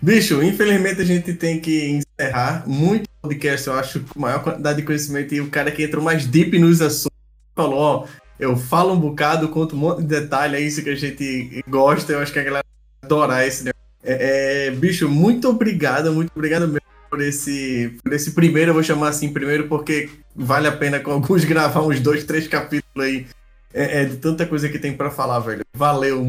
[0.00, 2.64] Bicho, infelizmente a gente tem que encerrar.
[2.66, 5.34] Muito podcast, eu acho, com maior quantidade de conhecimento.
[5.34, 7.18] E o cara que entrou mais deep nos assuntos
[7.54, 8.06] falou: ó,
[8.38, 12.12] eu falo um bocado, conto um monte de detalhe, é isso que a gente gosta.
[12.12, 12.64] Eu acho que a galera
[13.00, 13.88] vai adorar esse negócio.
[14.02, 18.82] É, é, bicho, muito obrigado, muito obrigado mesmo por esse, por esse primeiro, eu vou
[18.82, 23.26] chamar assim primeiro, porque vale a pena com alguns gravar uns dois, três capítulos aí
[23.72, 25.64] é, é, de tanta coisa que tem para falar, velho.
[25.74, 26.28] Valeu.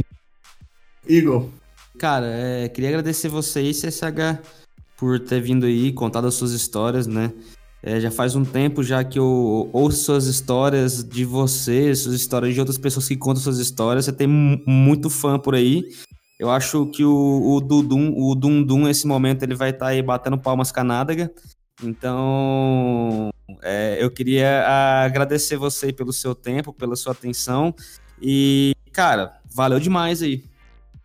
[1.07, 1.49] Igor.
[1.97, 4.39] Cara, é, queria agradecer você e CSH
[4.97, 7.31] por ter vindo aí, contado as suas histórias, né?
[7.81, 12.53] É, já faz um tempo já que eu ouço suas histórias de você, suas histórias
[12.53, 14.05] de outras pessoas que contam suas histórias.
[14.05, 15.83] Você tem muito fã por aí.
[16.37, 20.01] Eu acho que o, o Dudum, o Dundum, nesse momento, ele vai estar tá aí
[20.01, 21.31] batendo palmas com a Nádega.
[21.83, 23.29] Então,
[23.61, 24.65] é, eu queria
[25.03, 27.73] agradecer você pelo seu tempo, pela sua atenção.
[28.21, 30.43] E, cara, valeu demais aí.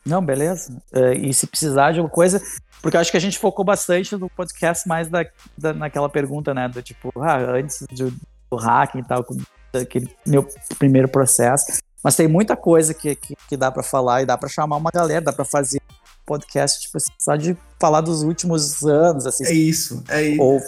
[0.04, 0.76] Não, beleza.
[0.92, 2.40] É, e se precisar de alguma coisa,
[2.82, 5.24] porque eu acho que a gente focou bastante no podcast mais da,
[5.56, 6.68] da naquela pergunta, né?
[6.68, 8.12] Do tipo, ah, antes do,
[8.50, 9.24] do hacking e tal,
[9.72, 10.46] aquele meu
[10.78, 11.80] primeiro processo.
[12.02, 14.90] Mas tem muita coisa que, que, que dá para falar e dá para chamar uma
[14.90, 15.80] galera, dá para fazer
[16.26, 19.46] podcast, tipo assim, só de falar dos últimos anos, assim.
[19.46, 20.42] É isso, é isso.
[20.42, 20.60] Ou...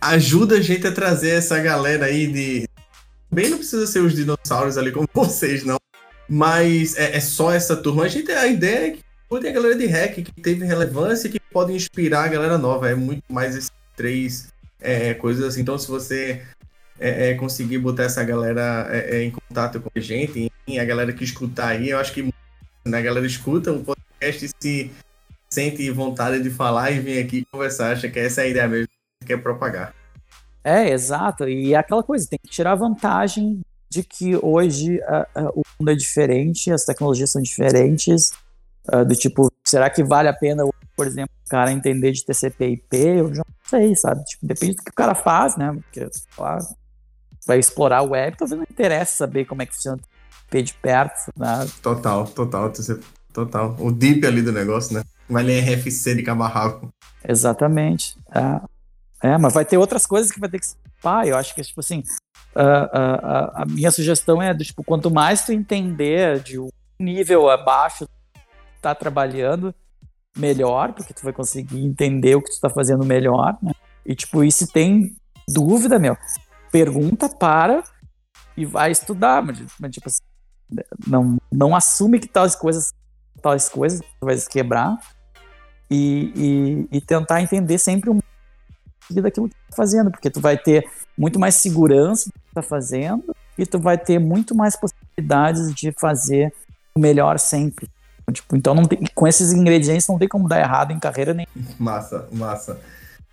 [0.00, 2.68] Ajuda a gente a trazer essa galera aí de.
[3.30, 5.78] Bem, não precisa ser os dinossauros ali como vocês, não.
[6.28, 8.04] Mas é, é só essa turma.
[8.04, 9.02] A gente a ideia é que
[9.40, 12.90] tem a galera de hack que teve relevância e que pode inspirar a galera nova.
[12.90, 15.62] É muito mais esses três é, coisas assim.
[15.62, 16.42] Então, se você
[16.98, 20.84] é, é, conseguir botar essa galera é, é, em contato com a gente, e a
[20.84, 22.22] galera que escutar aí, eu acho que
[22.84, 24.90] né, a galera escuta um podcast e se
[25.50, 28.88] sente vontade de falar e vir aqui conversar, acha que essa é a ideia mesmo
[29.20, 29.94] que quer propagar.
[30.64, 31.48] É, exato.
[31.48, 33.60] E é aquela coisa, tem que tirar vantagem
[33.92, 34.98] de que hoje
[35.54, 38.32] o mundo é diferente, as tecnologias são diferentes,
[38.90, 40.64] uh, do tipo, será que vale a pena,
[40.96, 42.96] por exemplo, o cara entender de TCP IP?
[42.96, 44.24] Eu já não sei, sabe?
[44.24, 45.74] Tipo, depende do que o cara faz, né?
[45.74, 46.64] Porque, claro,
[47.46, 50.74] vai explorar a web, talvez não interessa saber como é que funciona o IP de
[50.74, 51.68] perto, né?
[51.82, 52.72] Total, total,
[53.30, 53.76] total.
[53.78, 55.02] O deep ali do negócio, né?
[55.28, 56.90] Vai ler RFC de cabarraco.
[57.28, 58.16] Exatamente.
[58.34, 59.28] É.
[59.28, 60.66] é, mas vai ter outras coisas que vai ter que
[61.02, 62.02] pá, eu acho que, tipo assim,
[62.54, 66.68] a, a, minha sugestão é, do, tipo, quanto mais tu entender de um
[66.98, 68.06] nível abaixo
[68.80, 69.74] tá trabalhando,
[70.36, 73.72] melhor, porque tu vai conseguir entender o que tu tá fazendo melhor, né?
[74.04, 75.14] E, tipo, e se tem
[75.48, 76.16] dúvida, meu,
[76.70, 77.82] pergunta para
[78.56, 80.22] e vai estudar, mas, mas tipo assim,
[81.06, 82.92] não, não assume que tais coisas
[83.40, 84.96] tais coisas vai se quebrar
[85.90, 86.32] e,
[86.90, 88.20] e, e tentar entender sempre um
[89.20, 90.84] daquilo que tá fazendo, porque tu vai ter
[91.16, 95.92] muito mais segurança do que tá fazendo e tu vai ter muito mais possibilidades de
[95.92, 96.52] fazer
[96.94, 97.88] o melhor sempre.
[98.32, 101.46] Tipo, então não tem, com esses ingredientes não tem como dar errado em carreira nem.
[101.78, 102.80] Massa, massa.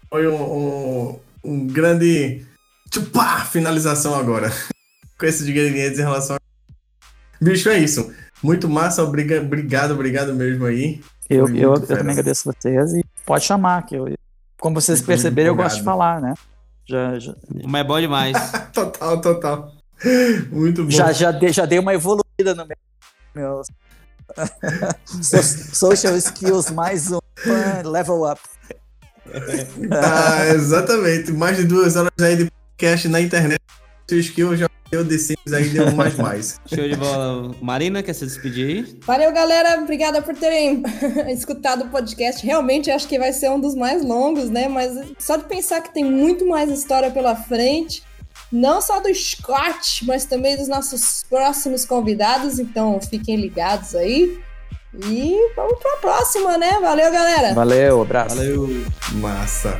[0.09, 2.45] Foi um, um, um grande
[2.89, 4.51] Tchupá, finalização agora.
[5.17, 6.39] Com esses ingredientes em relação a...
[7.41, 8.11] Bicho, é isso.
[8.41, 11.01] Muito massa, obrigado, obrigado mesmo aí.
[11.29, 14.07] Eu, eu, eu também agradeço vocês e pode chamar, que eu,
[14.59, 16.33] como vocês perceberam, eu gosto de falar, né?
[16.85, 17.35] Já, já...
[17.65, 18.37] Mas é bom demais.
[18.73, 19.71] total, total.
[20.51, 20.91] Muito bom.
[20.91, 22.77] Já, já, dei, já dei uma evoluída no meu,
[23.35, 23.61] meu
[25.73, 27.19] social skills mais um
[27.83, 28.39] level up.
[29.91, 31.31] Ah, exatamente.
[31.31, 33.61] Mais de duas horas aí de podcast na internet.
[34.07, 36.59] Seu skill já deu The Sims aí, deu mais mais.
[36.65, 37.55] Show de bola.
[37.61, 38.99] Marina, quer se despedir aí?
[39.05, 39.81] Valeu, galera.
[39.81, 40.83] Obrigada por terem
[41.29, 42.45] escutado o podcast.
[42.45, 44.67] Realmente acho que vai ser um dos mais longos, né?
[44.67, 48.03] Mas só de pensar que tem muito mais história pela frente.
[48.51, 52.59] Não só do Scott, mas também dos nossos próximos convidados.
[52.59, 54.39] Então fiquem ligados aí.
[55.05, 56.79] E vamos para a próxima, né?
[56.81, 57.53] Valeu, galera.
[57.53, 58.35] Valeu, abraço.
[58.35, 58.67] Valeu.
[59.13, 59.79] Massa.